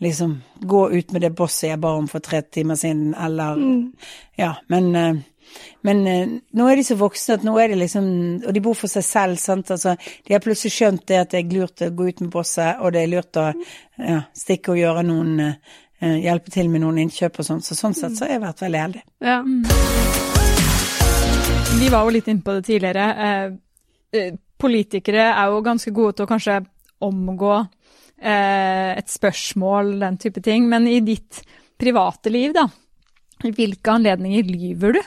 liksom 0.02 0.40
gå 0.66 0.83
ut 0.90 1.12
med 1.12 1.22
det 1.22 1.31
bosset 1.38 1.70
jeg 1.70 1.81
ba 1.81 1.94
om 1.94 2.09
for 2.11 2.20
tre 2.20 2.42
timer 2.42 2.74
siden, 2.74 3.14
eller 3.14 3.62
Ja, 4.37 4.57
men 4.68 4.94
eh, 4.96 5.24
men 5.87 6.07
eh, 6.11 6.29
nå 6.59 6.66
er 6.68 6.76
de 6.76 6.85
så 6.85 6.96
voksne 6.98 7.37
at 7.38 7.44
nå 7.46 7.55
er 7.62 7.70
de 7.70 7.79
liksom 7.79 8.07
Og 8.46 8.52
de 8.52 8.61
bor 8.61 8.74
for 8.74 8.90
seg 8.90 9.05
selv, 9.07 9.38
sant. 9.40 9.70
Altså, 9.70 9.94
de 10.26 10.35
har 10.35 10.42
plutselig 10.44 10.74
skjønt 10.74 11.07
det 11.09 11.20
at 11.22 11.33
det 11.33 11.44
er 11.44 11.55
lurt 11.55 11.87
å 11.87 11.90
gå 11.94 12.11
ut 12.11 12.22
med 12.24 12.31
bosset, 12.35 12.81
og 12.81 12.92
det 12.92 13.05
er 13.05 13.12
lurt 13.14 13.40
å 13.40 13.48
ja, 13.52 14.20
stikke 14.37 14.74
og 14.74 14.83
gjøre 14.83 15.07
noen 15.07 15.37
eh, 15.46 15.59
Hjelpe 15.96 16.52
til 16.52 16.68
med 16.68 16.83
noen 16.83 16.98
innkjøp 17.07 17.38
og 17.40 17.46
sånn. 17.46 17.62
Så 17.64 17.79
sånn 17.79 17.96
sett 17.96 18.18
så 18.18 18.26
har 18.26 18.35
jeg 18.35 18.44
vært 18.44 18.66
veldig 18.66 18.83
heldig. 18.85 19.05
ja. 19.24 20.36
Vi 21.76 21.90
var 21.92 22.06
jo 22.06 22.12
litt 22.14 22.28
inne 22.30 22.40
på 22.42 22.54
det 22.56 22.62
tidligere. 22.66 23.06
Eh, 23.26 23.50
eh, 24.16 24.36
politikere 24.56 25.26
er 25.28 25.50
jo 25.52 25.64
ganske 25.64 25.90
gode 25.92 26.16
til 26.16 26.24
å 26.24 26.30
kanskje 26.30 26.54
omgå 27.04 27.52
eh, 27.58 28.96
et 28.96 29.12
spørsmål, 29.12 29.92
den 30.00 30.16
type 30.22 30.40
ting. 30.44 30.70
Men 30.70 30.88
i 30.88 31.02
ditt 31.04 31.42
private 31.76 32.32
liv, 32.32 32.54
da, 32.56 32.64
i 33.44 33.52
hvilke 33.52 33.92
anledninger 33.92 34.48
lyver 34.48 34.96
du? 34.96 35.02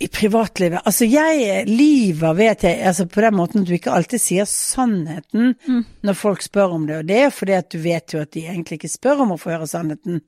I 0.00 0.08
privatlivet 0.12 0.82
Altså, 0.84 1.06
jeg 1.08 1.64
lyver, 1.68 2.34
vet 2.36 2.64
jeg, 2.66 2.80
altså 2.84 3.06
på 3.08 3.24
den 3.24 3.36
måten 3.36 3.62
at 3.62 3.68
du 3.68 3.74
ikke 3.76 3.94
alltid 3.96 4.22
sier 4.22 4.48
sannheten 4.50 5.54
når 6.04 6.18
folk 6.18 6.44
spør 6.44 6.76
om 6.76 6.86
det. 6.88 7.00
Og 7.00 7.08
det 7.08 7.18
er 7.24 7.34
fordi 7.34 7.56
at 7.56 7.70
du 7.72 7.78
vet 7.82 8.14
jo 8.14 8.20
at 8.22 8.32
de 8.34 8.44
egentlig 8.46 8.80
ikke 8.80 8.92
spør 8.92 9.24
om 9.24 9.34
å 9.34 9.40
få 9.40 9.54
høre 9.54 9.68
sannheten. 9.70 10.20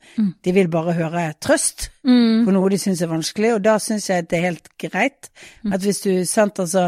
De 0.45 0.55
vil 0.57 0.71
bare 0.73 0.97
høre 0.99 1.31
trøst. 1.43 1.91
Mm. 2.09 2.47
på 2.47 2.53
noe 2.55 2.71
de 2.73 2.79
syns 2.81 3.03
er 3.05 3.11
vanskelig, 3.11 3.51
og 3.57 3.65
da 3.67 3.75
syns 3.83 4.07
jeg 4.09 4.23
at 4.23 4.29
det 4.31 4.39
er 4.39 4.47
helt 4.47 4.71
greit. 4.81 5.29
At 5.69 5.83
hvis 5.85 6.01
du, 6.05 6.13
sant, 6.29 6.61
altså 6.63 6.87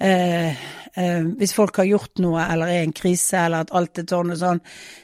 eh, 0.00 0.56
eh, 0.96 1.28
Hvis 1.38 1.54
folk 1.54 1.76
har 1.78 1.86
gjort 1.86 2.18
noe 2.24 2.42
eller 2.42 2.72
er 2.72 2.80
i 2.80 2.86
en 2.88 2.94
krise 2.96 3.44
eller 3.46 3.66
at 3.66 3.72
alt 3.76 4.00
er 4.00 4.08
sånn 4.10 4.32
og 4.34 4.40
sånn, 4.40 4.62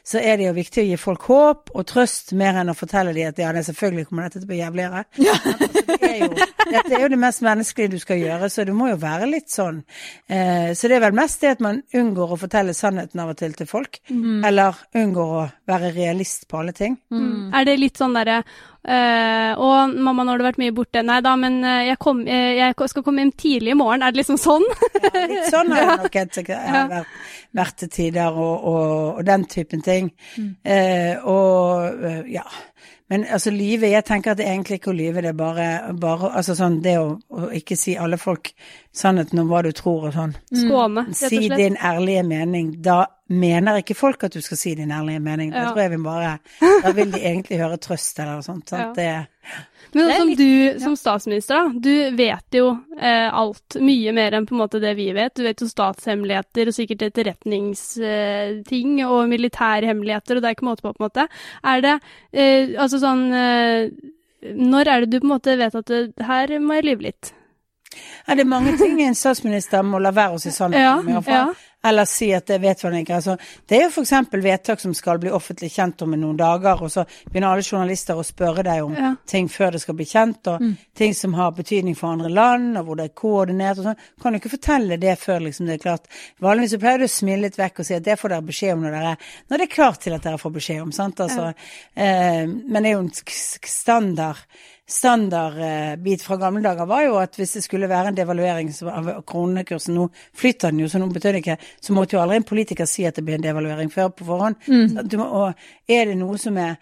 så 0.08 0.18
er 0.18 0.40
det 0.40 0.48
jo 0.48 0.56
viktig 0.56 0.82
å 0.82 0.88
gi 0.88 0.98
folk 1.00 1.28
håp 1.30 1.72
og 1.76 1.86
trøst 1.88 2.32
mer 2.38 2.58
enn 2.62 2.72
å 2.72 2.76
fortelle 2.76 3.14
dem 3.14 3.30
at 3.30 3.38
ja, 3.38 3.52
det 3.54 3.64
selvfølgelig 3.68 4.08
kommer 4.08 4.26
dette 4.26 4.40
til 4.40 4.48
å 4.48 4.52
bli 4.52 4.60
jævligere. 4.62 5.04
Altså, 5.22 5.54
det 5.92 6.10
er 6.10 6.18
jo, 6.24 6.48
dette 6.72 6.96
er 6.96 7.04
jo 7.04 7.12
det 7.12 7.20
mest 7.20 7.44
menneskelige 7.44 7.94
du 7.94 7.98
skal 8.02 8.20
gjøre, 8.22 8.50
så 8.52 8.66
det 8.68 8.74
må 8.76 8.90
jo 8.90 8.98
være 9.02 9.28
litt 9.30 9.52
sånn. 9.52 9.82
Eh, 10.26 10.72
så 10.78 10.90
det 10.90 10.98
er 10.98 11.06
vel 11.06 11.16
mest 11.16 11.44
det 11.44 11.54
at 11.56 11.64
man 11.64 11.82
unngår 11.94 12.34
å 12.34 12.40
fortelle 12.40 12.74
sannheten 12.76 13.22
av 13.22 13.32
og 13.34 13.40
til 13.40 13.54
til 13.56 13.68
folk, 13.70 14.00
eller 14.10 14.82
unngår 14.98 15.38
å 15.38 15.46
være 15.68 15.92
realist 15.94 16.48
på 16.50 16.62
alle 16.62 16.76
ting. 16.76 16.98
Er 17.52 17.68
det 17.68 17.78
litt 17.80 18.00
sånn 18.00 18.16
derre 18.16 18.42
eh, 18.42 19.52
Å, 19.58 19.68
mamma, 19.92 20.24
nå 20.24 20.32
har 20.32 20.40
du 20.40 20.46
vært 20.46 20.60
mye 20.62 20.74
borte. 20.74 21.02
Nei 21.06 21.20
da, 21.24 21.34
men 21.38 21.60
eh, 21.64 21.84
jeg, 21.90 21.98
kom, 22.02 22.22
eh, 22.26 22.58
jeg 22.58 22.90
skal 22.90 23.04
komme 23.06 23.24
hjem 23.24 23.34
tidlig 23.38 23.74
i 23.74 23.78
morgen. 23.78 24.02
Er 24.02 24.14
det 24.14 24.22
liksom 24.22 24.40
sånn? 24.40 24.66
Ja, 25.02 25.24
litt 25.30 25.50
sånn 25.52 25.72
har 25.74 25.86
det 25.86 25.96
nok 26.32 26.50
vært, 26.92 27.14
vært 27.58 27.78
til 27.82 27.92
tider, 27.92 28.38
og, 28.38 28.66
og, 28.72 28.92
og 29.18 29.24
den 29.28 29.46
typen 29.50 29.84
ting. 29.84 30.12
Eh, 30.64 31.14
og 31.22 32.04
eh, 32.08 32.22
ja. 32.38 32.46
Men 33.12 33.26
altså 33.28 33.50
lyve, 33.52 33.90
jeg 33.92 34.04
tenker 34.08 34.32
at 34.32 34.38
det 34.40 34.46
egentlig 34.48 34.78
ikke 34.80 34.88
å 34.94 34.96
lyve, 34.96 35.20
det 35.20 35.28
er 35.34 35.36
bare, 35.36 35.66
bare 36.00 36.30
altså 36.38 36.54
sånn 36.56 36.78
det 36.84 36.94
å, 36.96 37.10
å 37.28 37.50
ikke 37.52 37.76
si 37.76 37.92
alle 38.00 38.16
folk 38.16 38.54
sannheten 38.96 39.42
om 39.42 39.50
hva 39.50 39.60
du 39.66 39.68
tror 39.76 40.06
og 40.08 40.14
sånn. 40.16 40.32
Skåne, 40.48 41.04
rett 41.10 41.26
og 41.26 41.34
Si 41.34 41.42
din 41.50 41.76
ærlige 41.76 42.22
mening. 42.24 42.70
Da 42.80 43.02
mener 43.28 43.82
ikke 43.82 43.96
folk 43.98 44.24
at 44.24 44.32
du 44.32 44.40
skal 44.44 44.60
si 44.60 44.72
din 44.78 44.94
ærlige 44.96 45.20
mening. 45.20 45.52
Da 45.52 45.66
Ja. 45.66 45.68
tror 45.74 45.82
jeg 45.84 45.90
vi 45.92 46.00
bare 46.06 46.32
Da 46.82 46.92
vil 46.96 47.12
de 47.12 47.20
egentlig 47.20 47.60
høre 47.60 47.76
trøst 47.76 48.18
eller 48.18 48.40
noe 48.40 48.46
sånt. 48.48 48.68
Sant? 48.72 48.96
Det, 48.96 49.10
Men 49.94 50.08
som 50.16 50.28
litt- 50.28 50.38
du 50.38 50.78
som 50.80 50.94
statsminister, 50.96 51.54
da. 51.54 51.68
Du 51.84 52.16
vet 52.16 52.56
jo 52.56 52.70
eh, 52.98 53.28
alt. 53.34 53.76
Mye 53.80 54.12
mer 54.16 54.32
enn 54.38 54.46
på 54.48 54.54
en 54.54 54.62
måte 54.62 54.80
det 54.80 54.94
vi 54.96 55.10
vet. 55.12 55.34
Du 55.36 55.42
vet 55.44 55.60
jo 55.60 55.68
statshemmeligheter 55.68 56.70
og 56.70 56.76
sikkert 56.78 57.02
etterretningsting 57.10 59.02
og 59.06 59.28
militærhemmeligheter, 59.32 60.36
og 60.38 60.42
det 60.42 60.48
er 60.50 60.56
ikke 60.56 60.68
måte 60.70 60.84
på, 60.86 60.92
på 60.96 61.02
en 61.02 61.08
måte. 61.08 61.26
Er 61.64 61.84
det 61.84 61.94
eh, 62.32 62.72
altså 62.80 63.00
sånn 63.02 63.26
eh, 63.36 63.90
Når 64.58 64.88
er 64.90 65.04
det 65.04 65.10
du 65.12 65.20
på 65.20 65.28
en 65.28 65.34
måte 65.36 65.58
vet 65.60 65.74
at 65.78 65.86
det, 65.92 66.02
her 66.26 66.56
må 66.58 66.74
jeg 66.80 66.88
lyve 66.88 67.02
litt? 67.10 67.32
Ja, 68.26 68.34
det 68.34 68.46
er 68.46 68.48
mange 68.48 68.72
ting 68.80 68.96
en 69.04 69.14
statsminister 69.18 69.84
må 69.84 70.00
la 70.00 70.10
være 70.16 70.38
å 70.38 70.40
si 70.40 70.50
sannheten 70.54 71.12
Ja, 71.12 71.20
fall. 71.20 71.34
ja. 71.52 71.52
Eller 71.84 72.04
si 72.06 72.28
at 72.34 72.46
det 72.46 72.60
vet 72.62 72.82
man 72.84 72.94
ikke. 73.00 73.16
Altså, 73.18 73.36
det 73.66 73.76
er 73.78 73.82
jo 73.88 73.90
f.eks. 73.90 74.12
vedtak 74.44 74.80
som 74.80 74.92
skal 74.94 75.18
bli 75.18 75.30
offentlig 75.34 75.72
kjent 75.74 76.02
om 76.02 76.14
i 76.14 76.18
noen 76.20 76.36
dager, 76.38 76.78
og 76.82 76.90
så 76.94 77.02
begynner 77.26 77.56
alle 77.56 77.64
journalister 77.66 78.14
å 78.14 78.22
spørre 78.26 78.62
deg 78.62 78.84
om 78.84 78.92
Ja. 78.94 79.14
ting 79.26 79.48
før 79.48 79.72
det 79.72 79.80
skal 79.82 79.94
bli 79.98 80.04
kjent, 80.06 80.46
og 80.46 80.62
ting 80.94 81.14
som 81.14 81.34
har 81.34 81.50
betydning 81.52 81.96
for 81.98 82.12
andre 82.12 82.30
land, 82.30 82.78
og 82.78 82.86
hvor 82.86 82.96
det 82.96 83.04
er 83.10 83.14
koordinert 83.18 83.78
og 83.78 83.84
sånn. 83.90 83.96
Kan 84.22 84.32
du 84.32 84.38
ikke 84.38 84.54
fortelle 84.56 84.96
det 85.00 85.18
før 85.18 85.40
liksom 85.42 85.66
det 85.66 85.74
er 85.80 85.82
klart. 85.88 86.06
Vanligvis 86.40 86.70
så 86.76 86.78
pleier 86.78 86.98
du 86.98 87.04
å 87.04 87.10
smile 87.10 87.42
litt 87.48 87.58
vekk 87.58 87.80
og 87.80 87.86
si 87.86 87.94
at 87.94 88.04
det 88.04 88.18
får 88.20 88.28
dere 88.36 88.46
beskjed 88.46 88.72
om 88.76 88.82
når 88.86 88.90
dere 88.98 89.16
når 89.50 89.58
det 89.58 89.66
er 89.66 89.74
klart 89.74 90.00
til 90.00 90.14
at 90.14 90.22
dere 90.22 90.38
får 90.38 90.52
beskjed 90.54 90.82
om, 90.82 90.92
sant. 90.92 91.18
Altså, 91.20 91.52
eh, 91.96 92.46
men 92.46 92.82
det 92.82 92.90
er 92.92 92.94
jo 92.94 93.04
en 93.08 93.10
standard 93.66 94.38
standardbit 94.88 96.22
fra 96.22 96.36
gamle 96.36 96.62
dager 96.64 96.88
var 96.90 97.04
jo 97.06 97.18
at 97.20 97.36
hvis 97.38 97.54
det 97.56 97.62
skulle 97.64 97.88
være 97.90 98.10
en 98.10 98.16
devaluering 98.16 98.72
av 98.90 99.10
kronekursen, 99.28 99.94
nå 99.94 100.08
flytter 100.36 100.72
den 100.72 100.82
jo, 100.82 100.88
så 100.90 101.00
nå 101.00 101.08
betød 101.12 101.36
det 101.36 101.42
ikke, 101.44 101.58
så 101.80 101.94
måtte 101.96 102.16
jo 102.16 102.22
aldri 102.22 102.40
en 102.40 102.48
politiker 102.48 102.88
si 102.90 103.06
at 103.06 103.16
det 103.16 103.24
blir 103.26 103.38
en 103.38 103.46
devaluering 103.46 103.92
før 103.92 104.10
på 104.16 104.26
forhånd. 104.28 104.58
Mm. 104.66 105.04
Du 105.06 105.16
må, 105.20 105.28
og 105.28 105.54
er 105.88 106.10
det 106.10 106.18
noe 106.18 106.40
som 106.40 106.58
er 106.60 106.76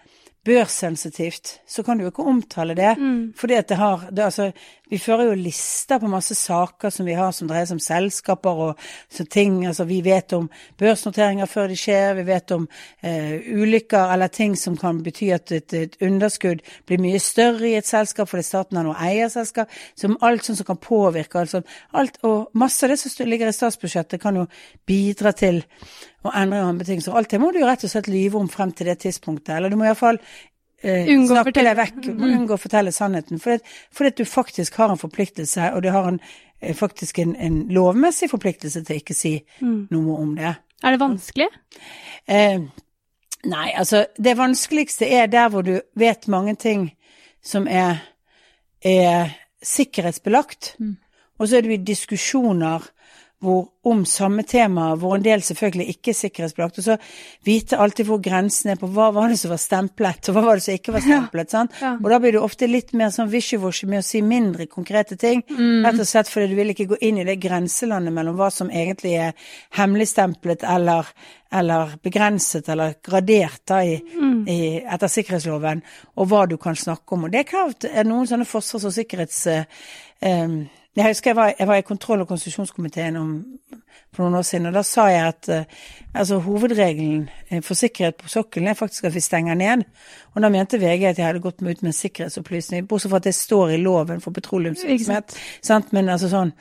børssensitivt, 0.45 1.61
så 1.69 1.83
kan 1.83 1.99
du 1.99 2.05
jo 2.07 2.11
ikke 2.11 2.25
omtale 2.25 2.75
det. 2.75 2.95
Fordi 3.37 3.55
at 3.55 3.69
det 3.69 3.77
har 3.77 4.09
det, 4.11 4.25
altså, 4.25 4.53
Vi 4.91 4.99
fører 4.99 5.25
jo 5.25 5.35
lister 5.39 6.01
på 6.03 6.09
masse 6.11 6.35
saker 6.35 6.91
som 6.91 7.07
vi 7.07 7.13
har 7.15 7.31
som 7.31 7.47
dreier 7.47 7.65
seg 7.65 7.77
om 7.77 7.79
selskaper 7.79 8.51
og 8.51 8.79
så 9.09 9.25
ting. 9.25 9.67
altså 9.67 9.85
Vi 9.85 10.01
vet 10.01 10.33
om 10.33 10.51
børsnoteringer 10.79 11.47
før 11.47 11.69
de 11.69 11.77
skjer, 11.77 12.15
vi 12.15 12.27
vet 12.27 12.51
om 12.51 12.69
eh, 13.03 13.39
ulykker 13.55 14.13
eller 14.13 14.27
ting 14.27 14.57
som 14.57 14.77
kan 14.77 15.03
bety 15.03 15.31
at 15.31 15.53
et, 15.53 15.73
et 15.73 15.97
underskudd 16.03 16.65
blir 16.87 16.99
mye 16.99 17.21
større 17.21 17.69
i 17.69 17.77
et 17.79 17.87
selskap 17.87 18.29
fordi 18.29 18.43
staten 18.43 18.77
har 18.77 18.85
noe 18.85 18.99
eierselskap. 18.99 19.71
Som 19.95 20.19
alt 20.23 20.45
sånt 20.45 20.59
som 20.59 20.67
kan 20.67 20.83
påvirke. 20.83 21.39
Altså, 21.39 21.63
alt, 21.93 22.19
og 22.25 22.51
masse 22.55 22.83
av 22.83 22.91
det 22.91 22.99
som 22.99 23.29
ligger 23.29 23.47
i 23.47 23.53
statsbudsjettet 23.53 24.21
kan 24.21 24.43
jo 24.43 24.49
bidra 24.87 25.31
til 25.31 25.63
å 26.27 26.33
endre 26.37 26.61
rammebetingelser. 26.61 27.17
Alt 27.17 27.33
det 27.33 27.41
må 27.41 27.51
du 27.53 27.61
jo 27.63 27.69
rett 27.69 27.85
og 27.87 27.93
slett 27.93 28.11
lyve 28.11 28.41
om 28.41 28.49
frem 28.53 28.73
til 28.77 28.91
det 28.91 28.99
tidspunktet. 29.05 29.55
Eller 29.57 29.73
du 29.73 29.79
må 29.81 29.87
iallfall 29.89 30.19
eh, 30.21 31.09
Unngå 31.15 31.33
snakke 31.33 31.51
fortelle. 31.51 31.73
deg 31.73 31.81
vekk. 31.81 32.03
Du 32.05 32.25
unngå 32.29 32.57
å 32.57 32.61
fortelle 32.61 32.93
sannheten. 32.95 33.41
Fordi, 33.43 33.61
fordi 33.97 34.13
at 34.13 34.21
du 34.21 34.29
faktisk 34.29 34.77
har 34.83 34.93
en 34.93 35.01
forpliktelse, 35.01 35.73
og 35.75 35.85
du 35.87 35.91
har 35.95 36.11
en, 36.13 36.21
eh, 36.61 36.77
faktisk 36.77 37.23
en, 37.25 37.35
en 37.37 37.63
lovmessig 37.73 38.31
forpliktelse 38.33 38.85
til 38.85 38.97
å 38.99 39.03
ikke 39.05 39.17
si 39.17 39.35
noe 39.65 40.21
om 40.21 40.37
det. 40.37 40.55
Er 40.81 40.97
det 40.97 41.01
vanskelig? 41.01 41.49
Eh, 42.29 42.63
nei, 43.49 43.67
altså 43.77 44.07
det 44.17 44.37
vanskeligste 44.39 45.09
er 45.09 45.29
der 45.33 45.51
hvor 45.53 45.65
du 45.65 45.79
vet 45.99 46.29
mange 46.29 46.57
ting 46.61 46.91
som 47.45 47.69
er, 47.69 48.03
er 48.85 49.33
sikkerhetsbelagt, 49.65 50.75
og 51.41 51.49
så 51.49 51.57
er 51.57 51.65
du 51.65 51.73
i 51.73 51.81
diskusjoner 51.81 52.85
hvor, 53.41 53.71
om 53.89 54.03
samme 54.05 54.43
tema, 54.45 54.91
hvor 55.01 55.15
en 55.17 55.23
del 55.25 55.41
selvfølgelig 55.41 55.95
ikke 55.95 56.13
er 56.13 56.17
sikkerhetsbelagt, 56.19 56.79
og 56.79 56.85
så 56.85 56.97
vite 57.49 57.79
alltid 57.81 58.05
hvor 58.11 58.21
grensen 58.21 58.75
er 58.75 58.81
på 58.81 58.89
hva 58.93 59.07
var 59.17 59.33
det 59.33 59.39
som 59.41 59.53
var 59.55 59.61
stemplet, 59.63 60.29
og 60.29 60.37
hva 60.37 60.43
var 60.45 60.59
det 60.59 60.65
som 60.67 60.77
ikke 60.77 60.93
var 60.93 61.05
stemplet. 61.07 61.53
sant? 61.55 61.79
Ja. 61.81 61.95
Og 61.97 62.11
da 62.13 62.19
blir 62.21 62.37
du 62.37 62.41
ofte 62.43 62.69
litt 62.69 62.93
mer 62.93 63.09
sånn 63.15 63.31
wishy-washy 63.33 63.89
med 63.89 64.03
å 64.03 64.07
si 64.07 64.21
mindre 64.21 64.67
konkrete 64.69 65.17
ting, 65.21 65.41
rett 65.49 66.03
og 66.03 66.09
slett 66.09 66.29
fordi 66.29 66.51
du 66.51 66.57
vil 66.59 66.75
ikke 66.75 66.91
gå 66.91 66.99
inn 67.09 67.23
i 67.23 67.25
det 67.29 67.39
grenselandet 67.41 68.13
mellom 68.13 68.37
hva 68.37 68.51
som 68.53 68.69
egentlig 68.69 69.15
er 69.23 69.55
hemmeligstemplet 69.79 70.67
eller, 70.69 71.09
eller 71.49 71.95
begrenset 72.05 72.69
eller 72.69 72.99
gradert 73.01 73.63
da 73.73 73.81
i, 73.89 73.95
i, 74.45 74.59
etter 74.85 75.09
sikkerhetsloven, 75.09 75.81
og 76.21 76.29
hva 76.29 76.45
du 76.51 76.59
kan 76.61 76.77
snakke 76.77 77.17
om. 77.17 77.25
Og 77.25 77.33
det 77.33 77.41
er 77.47 77.49
klart, 77.55 77.89
er 77.89 78.05
noen 78.05 78.29
sånne 78.29 78.49
forsvars- 78.49 78.91
og 78.91 78.95
sikkerhets... 79.01 79.41
eh, 79.49 79.81
eh, 80.21 80.61
jeg 80.97 81.07
husker 81.07 81.31
jeg 81.31 81.37
var, 81.37 81.53
jeg 81.59 81.69
var 81.69 81.75
i 81.81 81.87
kontroll- 81.87 82.21
og 82.25 82.29
konstitusjonskomiteen 82.29 83.17
om, 83.17 83.33
for 84.15 84.25
noen 84.27 84.41
år 84.41 84.43
siden, 84.47 84.67
og 84.67 84.75
da 84.75 84.83
sa 84.83 85.05
jeg 85.07 85.23
at 85.29 85.49
eh, 85.55 85.65
altså, 86.19 86.41
hovedregelen 86.43 87.29
eh, 87.51 87.61
for 87.63 87.79
sikkerhet 87.79 88.17
på 88.19 88.29
sokkelen 88.29 88.69
er 88.69 88.75
faktisk 88.79 89.05
at 89.07 89.15
vi 89.15 89.21
stenger 89.23 89.55
ned. 89.55 89.85
Og 90.35 90.43
da 90.43 90.49
mente 90.51 90.79
VG 90.79 91.05
at 91.11 91.19
jeg 91.19 91.27
hadde 91.27 91.43
gått 91.43 91.59
ut 91.63 91.83
med 91.83 91.91
en 91.91 91.95
sikkerhetsopplysning, 91.95 92.89
bortsett 92.91 93.11
fra 93.11 93.19
at 93.23 93.27
det 93.29 93.35
står 93.35 93.73
i 93.75 93.79
loven 93.83 94.21
for 94.23 94.35
petroleumsvirksomhet. 94.35 95.37
Sant? 95.67 95.93
Men 95.95 96.11
altså 96.11 96.29
sånn 96.31 96.53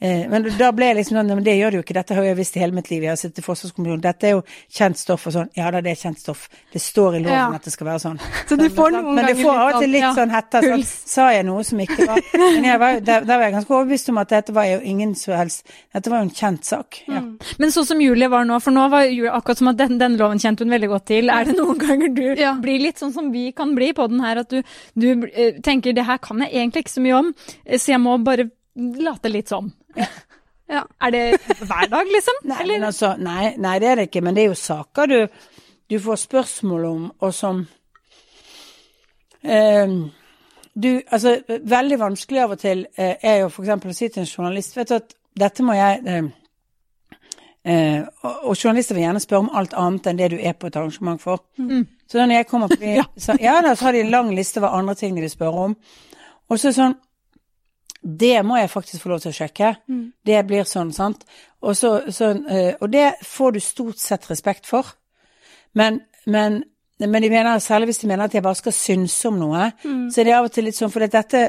eh, 0.00 0.24
Men 0.28 0.46
da 0.58 0.70
ble 0.72 0.88
jeg 0.88 0.96
liksom 1.00 1.18
sånn 1.18 1.32
Men 1.34 1.44
det 1.44 1.56
gjør 1.58 1.74
det 1.74 1.78
jo 1.80 1.84
ikke, 1.84 1.96
dette 1.98 2.16
har 2.16 2.24
jeg 2.24 2.38
visst 2.38 2.56
i 2.56 2.62
hele 2.62 2.76
mitt 2.76 2.88
liv, 2.92 3.04
jeg 3.04 3.12
har 3.12 3.20
sittet 3.20 3.42
i 3.42 3.44
Forsvarskommisjonen, 3.44 4.04
dette 4.04 4.28
er 4.30 4.36
jo 4.36 4.42
kjent 4.78 5.00
stoff 5.00 5.26
og 5.28 5.36
sånn. 5.36 5.50
Ja 5.56 5.72
da, 5.74 5.82
det 5.84 5.92
er 5.92 6.00
kjent 6.00 6.20
stoff. 6.24 6.46
Det 6.72 6.80
står 6.84 7.18
i 7.18 7.22
loven 7.24 7.36
Ja. 7.36 7.48
at 7.56 7.64
det 7.68 7.72
skal 7.72 7.88
være 7.90 8.04
sånn. 8.04 8.20
Så 8.48 8.56
du 8.60 8.68
får 8.72 8.96
noen 8.96 9.14
Men 9.16 9.28
du 9.32 9.42
får 9.42 9.52
av 9.54 9.66
og 9.66 9.72
litt 9.72 9.84
til 9.84 9.94
litt 9.96 10.04
ja, 10.04 10.14
sånn 10.16 10.32
hetta. 10.32 10.62
Sånn, 10.64 10.84
sa 11.16 11.28
jeg 11.36 11.48
noe 11.48 11.64
som 11.64 11.80
ikke 11.84 12.08
var 12.08 12.20
Men 12.36 12.68
jeg 12.68 12.80
var, 12.84 13.00
der, 13.00 13.28
der 13.28 13.34
var 13.36 13.44
jeg 13.48 13.56
ganske 13.58 13.77
overbevist 13.78 14.10
om 14.12 14.18
at 14.20 14.32
dette 14.34 14.54
var 14.54 14.66
jo 14.68 14.78
ingen 14.84 15.14
som 15.18 15.34
helst 15.38 15.66
Dette 15.94 16.10
var 16.12 16.20
jo 16.20 16.28
en 16.28 16.34
kjent 16.34 16.66
sak. 16.68 17.00
Ja. 17.08 17.22
Men 17.62 17.72
sånn 17.74 17.86
som 17.88 18.02
Julie 18.02 18.28
var 18.30 18.44
nå, 18.48 18.58
for 18.62 18.74
nå 18.74 18.84
var 18.92 19.06
Julie 19.08 19.32
akkurat 19.32 19.62
som 19.62 19.70
at 19.72 19.80
den, 19.80 19.96
den 20.00 20.18
loven 20.20 20.42
kjente 20.42 20.66
hun 20.66 20.74
veldig 20.74 20.90
godt 20.92 21.06
til. 21.10 21.32
Er 21.32 21.48
det 21.48 21.56
noen 21.58 21.80
ganger 21.80 22.12
du 22.14 22.24
Ja. 22.44 22.52
blir 22.62 22.82
litt 22.82 23.00
sånn 23.00 23.14
som 23.14 23.32
vi 23.34 23.48
kan 23.56 23.74
bli 23.78 23.90
på 23.96 24.06
den 24.10 24.20
her, 24.24 24.42
at 24.44 24.52
du, 24.52 24.62
du 24.98 25.08
uh, 25.26 25.58
tenker 25.64 25.96
det 25.96 26.04
her 26.08 26.20
kan 26.22 26.44
jeg 26.44 26.52
egentlig 26.54 26.84
ikke 26.86 26.96
så 26.98 27.04
mye 27.04 27.20
om, 27.22 27.32
eh, 27.64 27.78
så 27.78 27.94
jeg 27.94 28.02
må 28.04 28.18
bare 28.26 28.50
late 28.76 29.32
litt 29.32 29.54
sånn. 29.54 29.72
Ja. 30.68 30.82
Er 31.00 31.12
det 31.14 31.20
hver 31.64 31.86
dag, 31.88 32.10
liksom? 32.12 32.42
Nei, 32.50 32.66
altså, 32.84 33.14
nei, 33.16 33.54
nei, 33.56 33.78
det 33.80 33.86
er 33.88 33.96
det 33.96 34.10
ikke. 34.10 34.20
Men 34.20 34.36
det 34.36 34.42
er 34.42 34.50
jo 34.50 34.58
saker 34.60 35.08
du, 35.08 35.16
du 35.88 35.94
får 36.04 36.18
spørsmål 36.26 36.82
om, 36.84 37.06
og 37.24 37.32
som 37.32 37.62
eh, 39.42 39.94
du, 40.82 40.90
altså, 41.10 41.38
Veldig 41.48 41.98
vanskelig 42.00 42.42
av 42.42 42.54
og 42.54 42.60
til 42.62 42.84
eh, 42.96 43.16
er 43.22 43.40
jo 43.42 43.48
f.eks. 43.50 43.70
å 43.74 43.96
si 43.96 44.08
til 44.08 44.24
en 44.24 44.30
journalist 44.30 44.76
Vet 44.76 44.92
du 44.92 44.98
at 44.98 45.16
dette 45.38 45.62
må 45.62 45.74
jeg 45.76 46.00
eh, 46.06 46.28
eh, 47.64 48.06
og, 48.22 48.48
og 48.50 48.56
journalister 48.56 48.96
vil 48.96 49.04
gjerne 49.04 49.22
spørre 49.22 49.46
om 49.46 49.52
alt 49.60 49.76
annet 49.78 50.08
enn 50.10 50.18
det 50.18 50.30
du 50.32 50.38
er 50.38 50.56
på 50.58 50.66
et 50.66 50.76
arrangement 50.76 51.22
for. 51.22 51.44
Så 52.08 52.18
da 52.18 52.24
når 52.26 52.40
jeg 52.40 52.48
kommer 52.50 52.72
på 52.72 52.94
ja. 52.98 53.04
så, 53.14 53.36
ja, 53.38 53.58
da, 53.62 53.74
så 53.76 53.88
har 53.88 53.94
de 53.94 54.00
en 54.02 54.10
lang 54.14 54.32
liste 54.34 54.58
over 54.58 54.74
andre 54.74 54.96
ting 54.98 55.14
de 55.14 55.22
vil 55.22 55.30
spørre 55.30 55.68
om. 55.68 55.76
Og 56.48 56.58
så 56.58 56.72
sånn 56.74 56.96
Det 58.02 58.44
må 58.46 58.56
jeg 58.56 58.70
faktisk 58.70 59.02
få 59.02 59.10
lov 59.10 59.20
til 59.20 59.32
å 59.32 59.36
sjekke. 59.36 59.72
Det 60.24 60.42
blir 60.46 60.66
sånn, 60.66 60.92
sant. 60.94 61.24
Og, 61.60 61.74
så, 61.76 61.90
så, 62.14 62.30
eh, 62.46 62.74
og 62.80 62.92
det 62.92 63.08
får 63.26 63.52
du 63.52 63.60
stort 63.60 63.98
sett 63.98 64.28
respekt 64.30 64.66
for. 64.66 64.86
Men, 65.74 66.00
men, 66.26 66.62
men 67.06 67.22
de 67.22 67.30
mener, 67.30 67.60
særlig 67.62 67.92
hvis 67.92 68.02
de 68.02 68.08
mener 68.10 68.26
at 68.26 68.34
jeg 68.34 68.42
bare 68.42 68.58
skal 68.58 68.74
synse 68.74 69.28
om 69.30 69.38
noe, 69.38 69.70
så 70.10 70.20
er 70.20 70.26
det 70.26 70.34
av 70.34 70.48
og 70.48 70.54
til 70.54 70.66
litt 70.66 70.78
sånn 70.78 70.90
For 70.90 71.06
dette 71.06 71.42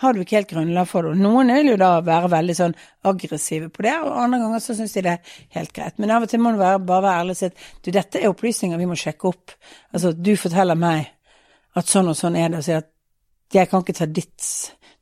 har 0.00 0.12
du 0.12 0.20
ikke 0.20 0.36
helt 0.36 0.50
grunnlag 0.50 0.88
for 0.88 1.08
det. 1.08 1.14
Noen 1.20 1.52
vil 1.56 1.70
jo 1.72 1.76
da 1.80 1.94
være 2.04 2.28
veldig 2.34 2.56
sånn 2.56 2.74
aggressive 3.08 3.70
på 3.72 3.84
det, 3.86 3.94
og 4.04 4.18
andre 4.26 4.40
ganger 4.42 4.64
så 4.64 4.76
syns 4.76 4.92
de 4.92 5.04
det 5.06 5.14
er 5.14 5.36
helt 5.56 5.72
greit. 5.76 5.96
Men 6.02 6.12
av 6.12 6.26
og 6.26 6.32
til 6.32 6.42
må 6.44 6.52
du 6.52 6.60
bare 6.60 6.82
være 6.84 7.14
ærlig 7.22 7.36
og 7.36 7.40
si 7.40 7.48
at 7.48 7.62
du, 7.80 7.90
dette 7.94 8.20
er 8.20 8.32
opplysninger 8.32 8.80
vi 8.80 8.88
må 8.90 8.98
sjekke 9.00 9.30
opp. 9.30 9.54
Altså, 9.96 10.12
du 10.12 10.34
forteller 10.40 10.76
meg 10.76 11.08
at 11.76 11.88
sånn 11.92 12.12
og 12.12 12.18
sånn 12.18 12.36
er 12.36 12.52
det, 12.52 12.60
og 12.60 12.68
sier 12.68 12.84
at 12.84 12.92
jeg 13.56 13.70
kan 13.70 13.84
ikke 13.84 13.96
ta 13.96 14.08
ditt, 14.10 14.50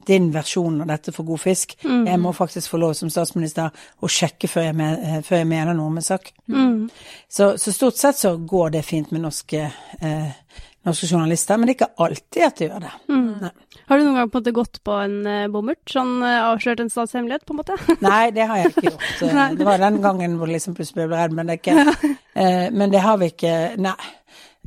din 0.07 0.31
versjon 0.35 0.81
av 0.85 0.91
dette 0.93 1.13
for 1.15 1.25
god 1.29 1.41
fisk. 1.43 1.77
Jeg 1.85 2.21
må 2.21 2.33
faktisk 2.37 2.71
få 2.75 2.81
lov 2.83 2.93
som 2.99 3.11
statsminister 3.13 3.71
å 4.05 4.11
sjekke 4.11 4.49
før 4.51 4.69
jeg, 4.69 4.77
me- 4.79 4.93
eh, 5.01 5.19
før 5.27 5.41
jeg 5.43 5.51
mener 5.51 5.75
noe 5.75 5.91
om 5.93 5.97
en 6.01 6.07
sak. 6.07 6.33
Mm. 6.49 6.89
Så, 7.29 7.55
så 7.59 7.73
stort 7.75 7.97
sett 8.01 8.21
så 8.21 8.37
går 8.39 8.77
det 8.79 8.85
fint 8.87 9.11
med 9.15 9.25
norske, 9.25 9.67
eh, 10.01 10.61
norske 10.85 11.09
journalister, 11.09 11.57
men 11.57 11.67
det 11.71 11.75
er 11.75 11.79
ikke 11.81 12.05
alltid 12.09 12.43
at 12.47 12.59
det 12.61 12.69
gjør 12.69 12.85
det. 12.85 12.93
Nei. 13.15 13.51
Har 13.85 13.99
du 14.01 14.05
noen 14.07 14.17
gang 14.17 14.29
på 14.33 14.39
en 14.39 14.43
måte 14.45 14.53
gått 14.57 14.79
på 14.87 14.95
en 14.97 15.15
uh, 15.29 15.47
bommert? 15.53 15.83
Sånn 15.93 16.15
eh, 16.25 16.39
avslørt 16.47 16.81
en 16.81 16.89
statshemmelighet, 16.93 17.43
på 17.45 17.53
en 17.53 17.59
måte? 17.61 17.75
Nei, 18.07 18.31
det 18.33 18.47
har 18.49 18.63
jeg 18.63 18.71
ikke 18.73 18.87
gjort. 18.93 19.09
Det 19.59 19.67
var 19.69 19.83
den 19.83 19.99
gangen 20.05 20.37
hvor 20.41 20.49
liksom 20.49 20.77
plutselig 20.79 21.05
ble 21.11 21.19
redd, 21.19 21.35
men 21.37 21.51
det 21.51 21.59
ikke 21.61 21.75
eh, 22.45 22.71
Men 22.73 22.93
det 22.95 23.03
har 23.05 23.19
vi 23.21 23.29
ikke, 23.35 23.55
nei. 23.85 23.97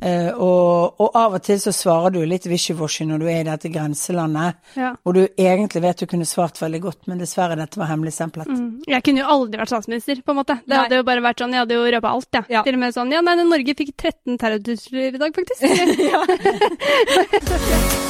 Eh, 0.02 0.30
og, 0.30 0.94
og 1.02 1.16
av 1.18 1.34
og 1.38 1.42
til 1.42 1.58
så 1.62 1.72
svarer 1.74 2.10
du 2.14 2.20
litt 2.26 2.46
wishy-washy 2.46 3.06
når 3.08 3.18
du 3.22 3.26
er 3.26 3.40
i 3.40 3.46
dette 3.48 3.68
grenselandet, 3.74 4.54
Ja. 4.78 4.92
hvor 5.02 5.12
du 5.16 5.24
egentlig 5.26 5.82
vet 5.82 5.98
du 5.98 6.06
kunne 6.06 6.26
svart 6.28 6.60
veldig 6.62 6.80
godt, 6.84 7.00
men 7.10 7.18
dessverre, 7.18 7.56
dette 7.58 7.80
var 7.80 7.90
hemmeligstemplet. 7.90 8.46
Mm. 8.46 8.82
Jeg 8.86 9.02
kunne 9.06 9.24
jo 9.24 9.28
aldri 9.34 9.58
vært 9.58 9.72
statsminister, 9.74 10.22
på 10.22 10.30
en 10.34 10.40
måte. 10.42 10.58
Det 10.62 10.70
Nei. 10.74 10.82
hadde 10.84 11.00
jo 11.00 11.08
bare 11.08 11.24
vært 11.24 11.42
sånn, 11.42 11.52
jeg 11.56 11.64
hadde 11.64 11.78
jo 11.80 11.88
røpa 11.96 12.08
alt, 12.14 12.30
jeg. 12.32 12.44
Ja. 12.54 12.62
Til 12.66 12.74
og 12.78 12.82
med 12.84 12.94
sånn, 12.94 13.12
ja 13.12 13.20
nei, 13.24 13.34
Norge 13.42 13.74
fikk 13.78 13.90
13 13.96 14.38
terrortrusler 14.38 15.18
i 15.18 15.22
dag, 15.22 15.30
faktisk. 15.34 15.60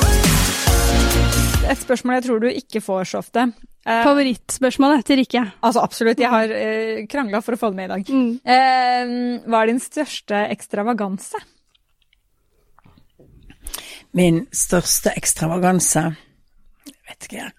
Et 1.69 1.81
spørsmål 1.83 2.19
jeg 2.19 2.25
tror 2.25 2.41
du 2.41 2.49
ikke 2.49 2.81
får 2.81 3.11
så 3.11 3.21
ofte. 3.21 3.43
Uh, 3.89 4.03
Favorittspørsmålet 4.05 5.05
til 5.09 5.21
Rikke. 5.23 5.43
altså 5.65 5.81
absolutt, 5.85 6.21
jeg 6.21 6.29
har 6.33 6.51
uh, 6.53 7.05
krangla 7.09 7.41
for 7.45 7.57
å 7.57 7.61
få 7.61 7.71
det 7.73 7.79
med 7.79 7.89
i 7.89 7.93
dag. 7.95 8.03
Mm. 8.09 8.33
Uh, 8.45 9.49
hva 9.49 9.63
er 9.63 9.71
din 9.73 9.81
største 9.83 10.43
ekstravaganse? 10.53 11.41
Min 14.19 14.45
største 14.55 15.13
ekstravaganse 15.19 16.05
Jeg 16.89 16.99
vet 17.09 17.29
ikke, 17.29 17.43
jeg. 17.45 17.55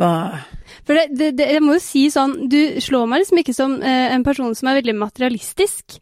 Hva 0.00 0.12
For 0.86 0.96
det, 0.96 1.08
det, 1.18 1.32
det, 1.38 1.50
jeg 1.58 1.64
må 1.64 1.76
jo 1.76 1.82
si 1.84 2.06
sånn, 2.12 2.46
du 2.50 2.80
slår 2.80 3.10
meg 3.10 3.22
liksom 3.22 3.42
ikke 3.42 3.56
som 3.56 3.76
eh, 3.84 4.14
en 4.14 4.24
person 4.24 4.54
som 4.56 4.70
er 4.70 4.80
veldig 4.80 4.96
materialistisk. 5.02 5.98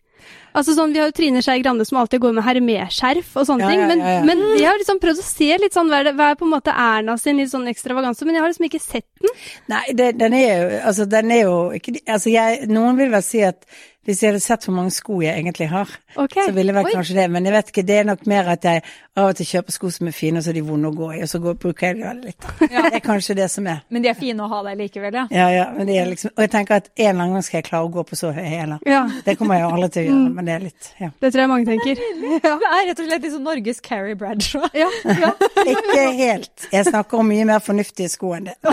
Altså 0.50 0.74
sånn, 0.74 0.92
Vi 0.94 0.98
har 0.98 1.10
jo 1.10 1.14
Trine 1.14 1.42
Skei 1.44 1.60
Grande 1.62 1.84
som 1.86 2.00
alltid 2.00 2.22
går 2.22 2.34
med 2.36 2.44
hermé-skjerf 2.46 3.36
og 3.38 3.46
sånne 3.46 3.66
Ja, 3.66 3.70
ting. 3.70 3.82
Men, 3.86 4.02
ja, 4.02 4.14
ja. 4.18 4.24
men 4.26 4.42
jeg 4.58 4.66
har 4.66 4.80
liksom 4.80 4.98
prøvd 5.02 5.22
å 5.22 5.26
se 5.26 5.50
litt 5.62 5.76
sånn, 5.76 5.90
hva 5.92 6.00
er, 6.00 6.08
det, 6.10 6.14
hva 6.18 6.30
er 6.32 6.40
på 6.40 6.48
en 6.48 6.54
måte 6.54 6.74
Erna 6.74 7.16
sin 7.20 7.38
litt 7.38 7.52
sånn 7.52 7.68
ekstravaganse, 7.70 8.26
men 8.26 8.38
jeg 8.38 8.44
har 8.44 8.52
liksom 8.52 8.66
ikke 8.70 8.82
sett 8.82 9.06
den. 9.20 9.36
Nei, 9.70 9.84
det, 9.94 10.10
den 10.18 10.34
er 10.36 10.48
jo 10.48 10.80
Altså, 10.90 11.06
den 11.10 11.30
er 11.34 11.42
jo 11.44 11.54
ikke 11.76 11.94
Altså, 12.00 12.32
jeg 12.32 12.66
Noen 12.70 12.98
vil 12.98 13.12
vel 13.12 13.24
si 13.24 13.44
at 13.46 13.62
hvis 14.08 14.22
jeg 14.22 14.32
hadde 14.32 14.40
sett 14.40 14.64
hvor 14.64 14.74
mange 14.74 14.92
sko 14.94 15.18
jeg 15.20 15.36
egentlig 15.36 15.68
har, 15.68 15.90
okay. 16.14 16.46
så 16.46 16.54
ville 16.56 16.72
vel 16.72 16.88
kanskje 16.88 17.18
det, 17.18 17.26
men 17.30 17.44
jeg 17.44 17.52
vet 17.52 17.72
ikke, 17.72 17.84
det 17.86 17.98
er 18.00 18.06
nok 18.08 18.22
mer 18.30 18.48
at 18.54 18.64
jeg 18.64 18.80
av 19.20 19.32
og 19.32 19.36
til 19.36 19.48
kjøper 19.50 19.74
sko 19.74 19.90
som 19.92 20.08
er 20.08 20.14
fine, 20.16 20.40
og 20.40 20.44
så 20.46 20.52
er 20.52 20.56
de 20.56 20.62
vonde 20.64 20.88
å 20.88 20.96
gå 20.96 21.10
i, 21.18 21.20
og 21.24 21.28
så 21.28 21.40
går, 21.42 21.56
bruker 21.60 21.90
jeg 21.90 21.98
dem 21.98 22.22
litt. 22.24 22.46
litt. 22.62 22.72
Det 22.72 22.94
er 22.96 23.04
kanskje 23.04 23.36
det 23.36 23.48
som 23.52 23.68
er. 23.68 23.82
Men 23.92 24.04
de 24.04 24.10
er 24.12 24.16
fine 24.18 24.46
å 24.46 24.48
ha 24.50 24.62
der 24.70 24.78
likevel, 24.80 25.18
ja. 25.20 25.26
Ja, 25.34 25.48
ja, 25.52 25.66
men 25.76 25.90
det 25.90 25.98
er 26.00 26.08
liksom 26.08 26.32
Og 26.32 26.44
jeg 26.44 26.52
tenker 26.52 26.78
at 26.80 26.88
en 26.94 27.10
eller 27.10 27.24
annen 27.26 27.36
gang 27.36 27.44
skal 27.46 27.58
jeg 27.60 27.66
klare 27.68 27.88
å 27.88 27.92
gå 27.92 28.04
på 28.08 28.18
så 28.18 28.32
høye 28.34 28.46
hæler. 28.48 28.80
Ja, 28.88 29.02
Det 29.26 29.36
kommer 29.38 29.58
jeg 29.60 29.68
aldri 29.68 29.90
til 29.92 30.02
å 30.02 30.08
gjøre, 30.08 30.32
men 30.38 30.48
det 30.48 30.54
er 30.54 30.64
litt 30.64 30.90
Ja. 31.00 31.10
det 31.20 31.32
tror 31.32 31.44
jeg 31.44 31.52
mange 31.52 31.68
tenker. 31.68 32.00
Det 32.00 32.52
er 32.70 32.88
rett 32.88 33.02
og 33.02 33.10
slett 33.10 33.26
liksom 33.26 33.44
Norges 33.44 33.82
Carrie 33.84 34.16
Bradshaw. 34.18 34.66
Ja, 34.76 34.88
ja. 35.04 35.32
Ikke 35.74 36.06
helt. 36.22 36.68
Jeg 36.72 36.88
snakker 36.88 37.20
om 37.20 37.28
mye 37.30 37.46
mer 37.48 37.60
fornuftige 37.64 38.08
sko 38.12 38.32
enn 38.38 38.48
det. 38.50 38.56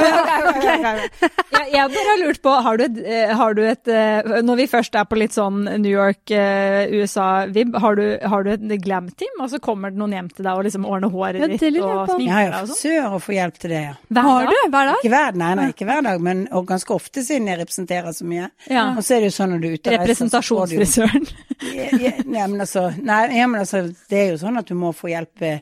Jeg, 1.58 1.72
jeg 1.74 1.90
bare 1.92 2.06
har 2.08 2.20
lurt 2.22 2.40
på, 2.44 2.52
har 2.64 2.78
du 2.78 2.84
et, 2.86 2.98
eh, 3.02 3.32
har 3.36 3.56
du 3.58 3.62
et 3.66 3.90
eh, 3.92 4.42
Når 4.46 4.60
vi 4.60 4.68
først 4.70 4.96
er 5.00 5.08
på 5.10 5.17
litt 5.20 5.34
sånn 5.36 5.64
New 5.82 5.92
York, 5.92 6.32
eh, 6.32 6.88
har, 7.08 7.96
du- 7.96 8.20
har 8.28 8.44
du 8.44 8.50
et 8.54 8.82
glam-team? 8.84 9.42
Og 9.42 9.50
så 9.52 9.60
kommer 9.64 9.92
det 9.92 10.00
noen 10.00 10.14
hjem 10.16 10.30
til 10.34 10.46
deg 10.48 10.54
og 10.58 10.64
liksom 10.68 10.86
ordner 10.88 11.10
håret 11.14 11.44
ditt 11.52 11.62
ja, 11.76 11.86
og 11.86 12.10
sminker 12.14 12.52
deg 12.52 12.62
og 12.62 12.70
sånn? 12.72 12.78
frisør 12.78 13.16
og 13.18 13.22
får 13.26 13.36
hjelp 13.38 13.58
til 13.64 13.74
det, 13.76 13.82
ja. 13.88 13.94
Hver 14.10 14.28
Har 14.30 14.46
du? 14.52 14.58
Hver 14.70 14.92
dag? 14.92 15.00
Ikke 15.02 15.14
hver, 15.14 15.40
nei, 15.44 15.52
nei, 15.62 15.68
ikke 15.74 15.88
hver 15.90 16.02
dag, 16.08 16.22
men 16.30 16.48
og 16.52 16.68
ganske 16.68 16.94
ofte 16.96 17.24
siden 17.26 17.48
jeg 17.52 17.60
representerer 17.62 18.16
så 18.18 18.26
mye. 18.28 18.50
Ja. 18.70 18.86
Og 18.96 19.04
så 19.04 19.16
er 19.18 19.26
det 19.26 19.32
jo 19.32 19.36
sånn 19.38 19.54
når 19.56 19.60
du 19.64 19.68
er 19.68 19.74
ute 19.78 19.90
og 19.90 19.94
reiser, 19.94 20.04
Representasjonsfrisøren. 20.04 21.28
Ja, 21.74 21.90
ja, 21.98 22.12
Nei, 22.26 22.48
men 22.48 22.60
altså, 22.62 22.88
nei, 23.02 23.22
ja, 23.38 23.48
men 23.50 23.62
altså, 23.64 23.84
det 24.10 24.18
er 24.24 24.32
jo 24.32 24.38
sånn 24.42 24.58
at 24.60 24.68
du 24.70 24.76
må 24.78 24.92
få 24.96 25.10
hjelp 25.10 25.42
eh, 25.42 25.60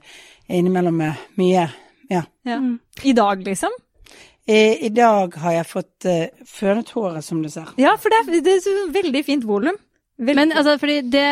innimellom 0.49 0.97
med 0.97 1.13
mye. 1.39 1.67
Ja. 2.11 2.21
Ja. 2.45 2.57
Mm. 2.61 2.79
I 3.03 3.13
dag, 3.17 3.41
liksom? 3.47 3.71
I, 4.45 4.85
I 4.85 4.91
dag 4.93 5.35
har 5.41 5.57
jeg 5.57 5.67
fått 5.71 6.07
uh, 6.09 6.45
fønet 6.45 6.91
håret, 6.93 7.25
som 7.25 7.41
du 7.41 7.49
ser. 7.49 7.71
Ja, 7.81 7.95
for 7.97 8.13
det 8.13 8.21
er, 8.21 8.45
det 8.45 8.55
er 8.61 8.93
veldig 8.93 9.23
fint 9.25 9.47
volum. 9.47 9.77
Veldig 10.15 10.35
Men 10.37 10.53
altså, 10.55 10.77
fordi 10.79 11.01
det, 11.11 11.25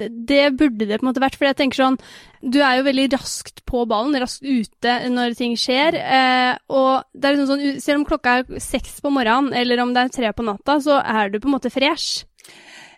det, 0.00 0.08
det 0.28 0.44
burde 0.56 0.86
det 0.88 0.96
på 0.96 1.04
en 1.04 1.10
måte 1.10 1.20
vært. 1.20 1.36
For 1.36 1.48
jeg 1.48 1.58
tenker 1.58 1.82
sånn, 1.82 1.98
du 2.40 2.60
er 2.62 2.78
jo 2.78 2.86
veldig 2.86 3.08
raskt 3.12 3.60
på 3.68 3.82
ballen, 3.90 4.16
raskt 4.22 4.46
ute 4.46 4.94
når 5.12 5.36
ting 5.36 5.58
skjer. 5.60 5.98
Eh, 5.98 6.54
og 6.72 7.04
det 7.12 7.28
er 7.28 7.36
liksom 7.36 7.50
sånn, 7.50 7.82
selv 7.84 8.00
om 8.00 8.06
klokka 8.08 8.38
er 8.38 8.64
seks 8.64 9.02
på 9.04 9.12
morgenen, 9.12 9.52
eller 9.52 9.84
om 9.84 9.92
det 9.92 10.06
er 10.06 10.14
tre 10.14 10.32
på 10.32 10.46
natta, 10.46 10.78
så 10.84 11.02
er 11.02 11.34
du 11.34 11.36
på 11.42 11.50
en 11.50 11.56
måte 11.58 11.74
fresh. 11.74 12.24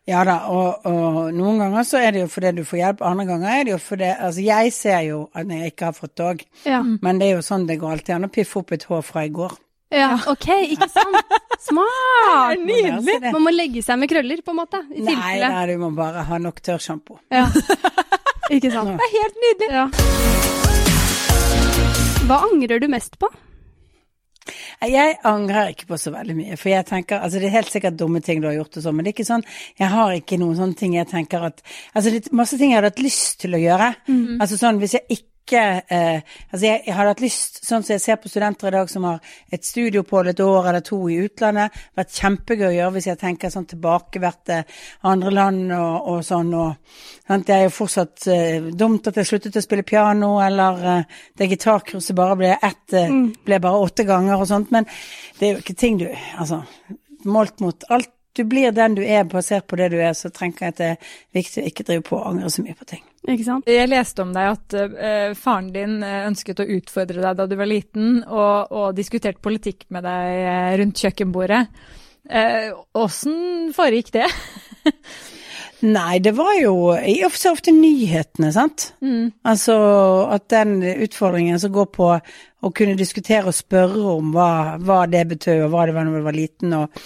Ja 0.08 0.22
da, 0.24 0.38
og, 0.50 0.86
og 0.88 1.34
noen 1.36 1.58
ganger 1.60 1.84
så 1.86 1.98
er 2.00 2.14
det 2.16 2.22
jo 2.24 2.28
fordi 2.32 2.50
du 2.56 2.62
får 2.66 2.78
hjelp, 2.80 3.02
andre 3.06 3.26
ganger 3.28 3.50
er 3.52 3.64
det 3.68 3.72
jo 3.74 3.78
fordi 3.84 4.08
Altså, 4.16 4.40
jeg 4.42 4.72
ser 4.74 5.00
jo 5.06 5.18
at 5.36 5.46
jeg 5.52 5.72
ikke 5.74 5.84
har 5.90 5.92
fått 5.98 6.14
tog, 6.18 6.40
Ja. 6.66 6.80
men 6.82 7.18
det 7.20 7.28
er 7.28 7.34
jo 7.36 7.42
sånn 7.46 7.66
det 7.68 7.76
går 7.82 7.92
alltid 7.98 8.14
an 8.16 8.26
å 8.26 8.32
piffe 8.32 8.58
opp 8.62 8.72
et 8.72 8.86
hår 8.88 9.02
fra 9.06 9.24
i 9.28 9.30
går. 9.34 9.52
ja, 9.92 10.14
ok, 10.32 10.48
ikke 10.72 10.88
sant? 10.90 11.36
Smart! 11.60 12.58
Nydelig. 12.70 13.20
Man 13.34 13.42
må 13.44 13.52
legge 13.52 13.82
seg 13.84 13.98
med 14.00 14.08
krøller, 14.10 14.40
på 14.42 14.54
en 14.54 14.60
måte, 14.62 14.80
i 14.88 15.02
Nei, 15.04 15.12
tilfelle. 15.12 15.48
nei, 15.52 15.66
du 15.68 15.76
må 15.84 15.90
bare 15.98 16.24
ha 16.30 16.38
nok 16.38 16.60
tørrsjampo. 16.64 17.18
Ja. 17.30 17.44
ikke 18.56 18.70
sant? 18.72 18.96
Det 18.96 19.06
er 19.06 19.14
helt 19.18 19.36
nydelig. 19.44 19.70
Ja. 19.76 19.86
Hva 22.30 22.40
angrer 22.48 22.80
du 22.80 22.88
mest 22.90 23.18
på? 23.20 23.28
Jeg 24.90 25.16
angrer 25.28 25.72
ikke 25.74 25.88
på 25.90 25.98
så 26.00 26.12
veldig 26.14 26.36
mye, 26.36 26.58
for 26.60 26.72
jeg 26.72 26.86
tenker 26.88 27.20
Altså, 27.20 27.40
det 27.40 27.50
er 27.50 27.56
helt 27.58 27.72
sikkert 27.72 27.98
dumme 28.00 28.22
ting 28.24 28.42
du 28.42 28.48
har 28.50 28.56
gjort 28.58 28.80
og 28.80 28.86
sånn, 28.86 28.96
men 28.96 29.06
det 29.06 29.12
er 29.12 29.18
ikke 29.18 29.28
sånn 29.30 29.46
Jeg 29.80 29.90
har 29.94 30.14
ikke 30.16 30.40
noen 30.40 30.58
sånne 30.58 30.78
ting 30.78 30.94
jeg 30.98 31.08
tenker 31.10 31.48
at 31.50 31.64
Altså, 31.94 32.10
det 32.10 32.26
er 32.26 32.38
masse 32.42 32.58
ting 32.60 32.72
jeg 32.72 32.80
hadde 32.80 32.92
hatt 32.92 33.02
lyst 33.04 33.40
til 33.42 33.56
å 33.56 33.60
gjøre. 33.60 33.90
Altså 34.40 34.58
sånn 34.60 34.80
hvis 34.82 34.96
jeg 34.98 35.06
ikke 35.08 35.29
eh, 35.58 36.20
Altså, 36.50 36.64
jeg, 36.66 36.82
jeg 36.86 36.94
hadde 36.94 37.12
hatt 37.12 37.22
lyst, 37.22 37.60
sånn 37.66 37.84
som 37.84 37.94
jeg 37.94 38.02
ser 38.02 38.18
på 38.20 38.30
studenter 38.30 38.70
i 38.70 38.74
dag 38.74 38.90
som 38.90 39.06
har 39.08 39.18
et 39.52 39.66
studieopphold 39.66 40.30
et 40.32 40.42
år 40.44 40.68
eller 40.70 40.84
to 40.86 40.98
i 41.10 41.18
utlandet, 41.24 41.76
vært 41.98 42.14
kjempegøy 42.20 42.66
å 42.68 42.72
gjøre 42.74 42.94
hvis 42.96 43.08
jeg 43.10 43.20
tenker 43.20 43.52
sånn 43.52 43.68
tilbake, 43.70 44.22
vært 44.22 44.42
til 44.50 44.84
andre 45.10 45.32
land 45.34 45.74
og, 45.76 46.10
og 46.12 46.22
sånn, 46.26 46.52
og 46.54 46.94
sant? 47.26 47.46
Det 47.46 47.56
er 47.56 47.66
jo 47.66 47.74
fortsatt 47.74 48.28
eh, 48.30 48.70
dumt 48.74 49.10
at 49.10 49.20
jeg 49.20 49.30
sluttet 49.30 49.58
å 49.60 49.64
spille 49.64 49.86
piano, 49.86 50.36
eller 50.44 50.86
eh, 50.94 51.18
det 51.38 51.50
gitarkurset 51.54 52.16
bare 52.18 52.38
ble 52.40 52.54
ett, 52.56 52.86
eh, 52.98 53.18
ble 53.46 53.60
bare 53.62 53.84
åtte 53.86 54.06
ganger 54.08 54.38
og 54.38 54.48
sånt, 54.50 54.72
men 54.74 54.88
det 55.38 55.48
er 55.48 55.54
jo 55.54 55.64
ikke 55.64 55.78
ting 55.78 56.00
du 56.00 56.08
Altså, 56.10 56.62
målt 57.28 57.60
mot 57.60 57.84
alt 57.92 58.10
du 58.36 58.44
blir 58.44 58.72
den 58.72 58.94
du 58.94 59.02
er 59.02 59.24
basert 59.28 59.66
på 59.66 59.76
det 59.76 59.90
du 59.92 59.98
er, 60.00 60.12
så 60.14 60.30
trenger 60.30 60.66
jeg 60.66 60.74
at 60.74 60.80
det 60.80 60.90
er 60.92 61.14
viktig 61.36 61.62
å 61.62 61.70
ikke 61.70 61.86
drive 61.88 62.06
på 62.06 62.18
og 62.20 62.28
angre 62.30 62.50
så 62.52 62.62
mye 62.64 62.78
på 62.78 62.86
ting. 62.94 63.09
Ikke 63.28 63.44
sant? 63.44 63.68
Jeg 63.68 63.90
leste 63.90 64.24
om 64.24 64.30
deg 64.32 64.52
at 64.54 64.76
uh, 64.80 65.32
faren 65.36 65.68
din 65.74 65.98
eh, 66.06 66.22
ønsket 66.28 66.62
å 66.62 66.68
utfordre 66.78 67.20
deg 67.20 67.36
da 67.36 67.46
du 67.46 67.56
var 67.58 67.68
liten, 67.68 68.22
og, 68.24 68.70
og 68.72 68.94
diskuterte 68.96 69.42
politikk 69.44 69.84
med 69.92 70.06
deg 70.08 70.38
eh, 70.40 70.70
rundt 70.80 71.02
kjøkkenbordet. 71.04 71.66
Åssen 72.96 73.36
uh, 73.68 73.74
foregikk 73.76 74.14
det? 74.16 74.28
Nei, 75.80 76.18
det 76.20 76.34
var 76.36 76.52
jo 76.60 76.92
i 76.92 77.18
og 77.24 77.32
for 77.32 77.40
seg 77.40 77.54
ofte 77.56 77.72
nyhetene, 77.72 78.50
sant. 78.52 78.90
Altså 79.48 79.76
at 80.28 80.50
den 80.52 80.78
utfordringen 80.84 81.60
som 81.60 81.72
går 81.72 81.88
på 81.94 82.08
å 82.60 82.70
kunne 82.76 82.98
diskutere 82.98 83.48
og 83.48 83.56
spørre 83.56 84.02
om 84.12 84.34
hva, 84.34 84.76
hva 84.84 85.06
det 85.08 85.24
betød, 85.30 85.64
og 85.64 85.72
hva 85.72 85.86
det 85.88 85.96
var 85.96 86.04
når 86.04 86.20
du 86.20 86.26
var 86.26 86.36
liten, 86.36 86.74
og, 86.76 87.00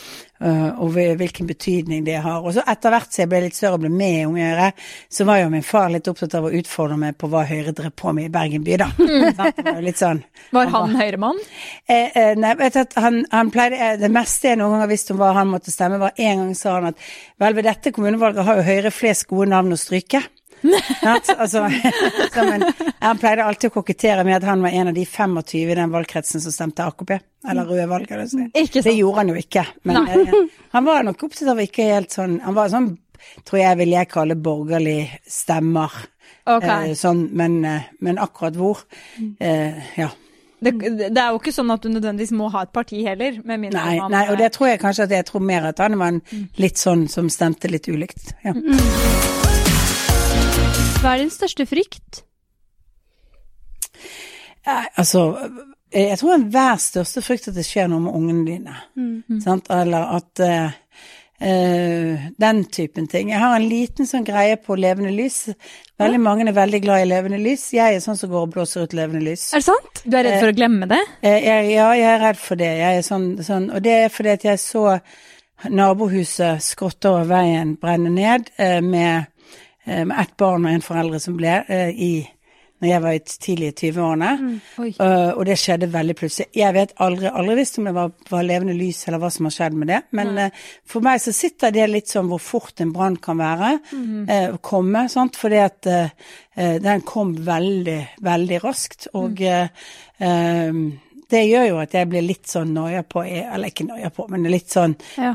og 0.45 0.90
hvilken 0.92 1.47
betydning 1.49 2.05
det 2.05 2.18
har. 2.20 2.45
Og 2.45 2.53
så 2.57 2.64
etter 2.68 2.92
hvert 2.92 3.12
som 3.12 3.22
jeg 3.22 3.30
ble 3.32 3.40
litt 3.47 3.57
større 3.57 3.78
og 3.78 3.84
ble 3.84 3.90
med 3.92 4.18
i 4.18 4.24
Unge 4.28 4.49
Høyre, 4.51 4.68
så 5.09 5.24
var 5.28 5.40
jo 5.40 5.51
min 5.53 5.64
far 5.64 5.88
litt 5.92 6.09
opptatt 6.11 6.36
av 6.36 6.49
å 6.49 6.53
utfordre 6.53 6.99
meg 7.01 7.16
på 7.20 7.30
hva 7.32 7.47
Høyre 7.49 7.72
drev 7.76 7.95
på 7.97 8.12
med 8.16 8.28
i 8.28 8.32
Bergen 8.34 8.64
by, 8.66 8.76
da. 8.82 8.90
Var 9.74 9.80
litt 9.84 10.01
sånn. 10.01 10.20
Var 10.55 10.70
han 10.74 10.95
høyremann? 10.99 11.40
Eh, 11.88 12.11
eh, 12.14 12.32
nei, 12.38 12.55
vet 12.59 12.76
du 12.76 13.01
han, 13.01 13.22
han 13.32 13.51
pleide, 13.55 13.78
eh, 13.80 13.97
Det 14.01 14.11
meste 14.12 14.51
jeg 14.51 14.61
noen 14.61 14.76
gang 14.76 14.84
har 14.84 14.92
visst 14.92 15.12
om 15.14 15.20
hva 15.20 15.32
han 15.36 15.51
måtte 15.51 15.72
stemme, 15.74 16.01
var 16.03 16.14
en 16.16 16.45
gang 16.45 16.55
sa 16.59 16.78
han 16.78 16.92
at 16.92 17.01
vel, 17.40 17.57
ved 17.57 17.68
dette 17.68 17.92
kommunevalget 17.95 18.47
har 18.47 18.61
jo 18.61 18.66
Høyre 18.68 18.95
flest 18.95 19.28
gode 19.30 19.51
navn 19.53 19.74
å 19.74 19.80
stryke. 19.80 20.22
Altså, 20.64 21.66
men, 22.48 22.64
han 23.00 23.20
pleide 23.20 23.44
alltid 23.44 23.70
å 23.70 23.74
kokettere 23.74 24.24
med 24.24 24.38
at 24.38 24.48
han 24.48 24.64
var 24.64 24.74
en 24.74 24.90
av 24.92 24.96
de 24.96 25.04
25 25.04 25.38
i 25.60 25.76
den 25.76 25.92
valgkretsen 25.92 26.42
som 26.44 26.54
stemte 26.54 26.86
AKP. 26.86 27.18
Eller 27.50 27.68
Røde 27.68 27.86
valg, 27.90 28.10
eller 28.10 28.28
sånn. 28.30 28.50
Det 28.54 28.94
gjorde 28.94 29.20
han 29.20 29.32
jo 29.34 29.38
ikke. 29.40 29.66
Men 29.84 30.06
Nei. 30.06 30.44
han 30.72 30.88
var 30.88 31.04
nok 31.04 31.26
opptatt 31.28 31.52
av 31.52 31.60
ikke 31.60 31.90
helt 31.90 32.14
sånn 32.14 32.38
Han 32.44 32.56
var 32.56 32.72
sånn, 32.72 32.90
tror 33.44 33.60
jeg 33.60 33.80
vil 33.82 33.94
jeg 33.94 34.10
kalle 34.12 34.36
borgerlig 34.40 34.98
stemmer. 35.28 35.92
Okay. 36.44 36.90
Eh, 36.90 36.98
sånn, 36.98 37.26
men, 37.36 37.62
eh, 37.64 37.88
men 38.04 38.20
akkurat 38.20 38.56
hvor 38.58 38.84
eh, 39.40 39.80
Ja. 40.00 40.10
Det, 40.64 40.72
det 41.12 41.20
er 41.20 41.34
jo 41.34 41.40
ikke 41.42 41.52
sånn 41.52 41.72
at 41.74 41.84
du 41.84 41.90
nødvendigvis 41.92 42.32
må 42.32 42.48
ha 42.54 42.62
et 42.64 42.72
parti 42.72 43.02
heller, 43.04 43.36
Nei, 43.44 43.58
man 43.68 44.14
nei, 44.14 44.22
og 44.32 44.40
det 44.40 44.48
tror 44.54 44.70
jeg 44.70 44.80
kanskje 44.80 45.10
at 45.10 45.12
jeg 45.18 45.28
tror 45.28 45.44
mer 45.44 45.68
at 45.74 45.82
han 45.84 45.98
var 46.00 46.14
en 46.14 46.22
litt 46.56 46.80
sånn 46.80 47.04
som 47.12 47.28
stemte 47.28 47.68
litt 47.68 47.90
ulikt. 47.92 48.32
Ja. 48.46 48.56
Hva 51.05 51.18
er 51.18 51.20
din 51.20 51.32
største 51.32 51.66
frykt? 51.68 52.22
Eh, 54.64 54.86
altså, 54.96 55.24
jeg 55.92 56.16
tror 56.16 56.38
enhver 56.38 56.78
største 56.80 57.20
frykt 57.20 57.50
at 57.50 57.59
det 57.59 57.66
skjer 57.68 57.90
noe 57.92 58.07
med 58.07 58.16
ungene 58.16 58.46
dine. 58.46 58.76
Mm. 58.96 59.42
Sant? 59.44 59.68
Eller 59.68 60.14
at 60.16 60.40
eh, 60.40 60.78
uh, 61.44 62.24
Den 62.40 62.64
typen 62.72 63.11
ting. 63.12 63.34
Jeg 63.34 63.42
har 63.42 63.59
en 63.59 63.68
liten 63.68 64.09
sånn 64.09 64.24
greie 64.24 64.57
på 64.57 64.78
levende 64.80 65.12
lys. 65.12 65.50
Veldig 66.00 66.22
mange 66.24 66.48
er 66.48 66.57
veldig 66.57 66.80
glad 66.86 67.05
i 67.05 67.11
levende 67.12 67.42
lys. 67.42 67.66
Jeg 67.76 67.98
er 67.98 68.00
sånn 68.00 68.16
som 68.16 68.32
går 68.32 68.48
og 68.48 68.57
blåser 68.57 68.88
ut 68.88 68.96
levende 68.96 69.26
lys. 69.28 69.50
Er 69.52 69.61
det 69.61 69.68
sant? 69.68 70.02
Du 70.09 70.16
er 70.16 70.24
redd 70.24 70.40
for 70.40 70.55
å 70.55 70.57
glemme 70.57 70.88
det? 70.88 71.02
Eh, 71.20 71.36
jeg, 71.50 71.70
ja, 71.76 71.92
jeg 72.00 72.11
er 72.14 72.26
redd 72.30 72.42
for 72.48 72.64
det. 72.64 72.72
Jeg 72.80 73.02
er 73.02 73.07
sånn, 73.12 73.28
sånn, 73.44 73.68
og 73.76 73.84
det 73.84 73.98
er 74.07 74.12
fordi 74.14 74.36
at 74.38 74.48
jeg 74.55 74.64
så 74.64 74.88
nabohuset 75.70 76.62
skrått 76.64 77.07
over 77.09 77.28
veien 77.28 77.76
brenne 77.80 78.11
ned 78.12 78.50
eh, 78.61 78.80
med, 78.84 79.24
eh, 79.24 79.30
med 79.85 80.16
ett 80.20 80.37
barn 80.41 80.64
og 80.64 80.72
en 80.72 80.85
foreldre 80.85 81.20
som 81.20 81.37
ble 81.37 81.59
eh, 81.68 81.91
i 81.93 82.12
når 82.85 82.91
jeg 82.91 83.03
var 83.05 83.16
i 83.16 83.20
tidlig 83.24 83.68
i 83.68 83.74
20-årene. 83.89 84.30
Mm, 84.41 84.57
Uh, 85.01 85.30
og 85.39 85.45
det 85.49 85.57
skjedde 85.61 85.89
veldig 85.93 86.16
plutselig. 86.18 86.51
Jeg 86.59 86.74
vet 86.76 86.93
aldri, 87.05 87.30
aldri 87.30 87.57
visst 87.59 87.78
om 87.80 87.89
det 87.89 87.95
var, 87.97 88.11
var 88.30 88.47
levende 88.47 88.74
lys 88.76 89.05
eller 89.09 89.22
hva 89.22 89.30
som 89.32 89.49
har 89.49 89.55
skjedd 89.57 89.78
med 89.80 89.91
det. 89.93 90.01
Men 90.18 90.32
uh, 90.37 90.66
for 90.91 91.05
meg 91.07 91.22
så 91.22 91.32
sitter 91.35 91.72
det 91.74 91.87
litt 91.91 92.12
sånn 92.12 92.28
hvor 92.30 92.43
fort 92.43 92.82
en 92.85 92.93
brann 92.95 93.16
kan 93.22 93.41
være. 93.41 93.70
uh, 94.28 94.57
å 94.57 94.61
komme, 94.64 95.07
sant. 95.12 95.39
Fordi 95.41 95.62
at 95.62 95.91
uh, 95.91 96.35
den 96.85 97.07
kom 97.09 97.32
veldig, 97.47 98.01
veldig 98.26 98.61
raskt. 98.66 99.09
Og 99.16 99.41
uh, 99.41 99.89
um, 100.20 100.85
det 101.30 101.47
gjør 101.47 101.70
jo 101.70 101.80
at 101.82 101.97
jeg 101.97 102.11
blir 102.11 102.26
litt 102.26 102.51
sånn 102.51 102.74
noia 102.76 103.01
på 103.09 103.22
Eller 103.24 103.70
ikke 103.70 103.87
noia 103.89 104.11
på, 104.12 104.26
men 104.30 104.45
litt 104.53 104.74
sånn 104.74 104.93
Ja. 105.16 105.32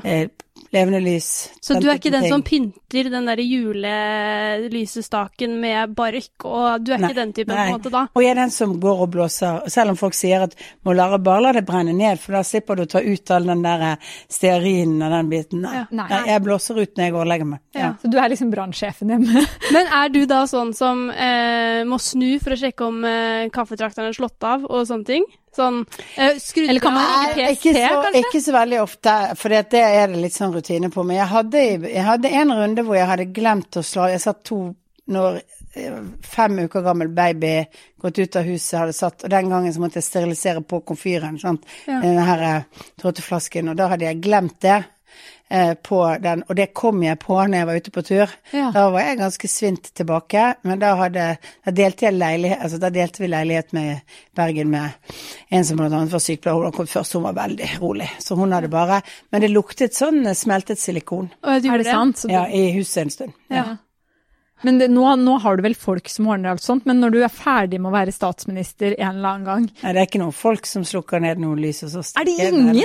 Levende 0.73 0.99
lys. 1.01 1.49
Så 1.61 1.73
du 1.79 1.89
er 1.89 1.95
ikke 1.97 2.11
den 2.13 2.21
ting. 2.25 2.33
som 2.33 2.43
pynter 2.45 3.09
den 3.09 3.25
der 3.29 3.37
julelysestaken 3.43 5.61
med 5.61 5.93
bark, 5.97 6.45
og 6.45 6.81
du 6.85 6.91
er 6.93 6.97
Nei, 7.01 7.07
ikke 7.09 7.21
den 7.21 7.33
typen 7.33 7.55
nei. 7.55 7.61
på 7.61 7.65
en 7.69 7.75
måte 7.79 7.91
da? 7.93 8.01
Og 8.13 8.21
jeg 8.23 8.31
er 8.31 8.35
den 8.41 8.53
som 8.53 8.69
går 8.81 8.97
og 9.05 9.09
blåser, 9.15 9.53
selv 9.71 9.89
om 9.93 9.97
folk 9.99 10.15
sier 10.17 10.39
at 10.45 10.53
må 10.85 10.89
la, 10.97 11.05
bare 11.17 11.41
la 11.47 11.51
det 11.57 11.65
brenne 11.67 11.93
ned, 11.97 12.17
for 12.21 12.29
da 12.37 12.41
slipper 12.45 12.73
du 12.77 12.83
å 12.85 12.91
ta 12.93 12.99
ut 13.01 13.25
all 13.35 13.45
den 13.49 13.61
der 13.65 13.79
eh, 13.91 13.97
stearinen 14.29 14.99
og 15.07 15.11
den 15.17 15.27
biten. 15.33 15.59
Nei. 15.65 15.75
Ja. 15.79 15.83
Nei. 15.89 16.09
Nei, 16.13 16.23
jeg 16.33 16.39
blåser 16.45 16.73
ut 16.79 16.93
når 16.93 17.03
jeg 17.05 17.13
går 17.15 17.23
og 17.25 17.31
legger 17.33 17.47
meg. 17.55 17.61
Ja. 17.77 17.89
Så 18.01 18.05
du 18.11 18.17
er 18.21 18.27
liksom 18.33 18.49
brannsjefen 18.53 19.07
hjemme? 19.15 19.33
Men 19.75 19.85
er 20.01 20.07
du 20.13 20.21
da 20.29 20.39
sånn 20.49 20.71
som 20.77 20.95
eh, 21.13 21.81
må 21.89 21.97
snu 22.03 22.31
for 22.43 22.51
å 22.53 22.59
sjekke 22.59 22.81
om 22.87 22.97
eh, 23.07 23.51
kaffetrakteren 23.53 24.09
er 24.11 24.15
slått 24.17 24.41
av 24.45 24.59
og 24.69 24.81
sånne 24.89 25.07
ting? 25.09 25.23
Sånn 25.55 25.79
eh, 26.17 26.35
skrudd 26.37 26.69
Eller 26.69 26.79
kan 26.83 26.93
man 26.93 27.05
fra- 27.05 27.29
ikke 27.33 27.51
ikke, 27.55 27.71
PST, 27.73 27.79
så, 27.89 28.01
kanskje? 28.03 28.19
ikke 28.25 28.41
så 28.45 28.53
veldig 28.53 28.81
ofte, 28.83 29.13
for 29.35 29.49
det 29.49 29.73
er 29.81 30.07
det 30.11 30.19
litt 30.21 30.35
sånn 30.37 30.53
rutine 30.53 30.89
på. 30.93 31.03
Men 31.05 31.17
jeg 31.17 31.27
hadde, 31.33 31.63
jeg 31.89 32.03
hadde 32.05 32.33
en 32.41 32.51
runde 32.59 32.83
hvor 32.85 32.95
jeg 32.99 33.07
hadde 33.09 33.25
glemt 33.33 33.79
å 33.81 33.83
slå 33.85 34.09
Jeg 34.11 34.21
satt 34.21 34.43
to 34.45 34.59
når 35.09 35.39
eh, 35.73 35.95
fem 36.21 36.59
uker 36.67 36.83
gammel 36.85 37.07
baby 37.17 37.55
gått 37.99 38.19
ut 38.21 38.35
av 38.39 38.43
huset, 38.45 38.79
hadde 38.79 38.93
satt, 38.93 39.23
og 39.25 39.29
den 39.33 39.49
gangen 39.49 39.73
så 39.73 39.81
måtte 39.81 39.97
jeg 39.99 40.05
sterilisere 40.05 40.61
på 40.61 40.83
komfyren, 40.85 41.39
sant. 41.41 41.65
Ja. 41.87 41.97
Den 42.05 42.21
her 42.21 42.43
eh, 42.51 42.85
trådteflasken, 43.01 43.69
og 43.73 43.75
da 43.81 43.87
hadde 43.91 44.05
jeg 44.05 44.21
glemt 44.21 44.59
det. 44.61 44.83
Eh, 45.49 45.73
På 45.73 46.01
den, 46.21 46.43
og 46.47 46.55
det 46.55 46.69
kom 46.77 47.03
jeg 47.03 47.19
på 47.19 47.37
når 47.39 47.57
jeg 47.57 47.67
var 47.69 47.81
ute 47.81 47.93
på 47.95 48.03
tur. 48.05 48.35
Ja. 48.53 48.69
Da 48.75 48.85
var 48.93 49.05
jeg 49.05 49.19
ganske 49.19 49.49
svint 49.51 49.91
tilbake, 49.97 50.45
men 50.67 50.79
da, 50.81 50.93
hadde, 50.99 51.25
da, 51.65 51.73
delte 51.75 52.07
jeg 52.07 52.17
leilighet, 52.17 52.61
altså 52.63 52.79
da 52.81 52.93
delte 52.93 53.23
vi 53.23 53.31
leilighet 53.31 53.73
med 53.77 54.15
Bergen 54.37 54.71
med 54.71 55.13
en 55.49 55.65
som 55.65 55.79
bl.a. 55.79 55.89
var 55.89 56.23
sykepleier. 56.23 56.69
Hun 56.69 56.77
kom 56.77 56.87
først, 56.89 57.17
hun 57.17 57.27
var 57.27 57.37
veldig 57.37 57.73
rolig, 57.81 58.09
så 58.23 58.37
hun 58.39 58.55
hadde 58.55 58.71
bare 58.71 59.01
Men 59.31 59.43
det 59.43 59.51
luktet 59.51 59.97
sånn 59.97 60.23
smeltet 60.35 60.79
silikon 60.79 61.29
Å, 61.43 61.57
Er 61.57 61.77
det 61.81 61.85
sant? 61.89 62.25
Ja, 62.29 62.47
i 62.47 62.69
huset 62.77 63.03
en 63.03 63.13
stund. 63.13 63.37
Ja. 63.49 63.65
Men 64.67 64.79
det, 64.81 64.89
nå, 64.91 65.05
nå 65.21 65.37
har 65.43 65.55
du 65.57 65.63
vel 65.63 65.75
folk 65.79 66.09
som 66.11 66.27
ordner 66.27 66.51
alt 66.51 66.63
sånt, 66.63 66.85
men 66.89 66.99
når 66.99 67.13
du 67.15 67.19
er 67.23 67.31
ferdig 67.31 67.79
med 67.79 67.91
å 67.91 67.95
være 67.95 68.11
statsminister 68.15 68.95
en 68.97 69.13
eller 69.13 69.29
annen 69.29 69.47
gang, 69.47 69.69
Nei, 69.83 69.93
det 69.95 70.01
er 70.01 70.09
ikke 70.09 70.21
noen 70.23 70.35
folk 70.35 70.67
som 70.67 70.83
slukker 70.87 71.23
ned 71.23 71.39
noe 71.39 71.55
lys 71.59 71.83
hos 71.85 71.95
oss. 72.01 72.11
er 72.19 72.27
det 72.27 72.35
ingen? 72.35 72.83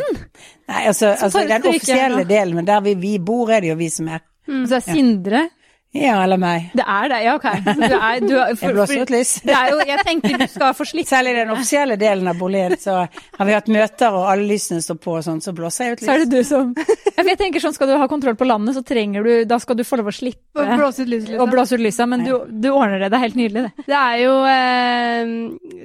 Nei, 0.71 0.85
altså, 0.87 1.17
altså 1.19 1.43
den 1.49 1.67
offisielle 1.73 2.23
delen, 2.29 2.55
men 2.61 2.69
der 2.69 2.85
vi, 2.85 2.95
vi 3.01 3.17
bor, 3.19 3.51
er 3.51 3.65
det 3.65 3.73
jo 3.73 3.79
vi 3.81 3.91
som 3.91 4.09
er. 4.15 4.23
Så 4.47 4.79
er 4.79 4.85
Sindre 4.85 5.47
Ja, 5.49 5.64
eller 5.95 6.41
meg. 6.41 6.71
Det 6.75 6.85
er 6.87 7.09
det, 7.13 7.19
ja 7.25 7.35
ok. 7.39 7.47
Du 7.75 7.83
er, 7.95 8.21
du 8.21 8.35
er, 8.35 8.55
for, 8.59 8.67
Jeg 8.67 8.75
blåser 8.75 9.03
ut 9.05 9.13
lys. 9.15 9.35
Det 9.49 9.55
er 9.55 9.71
jo, 9.71 9.79
jeg 9.87 10.05
tenker 10.07 10.39
du 10.41 10.47
skal 10.51 10.75
få 10.75 10.87
slippe, 10.89 11.09
Selv 11.09 11.31
i 11.31 11.35
den 11.37 11.53
offisielle 11.55 11.97
delen 12.01 12.29
av 12.31 12.39
boligen 12.41 12.75
så 12.81 12.97
har 13.05 13.49
vi 13.49 13.55
hatt 13.55 13.71
møter, 13.73 14.17
og 14.17 14.27
alle 14.33 14.49
lysene 14.49 14.83
står 14.83 14.99
på 15.05 15.15
og 15.19 15.25
sånn, 15.27 15.41
så 15.45 15.55
blåser 15.57 15.87
jeg 15.91 15.97
ut 15.97 16.03
lys. 16.03 16.09
så 16.09 16.17
er 16.17 16.25
det 16.25 16.31
du 16.33 16.49
som 16.49 16.75
Ja, 17.15 17.23
Jeg 17.23 17.39
tenker 17.39 17.63
sånn, 17.63 17.77
Skal 17.77 17.93
du 17.93 17.97
ha 18.01 18.09
kontroll 18.11 18.37
på 18.39 18.49
landet, 18.49 18.75
så 18.77 18.83
trenger 18.87 19.25
du 19.27 19.33
Da 19.49 19.61
skal 19.63 19.79
du 19.79 19.85
få 19.87 20.01
lov 20.01 20.11
å 20.11 20.15
slippe 20.15 20.61
Og 20.61 20.75
blåse 20.79 21.05
ut 21.07 21.13
lyset 21.15 21.39
Og 21.39 21.51
blåse 21.53 21.79
ut 21.79 21.85
lyset, 21.85 22.09
men 22.11 22.27
du, 22.27 22.33
du 22.51 22.71
ordner 22.75 23.05
det. 23.05 23.13
Det 23.15 23.19
er 23.19 23.27
helt 23.29 23.39
nydelig, 23.39 23.65
det. 23.69 23.89
Det 23.89 23.99
er 24.01 24.21
jo 24.25 24.37
eh, 24.51 25.35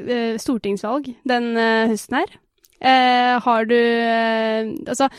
eh, 0.10 0.38
stortingsvalg 0.41 1.12
den 1.30 1.51
eh, 1.57 1.89
høsten 1.91 2.22
her. 2.22 2.38
Eh, 2.80 3.36
har 3.43 3.66
du 3.68 3.76
eh, 3.76 4.70
Altså, 4.88 5.10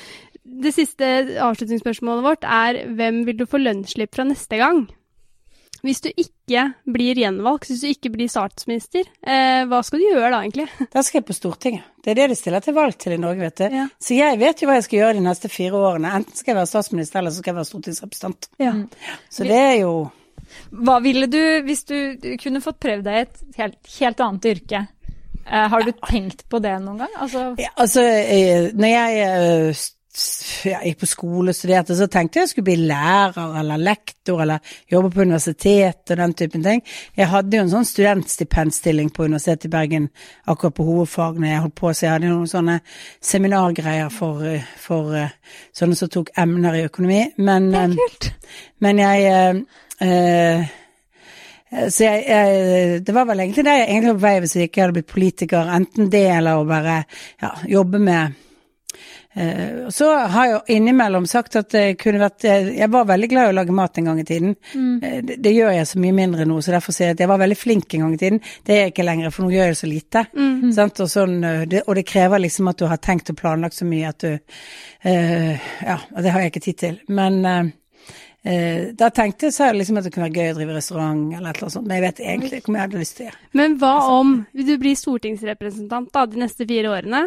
det 0.63 0.73
siste 0.77 1.11
avslutningsspørsmålet 1.43 2.27
vårt 2.27 2.47
er 2.47 2.83
hvem 2.97 3.25
vil 3.29 3.39
du 3.41 3.47
få 3.49 3.61
lønnsslipp 3.63 4.15
fra 4.17 4.27
neste 4.29 4.61
gang? 4.61 4.87
Hvis 5.81 6.03
du 6.05 6.11
ikke 6.11 6.67
blir 6.93 7.17
gjenvalgt, 7.17 7.71
hvis 7.71 7.81
du 7.81 7.89
ikke 7.89 8.11
blir 8.13 8.29
statsminister, 8.29 9.07
eh, 9.25 9.63
hva 9.69 9.81
skal 9.87 10.03
du 10.03 10.07
gjøre 10.11 10.29
da, 10.35 10.43
egentlig? 10.45 10.67
Da 10.93 11.03
skal 11.07 11.21
jeg 11.21 11.29
på 11.31 11.37
Stortinget. 11.37 11.87
Det 12.05 12.13
er 12.13 12.19
det 12.21 12.29
de 12.33 12.37
stiller 12.37 12.65
til 12.65 12.77
valg 12.77 12.99
til 13.01 13.15
i 13.17 13.21
Norge, 13.21 13.41
vet 13.47 13.63
du. 13.63 13.77
Ja. 13.79 13.87
Så 14.01 14.17
jeg 14.17 14.39
vet 14.41 14.61
jo 14.61 14.69
hva 14.69 14.77
jeg 14.77 14.87
skal 14.89 15.01
gjøre 15.01 15.17
de 15.17 15.25
neste 15.25 15.51
fire 15.53 15.81
årene. 15.81 16.13
Enten 16.21 16.37
skal 16.37 16.53
jeg 16.53 16.59
være 16.61 16.71
statsminister, 16.73 17.21
eller 17.21 17.33
så 17.33 17.41
skal 17.41 17.53
jeg 17.53 17.61
være 17.61 17.71
stortingsrepresentant. 17.71 18.49
Ja. 18.61 18.75
Så 19.33 19.47
det 19.49 19.61
er 19.61 19.77
jo 19.83 19.93
Hva 20.75 20.97
ville 21.05 21.29
du, 21.31 21.41
hvis 21.63 21.85
du 21.87 21.97
kunne 22.43 22.61
fått 22.65 22.81
prøvd 22.83 23.05
deg 23.07 23.17
i 23.17 23.23
et 23.23 23.61
helt, 23.61 23.79
helt 24.01 24.23
annet 24.25 24.49
yrke, 24.51 24.81
eh, 25.47 25.67
har 25.71 25.87
du 25.87 25.93
tenkt 26.09 26.43
på 26.51 26.59
det 26.61 26.75
noen 26.83 27.05
gang? 27.05 27.13
Altså, 27.23 27.45
ja, 27.61 27.71
Altså, 27.79 28.03
eh, 28.03 28.73
når 28.75 28.93
jeg 28.97 29.77
s- 30.15 30.65
gikk 30.67 30.99
på 31.01 31.07
skole 31.09 31.53
og 31.53 31.57
studerte, 31.57 31.95
så 31.97 32.07
tenkte 32.11 32.39
jeg 32.41 32.47
jeg 32.47 32.51
skulle 32.53 32.65
bli 32.71 32.89
lærer 32.91 33.55
eller 33.61 33.79
lektor 33.79 34.43
eller 34.43 34.59
jobbe 34.91 35.11
på 35.15 35.23
universitet 35.23 36.11
og 36.11 36.17
den 36.21 36.35
typen 36.35 36.63
ting. 36.65 36.83
Jeg 37.17 37.29
hadde 37.31 37.57
jo 37.57 37.63
en 37.63 37.71
sånn 37.73 37.87
studentstipendstilling 37.89 39.11
på 39.15 39.25
Universitetet 39.29 39.69
i 39.69 39.73
Bergen 39.73 40.09
akkurat 40.51 40.75
på 40.77 40.85
hovedfagene 40.89 41.53
jeg 41.53 41.63
holdt 41.65 41.75
på, 41.81 41.93
så 41.95 42.07
jeg 42.07 42.13
hadde 42.17 42.33
noen 42.33 42.51
sånne 42.51 42.81
seminargreier 43.23 44.11
for, 44.13 44.43
for 44.83 45.15
eh, 45.17 45.33
sånne 45.77 45.97
som 45.99 46.09
tok 46.13 46.31
emner 46.39 46.75
i 46.81 46.85
økonomi. 46.89 47.23
Men, 47.39 47.71
eh. 47.75 48.31
Men 48.81 48.99
jeg 48.99 49.65
øh, 50.03 50.69
Så 51.91 52.05
jeg, 52.05 52.25
jeg 52.29 53.07
Det 53.07 53.15
var 53.15 53.25
vel 53.29 53.41
egentlig 53.45 53.65
det 53.65 53.75
jeg 53.79 53.89
egentlig 53.89 54.11
var 54.15 54.19
på 54.21 54.27
vei 54.27 54.39
hvis 54.43 54.55
jeg 54.57 54.69
ikke 54.71 54.81
hadde 54.83 54.93
blitt 54.99 55.07
politiker. 55.13 55.69
Enten 55.77 56.11
det 56.11 56.25
eller 56.35 56.59
å 56.59 56.65
bare 56.69 57.05
ja, 57.43 57.51
jobbe 57.71 58.01
med 58.03 58.33
Så 59.31 60.09
har 60.11 60.47
jeg 60.47 60.53
jo 60.57 60.75
innimellom 60.75 61.27
sagt 61.31 61.55
at 61.55 61.69
det 61.71 62.01
kunne 62.01 62.19
vært 62.19 62.43
Jeg 62.49 62.73
jeg 62.81 62.91
var 62.91 63.07
veldig 63.07 63.29
glad 63.31 63.47
i 63.47 63.53
å 63.53 63.55
lage 63.55 63.75
mat 63.77 63.99
en 64.01 64.09
gang 64.11 64.19
i 64.19 64.25
tiden. 64.27 64.57
Mm. 64.75 65.23
Det, 65.27 65.37
det 65.45 65.53
gjør 65.55 65.71
jeg 65.77 65.87
så 65.87 66.01
mye 66.03 66.17
mindre 66.17 66.47
nå, 66.51 66.57
så 66.59 66.75
derfor 66.75 66.97
sier 66.97 67.13
jeg 67.13 67.19
at 67.19 67.23
jeg 67.23 67.31
var 67.31 67.43
veldig 67.45 67.59
flink 67.59 67.95
en 67.95 68.05
gang 68.05 68.17
i 68.17 68.21
tiden. 68.21 68.41
Det 68.67 68.75
er 68.75 68.81
jeg 68.83 68.95
ikke 68.95 69.07
lenger, 69.07 69.35
for 69.35 69.47
nå 69.47 69.55
gjør 69.55 69.71
jeg 69.71 69.79
så 69.79 69.91
lite. 69.91 70.25
Sant? 70.75 71.03
Og, 71.05 71.13
sånn, 71.15 71.37
eh, 71.47 71.67
det, 71.71 71.85
og 71.87 71.99
det 72.01 72.07
krever 72.11 72.43
liksom 72.43 72.73
at 72.73 72.83
du 72.83 72.89
har 72.91 72.99
tenkt 72.99 73.31
og 73.31 73.39
planlagt 73.39 73.79
så 73.79 73.87
mye 73.87 74.11
at 74.11 74.27
du 74.27 74.33
eh, 74.35 75.69
Ja, 75.87 76.01
det 76.19 76.35
har 76.35 76.43
jeg 76.43 76.55
ikke 76.55 76.67
tid 76.67 76.83
til. 76.83 76.99
Men 77.15 77.45
eh, 77.47 77.69
Eh, 78.43 78.95
da 78.97 79.11
tenkte 79.13 79.51
jeg 79.51 79.53
så 79.53 79.67
liksom 79.77 79.99
at 80.01 80.07
det 80.07 80.15
kunne 80.15 80.31
være 80.31 80.41
gøy 80.41 80.55
å 80.55 80.57
drive 80.57 80.77
restaurant 80.79 81.35
eller 81.37 81.51
annet 81.51 81.75
sånt, 81.75 81.85
men 81.85 81.99
jeg 81.99 82.05
vet 82.07 82.23
egentlig 82.25 82.61
ikke 82.61 82.73
om 82.73 82.79
jeg 82.79 82.87
hadde 82.87 83.01
lyst 83.03 83.17
til 83.19 83.29
det. 83.29 83.35
Men 83.61 83.75
hva 83.83 83.93
om 84.15 84.31
du 84.57 84.73
blir 84.81 84.97
stortingsrepresentant 84.97 86.09
da, 86.15 86.25
de 86.25 86.41
neste 86.41 86.65
fire 86.69 86.95
årene? 86.95 87.27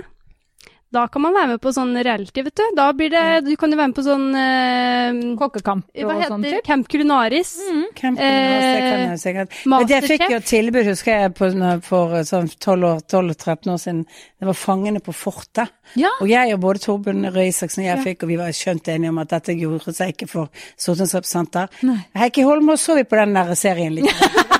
Da 0.94 1.08
kan 1.10 1.24
man 1.24 1.34
være 1.34 1.48
med 1.56 1.62
på 1.64 1.72
sånn 1.74 1.96
reality, 2.06 2.44
vet 2.46 2.56
du. 2.60 2.64
Da 2.78 2.92
blir 2.94 3.10
det, 3.10 3.24
Du 3.48 3.56
kan 3.58 3.72
jo 3.74 3.78
være 3.80 3.90
med 3.92 3.98
på 3.98 4.04
sånn 4.06 4.28
eh, 4.38 5.22
Kokkekamp 5.40 5.88
Hva 5.90 6.06
og 6.06 6.20
heter 6.22 6.34
sånt? 6.36 6.46
det? 6.46 6.52
typ? 6.60 6.66
Camp 6.68 6.90
Culinaris. 6.92 7.54
Camping, 7.98 8.24
Eh, 8.24 8.62
det 8.62 8.84
kan 8.84 9.02
jeg 9.10 9.22
sikkert. 9.24 9.58
Men 9.74 9.88
jeg 9.90 10.08
fikk 10.12 10.26
jo 10.30 10.40
tilbud, 10.54 10.86
husker 10.92 11.18
jeg, 11.24 11.34
på, 11.40 11.50
for 11.88 12.16
sånn 12.30 12.48
12-13 12.54 13.74
år 13.74 13.82
siden. 13.82 14.04
Det 14.40 14.50
var 14.52 14.58
Fangene 14.60 15.02
på 15.04 15.16
fortet. 15.18 15.74
Ja. 16.00 16.14
Og 16.22 16.30
jeg 16.30 16.54
og 16.56 16.62
både 16.64 16.80
Torbjørn 16.86 17.26
Røe 17.34 17.48
Isaksen 17.50 17.84
og 17.84 17.90
jeg 17.90 18.04
fikk, 18.06 18.24
og 18.24 18.30
vi 18.32 18.38
var 18.40 18.54
skjønt 18.56 18.88
enige 18.94 19.10
om 19.14 19.20
at 19.24 19.34
dette 19.34 19.58
gjorde 19.58 19.94
seg 19.98 20.14
ikke 20.14 20.30
for 20.30 20.50
stortingsrepresentanter. 20.78 21.74
Heikki 22.18 22.46
Holmås 22.48 22.86
så 22.86 22.96
vi 23.00 23.04
på 23.08 23.18
den 23.20 23.34
der 23.36 23.54
serien 23.60 23.98
litt. 23.98 24.14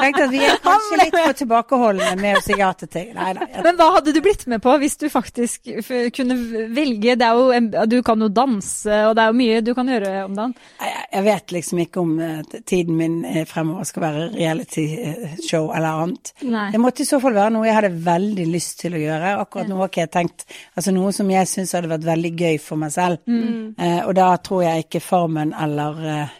Tenkte 0.00 0.22
at 0.24 0.30
vi 0.32 0.40
er 0.46 0.56
kanskje 0.64 0.98
litt 1.02 1.14
for 1.16 1.36
tilbakeholdne 1.40 2.10
med 2.20 2.38
å 2.38 2.42
si 2.44 2.54
ja 2.58 2.70
til 2.78 2.88
ting. 2.92 3.10
Nei, 3.16 3.32
nei. 3.36 3.48
Men 3.64 3.76
hva 3.78 3.88
hadde 3.98 4.14
du 4.16 4.20
blitt 4.24 4.46
med 4.48 4.62
på 4.64 4.72
hvis 4.80 4.96
du 5.00 5.06
faktisk 5.12 5.68
kunne 6.16 6.36
velge? 6.74 7.16
Det 7.20 7.26
er 7.26 7.36
jo, 7.40 7.50
en- 7.56 7.70
du 7.90 7.98
kan 8.06 8.20
jo 8.24 8.28
danse, 8.32 9.00
og 9.08 9.14
det 9.18 9.24
er 9.24 9.32
jo 9.32 9.38
mye 9.40 9.60
du 9.66 9.72
kan 9.76 9.90
gjøre 9.92 10.12
om 10.24 10.34
dagen. 10.38 10.54
Jeg, 10.80 11.04
jeg 11.12 11.26
vet 11.28 11.54
liksom 11.58 11.82
ikke 11.84 12.00
om 12.04 12.14
eh, 12.24 12.40
tiden 12.70 12.96
min 12.96 13.18
eh, 13.28 13.44
fremover 13.50 13.84
skal 13.88 14.06
være 14.06 14.24
reality-show 14.38 15.70
eller 15.76 16.00
annet. 16.04 16.32
Nei. 16.48 16.66
Det 16.74 16.80
måtte 16.82 17.04
i 17.04 17.08
så 17.08 17.20
fall 17.22 17.36
være 17.36 17.54
noe 17.54 17.68
jeg 17.68 17.76
hadde 17.76 17.92
veldig 18.06 18.46
lyst 18.50 18.80
til 18.84 18.96
å 18.96 19.02
gjøre. 19.02 19.34
Akkurat 19.44 19.68
nå 19.70 19.78
har 19.80 19.90
ikke 19.92 20.04
jeg 20.06 20.12
tenkt 20.16 20.46
Altså 20.76 20.92
noe 20.94 21.12
som 21.14 21.28
jeg 21.30 21.48
syns 21.50 21.72
hadde 21.76 21.90
vært 21.90 22.06
veldig 22.08 22.32
gøy 22.40 22.56
for 22.62 22.80
meg 22.80 22.92
selv. 22.94 23.20
Eh, 23.28 24.00
og 24.06 24.14
da 24.18 24.30
tror 24.42 24.64
jeg 24.64 24.86
ikke 24.86 25.02
Farmen 25.04 25.52
eller 25.56 26.00
eh, 26.08 26.34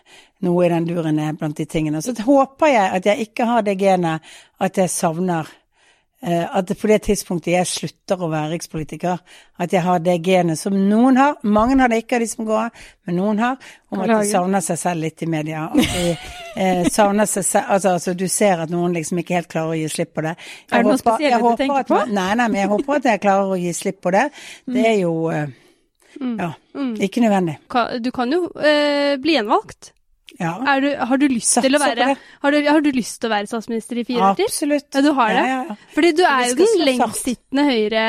noe 0.47 0.67
i 0.67 0.73
den 0.73 0.89
duren 0.89 1.21
er 1.21 1.37
blant 1.39 1.59
de 1.61 1.67
tingene. 1.69 2.03
Så 2.03 2.15
håper 2.25 2.73
jeg 2.73 2.93
at 2.99 3.09
jeg 3.11 3.29
ikke 3.29 3.49
har 3.49 3.65
det 3.67 3.79
genet 3.81 4.31
at 4.61 4.79
jeg 4.81 4.93
savner 4.93 5.49
eh, 6.23 6.45
at 6.45 6.73
på 6.81 6.89
det 6.89 7.01
tidspunktet 7.07 7.53
jeg 7.53 7.69
slutter 7.69 8.25
å 8.25 8.31
være 8.33 8.55
rikspolitiker, 8.55 9.21
at 9.61 9.75
jeg 9.75 9.85
har 9.85 10.01
det 10.05 10.17
genet 10.25 10.61
som 10.61 10.77
noen 10.77 11.21
har, 11.21 11.37
mange 11.43 11.77
har 11.81 11.93
det 11.93 12.03
ikke 12.03 12.19
av 12.19 12.25
de 12.25 12.31
som 12.33 12.49
går 12.49 12.59
av, 12.63 12.83
men 13.07 13.21
noen 13.21 13.43
har, 13.45 13.71
om 13.93 14.03
at 14.05 14.13
de 14.15 14.33
savner 14.33 14.65
seg 14.65 14.81
selv 14.81 15.05
litt 15.07 15.25
i 15.25 15.31
media. 15.31 15.67
At 15.69 15.95
de 15.95 16.17
eh, 16.57 16.83
savner 16.89 17.29
seg 17.31 17.47
selv, 17.47 17.73
altså, 17.77 17.95
altså 17.99 18.17
du 18.17 18.27
ser 18.33 18.65
at 18.65 18.73
noen 18.73 18.97
liksom 18.97 19.21
ikke 19.23 19.39
helt 19.41 19.53
klarer 19.53 19.77
å 19.77 19.81
gi 19.81 19.93
slipp 19.93 20.15
på 20.17 20.27
det. 20.29 20.37
Jeg 20.41 20.73
Er 20.73 20.85
det 20.85 20.91
noe 20.91 21.05
spesielt 21.05 21.47
du 21.47 21.65
tenker 21.65 21.85
at, 21.85 21.93
på? 21.93 22.03
Nei, 22.09 22.31
nei, 22.33 22.49
men 22.49 22.63
jeg 22.65 22.75
håper 22.75 23.01
at 23.01 23.13
jeg 23.13 23.25
klarer 23.29 23.55
å 23.55 23.61
gi 23.61 23.77
slipp 23.77 24.03
på 24.05 24.17
det. 24.17 24.29
Det 24.71 24.89
er 24.89 24.99
jo, 25.05 25.15
eh, 25.37 25.57
ja, 26.41 26.53
ikke 27.07 27.25
nødvendig. 27.29 27.61
Du 28.01 28.13
kan 28.15 28.33
jo 28.33 28.47
eh, 28.57 29.17
bli 29.21 29.37
gjenvalgt. 29.37 29.95
Ja, 30.39 30.55
Er 30.75 30.81
du, 30.81 30.89
har, 31.11 31.21
du 31.21 31.27
lyst 31.29 31.59
til 31.59 31.77
å 31.77 31.83
være, 31.83 32.15
har, 32.15 32.55
du, 32.55 32.71
har 32.71 32.83
du 32.85 32.91
lyst 32.95 33.21
til 33.21 33.31
å 33.31 33.35
være 33.35 33.51
statsminister 33.51 34.01
i 34.01 34.07
fire 34.09 34.31
år 34.31 34.39
til? 34.39 34.51
absolutt. 34.51 34.89
Ja, 34.95 35.05
du 35.05 35.13
har 35.19 35.37
det? 35.37 35.47
Ja, 35.51 35.63
ja. 35.71 35.79
Fordi 35.95 36.11
du 36.17 36.27
er 36.27 36.43
jo 36.49 36.59
den 36.61 36.85
lengstsittende 36.87 37.65
høyre 37.67 38.05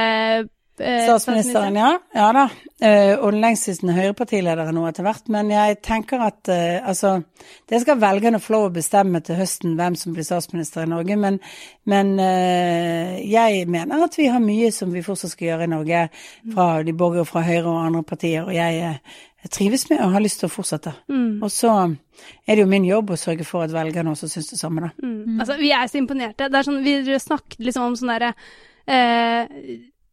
eh, 0.81 1.03
Statsministeren, 1.05 1.75
ja. 1.75 1.89
Ja 2.15 2.27
da. 2.35 2.45
Eh, 2.81 3.13
og 3.19 3.35
den 3.35 3.43
lengstsittende 3.43 3.93
Høyre-partilederen 3.93 4.73
nå 4.73 4.87
etter 4.89 5.05
hvert. 5.05 5.27
Men 5.33 5.51
jeg 5.53 5.77
tenker 5.85 6.23
at 6.25 6.49
eh, 6.49 6.79
altså 6.81 7.19
Det 7.69 7.81
skal 7.83 7.99
velgerne 8.01 8.39
få 8.41 8.55
lov 8.55 8.69
å 8.69 8.73
bestemme 8.73 9.21
til 9.25 9.37
høsten 9.37 9.75
hvem 9.77 9.97
som 9.99 10.15
blir 10.15 10.25
statsminister 10.25 10.85
i 10.85 10.89
Norge. 10.89 11.17
Men, 11.21 11.37
men 11.89 12.13
eh, 12.23 13.19
jeg 13.29 13.67
mener 13.69 14.05
at 14.07 14.17
vi 14.17 14.29
har 14.31 14.41
mye 14.43 14.71
som 14.73 14.93
vi 14.93 15.05
fortsatt 15.05 15.35
skal 15.35 15.51
gjøre 15.51 15.67
i 15.67 15.73
Norge 15.75 16.07
fra 16.53 16.69
de 16.87 16.95
borgere 16.97 17.27
fra 17.29 17.45
Høyre 17.45 17.67
og 17.69 17.83
andre 17.85 18.03
partier. 18.07 18.47
Og 18.47 18.55
jeg, 18.55 18.81
eh, 18.81 19.19
jeg 19.41 19.51
trives 19.55 19.87
med 19.89 20.01
og 20.05 20.11
har 20.13 20.21
lyst 20.21 20.41
til 20.41 20.49
å 20.49 20.53
fortsette. 20.53 20.91
Mm. 21.09 21.39
Og 21.41 21.49
så 21.49 21.71
er 22.45 22.53
det 22.53 22.61
jo 22.61 22.69
min 22.69 22.85
jobb 22.85 23.13
å 23.13 23.17
sørge 23.17 23.45
for 23.47 23.65
at 23.65 23.73
velgerne 23.73 24.13
også 24.13 24.29
syns 24.29 24.51
det 24.51 24.59
samme, 24.59 24.83
da. 24.85 24.91
Mm. 25.01 25.39
Altså, 25.39 25.55
vi 25.57 25.71
er 25.73 25.89
så 25.89 25.97
imponerte. 25.97 26.49
Det 26.51 26.59
er 26.59 26.67
sånn, 26.67 26.83
vi 26.85 27.17
snakket 27.23 27.65
liksom 27.65 27.87
om 27.87 27.95
sånn 27.97 28.13
derre 28.13 28.29
eh, 28.85 29.49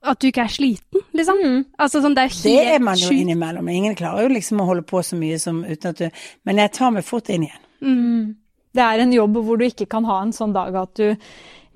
At 0.08 0.20
du 0.22 0.28
ikke 0.30 0.46
er 0.46 0.54
sliten, 0.54 1.04
liksom. 1.18 1.42
Mm. 1.44 1.60
Altså 1.76 2.00
sånn, 2.04 2.16
det 2.16 2.24
er 2.28 2.40
Det 2.40 2.56
er 2.72 2.80
man 2.80 2.96
jo 2.96 3.10
sjukt. 3.10 3.20
innimellom. 3.26 3.68
Ingen 3.68 3.98
klarer 3.98 4.28
jo 4.28 4.34
liksom 4.38 4.62
å 4.64 4.68
holde 4.70 4.86
på 4.88 5.02
så 5.04 5.18
mye 5.20 5.38
som 5.42 5.60
uten 5.66 5.90
at 5.92 6.00
du 6.00 6.24
Men 6.48 6.62
jeg 6.64 6.72
tar 6.78 6.94
meg 6.94 7.04
fort 7.04 7.28
inn 7.34 7.48
igjen. 7.50 7.64
Mm. 7.84 8.36
Det 8.78 8.84
er 8.84 9.04
en 9.04 9.12
jobb 9.12 9.40
hvor 9.44 9.58
du 9.58 9.64
ikke 9.66 9.88
kan 9.90 10.06
ha 10.08 10.22
en 10.22 10.32
sånn 10.32 10.56
dag 10.56 10.76
at 10.76 10.94
du 10.96 11.16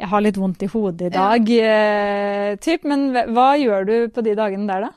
jeg 0.03 0.09
har 0.09 0.22
litt 0.24 0.38
vondt 0.40 0.62
i 0.64 0.66
hodet 0.72 1.11
i 1.11 1.14
dag, 1.14 1.50
eh, 1.62 2.57
typ. 2.57 2.82
Men 2.88 3.12
hva 3.34 3.53
gjør 3.61 3.84
du 3.86 3.94
på 4.11 4.24
de 4.24 4.34
dagene 4.34 4.66
der, 4.66 4.88
da? 4.88 4.90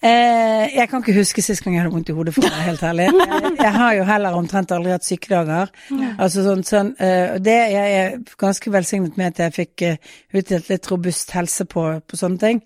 Eh, 0.00 0.62
jeg 0.72 0.88
kan 0.88 1.02
ikke 1.02 1.12
huske 1.18 1.42
sist 1.44 1.60
gang 1.60 1.74
jeg 1.74 1.82
hadde 1.82 1.92
vondt 1.92 2.08
i 2.08 2.14
hodet, 2.16 2.32
for 2.32 2.46
å 2.46 2.48
være 2.48 2.66
helt 2.70 2.84
ærlig. 2.88 3.08
Jeg, 3.10 3.52
jeg 3.66 3.72
har 3.74 3.96
jo 3.98 4.06
heller 4.08 4.38
omtrent 4.38 4.72
aldri 4.72 4.94
hatt 4.94 5.04
sykedager. 5.04 5.72
Altså 6.16 6.44
sånn, 6.46 6.64
sånn 6.64 6.94
eh, 6.96 7.36
det, 7.44 7.56
Jeg 7.74 7.98
er 7.98 8.16
ganske 8.40 8.72
velsignet 8.72 9.20
med 9.20 9.34
at 9.34 9.44
jeg 9.44 9.56
fikk 9.58 9.86
eh, 9.90 10.10
utdelt 10.40 10.72
litt 10.72 10.90
robust 10.92 11.34
helse 11.36 11.68
på, 11.68 11.86
på 12.00 12.20
sånne 12.20 12.40
ting. 12.40 12.64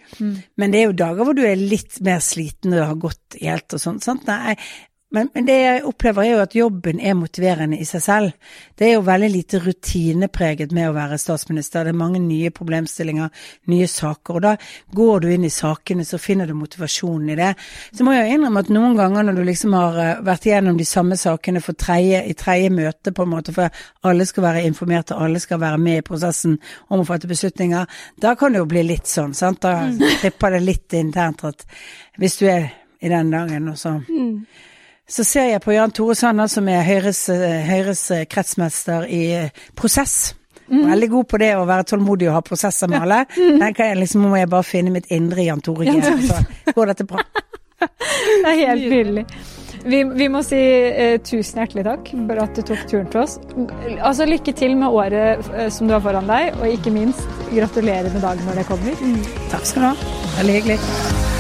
Men 0.60 0.74
det 0.74 0.82
er 0.82 0.88
jo 0.88 0.98
dager 1.04 1.26
hvor 1.26 1.36
du 1.36 1.42
er 1.46 1.58
litt 1.58 1.98
mer 2.06 2.22
sliten 2.22 2.74
det 2.74 2.86
har 2.86 2.98
gått 3.02 3.40
helt 3.42 3.74
og. 3.74 3.82
Sant? 4.04 4.28
Nei, 4.30 4.54
men, 5.14 5.28
men 5.34 5.46
det 5.46 5.56
jeg 5.56 5.82
opplever 5.86 6.24
er 6.24 6.32
jo 6.32 6.42
at 6.42 6.54
jobben 6.58 7.00
er 7.00 7.14
motiverende 7.14 7.78
i 7.78 7.86
seg 7.86 8.02
selv. 8.02 8.54
Det 8.74 8.88
er 8.88 8.96
jo 8.96 9.04
veldig 9.06 9.30
lite 9.30 9.60
rutinepreget 9.62 10.74
med 10.74 10.90
å 10.90 10.96
være 10.96 11.18
statsminister. 11.22 11.86
Det 11.86 11.94
er 11.94 12.00
mange 12.00 12.20
nye 12.22 12.50
problemstillinger, 12.54 13.30
nye 13.70 13.86
saker. 13.90 14.38
Og 14.38 14.44
da 14.44 14.54
går 14.98 15.22
du 15.22 15.28
inn 15.30 15.46
i 15.46 15.52
sakene, 15.54 16.06
så 16.08 16.18
finner 16.18 16.50
du 16.50 16.56
motivasjonen 16.58 17.30
i 17.30 17.38
det. 17.38 17.52
Så 17.94 18.06
må 18.06 18.16
jeg 18.16 18.34
innrømme 18.34 18.64
at 18.64 18.74
noen 18.74 18.98
ganger 18.98 19.28
når 19.28 19.38
du 19.38 19.44
liksom 19.46 19.78
har 19.78 20.00
eh, 20.02 20.22
vært 20.26 20.50
igjennom 20.50 20.82
de 20.82 20.88
samme 20.88 21.18
sakene 21.20 21.62
for 21.64 21.78
tredje, 21.78 22.24
i 22.26 22.34
tredje 22.38 22.74
møte, 22.74 23.14
på 23.14 23.26
en 23.26 23.34
måte, 23.36 23.54
for 23.54 23.84
alle 24.10 24.26
skal 24.26 24.48
være 24.48 24.66
informert 24.66 25.14
og 25.14 25.24
alle 25.28 25.42
skal 25.42 25.62
være 25.62 25.80
med 25.80 26.02
i 26.02 26.06
prosessen 26.06 26.58
om 26.90 27.02
å 27.02 27.08
fatte 27.08 27.30
beslutninger, 27.30 27.86
da 28.20 28.34
kan 28.38 28.54
det 28.54 28.64
jo 28.64 28.70
bli 28.70 28.82
litt 28.90 29.10
sånn, 29.10 29.34
sant. 29.36 29.62
Da 29.62 29.86
tripper 30.20 30.56
det 30.56 30.64
litt 30.64 30.98
internt 30.98 31.46
at 31.46 31.62
hvis 32.18 32.40
du 32.42 32.48
er 32.50 32.72
i 33.04 33.10
den 33.12 33.30
dagen, 33.30 33.68
og 33.70 33.78
så 33.78 34.00
Mm. 34.08 34.46
Så 35.08 35.24
ser 35.24 35.50
jeg 35.52 35.64
på 35.64 35.74
Jan 35.74 35.92
Tore 35.92 36.14
Sanner, 36.16 36.48
som 36.48 36.68
er 36.68 36.86
Høyres, 36.86 37.26
eh, 37.32 37.60
Høyres 37.68 38.06
eh, 38.14 38.24
kretsmester 38.30 39.04
i 39.08 39.24
prosess. 39.76 40.34
prosess. 40.34 40.34
Veldig 40.68 41.08
god 41.12 41.26
på 41.28 41.40
det 41.42 41.50
å 41.56 41.66
være 41.68 41.86
tålmodig 41.92 42.30
og 42.30 42.38
ha 42.38 42.44
prosesser 42.44 42.88
med 42.90 43.04
alle. 43.04 43.24
Den 43.36 43.74
kan 43.76 43.92
jeg 43.92 44.00
liksom, 44.00 44.24
må 44.30 44.38
jeg 44.40 44.50
bare 44.52 44.66
finne 44.66 44.94
mitt 44.94 45.10
indre 45.12 45.44
Jan 45.44 45.60
Tore 45.64 45.84
G, 45.88 45.98
så 46.24 46.40
går 46.72 46.94
dette 46.94 47.08
bra. 47.08 47.24
Det 47.84 48.48
er 48.48 48.60
helt 48.70 48.88
nydelig. 48.88 49.24
Vi, 49.84 49.98
vi 50.16 50.28
må 50.32 50.40
si 50.46 50.56
eh, 50.56 51.18
tusen 51.20 51.60
hjertelig 51.60 51.84
takk 51.84 52.08
for 52.14 52.40
at 52.40 52.56
du 52.56 52.62
tok 52.64 52.86
turen 52.88 53.10
til 53.12 53.20
oss. 53.20 53.36
Altså 53.98 54.24
Lykke 54.28 54.54
til 54.56 54.78
med 54.80 54.88
året 54.88 55.44
eh, 55.52 55.68
som 55.74 55.90
du 55.90 55.96
har 55.96 56.00
foran 56.04 56.30
deg, 56.30 56.56
og 56.56 56.72
ikke 56.72 56.94
minst 56.94 57.28
gratulerer 57.52 58.08
med 58.14 58.24
dagen 58.24 58.48
når 58.48 58.62
det 58.62 58.66
kommer. 58.70 59.06
Takk 59.52 59.68
skal 59.68 59.84
du 59.84 59.90
ha. 59.90 60.18
Veldig 60.40 60.60
hyggelig. 60.62 61.33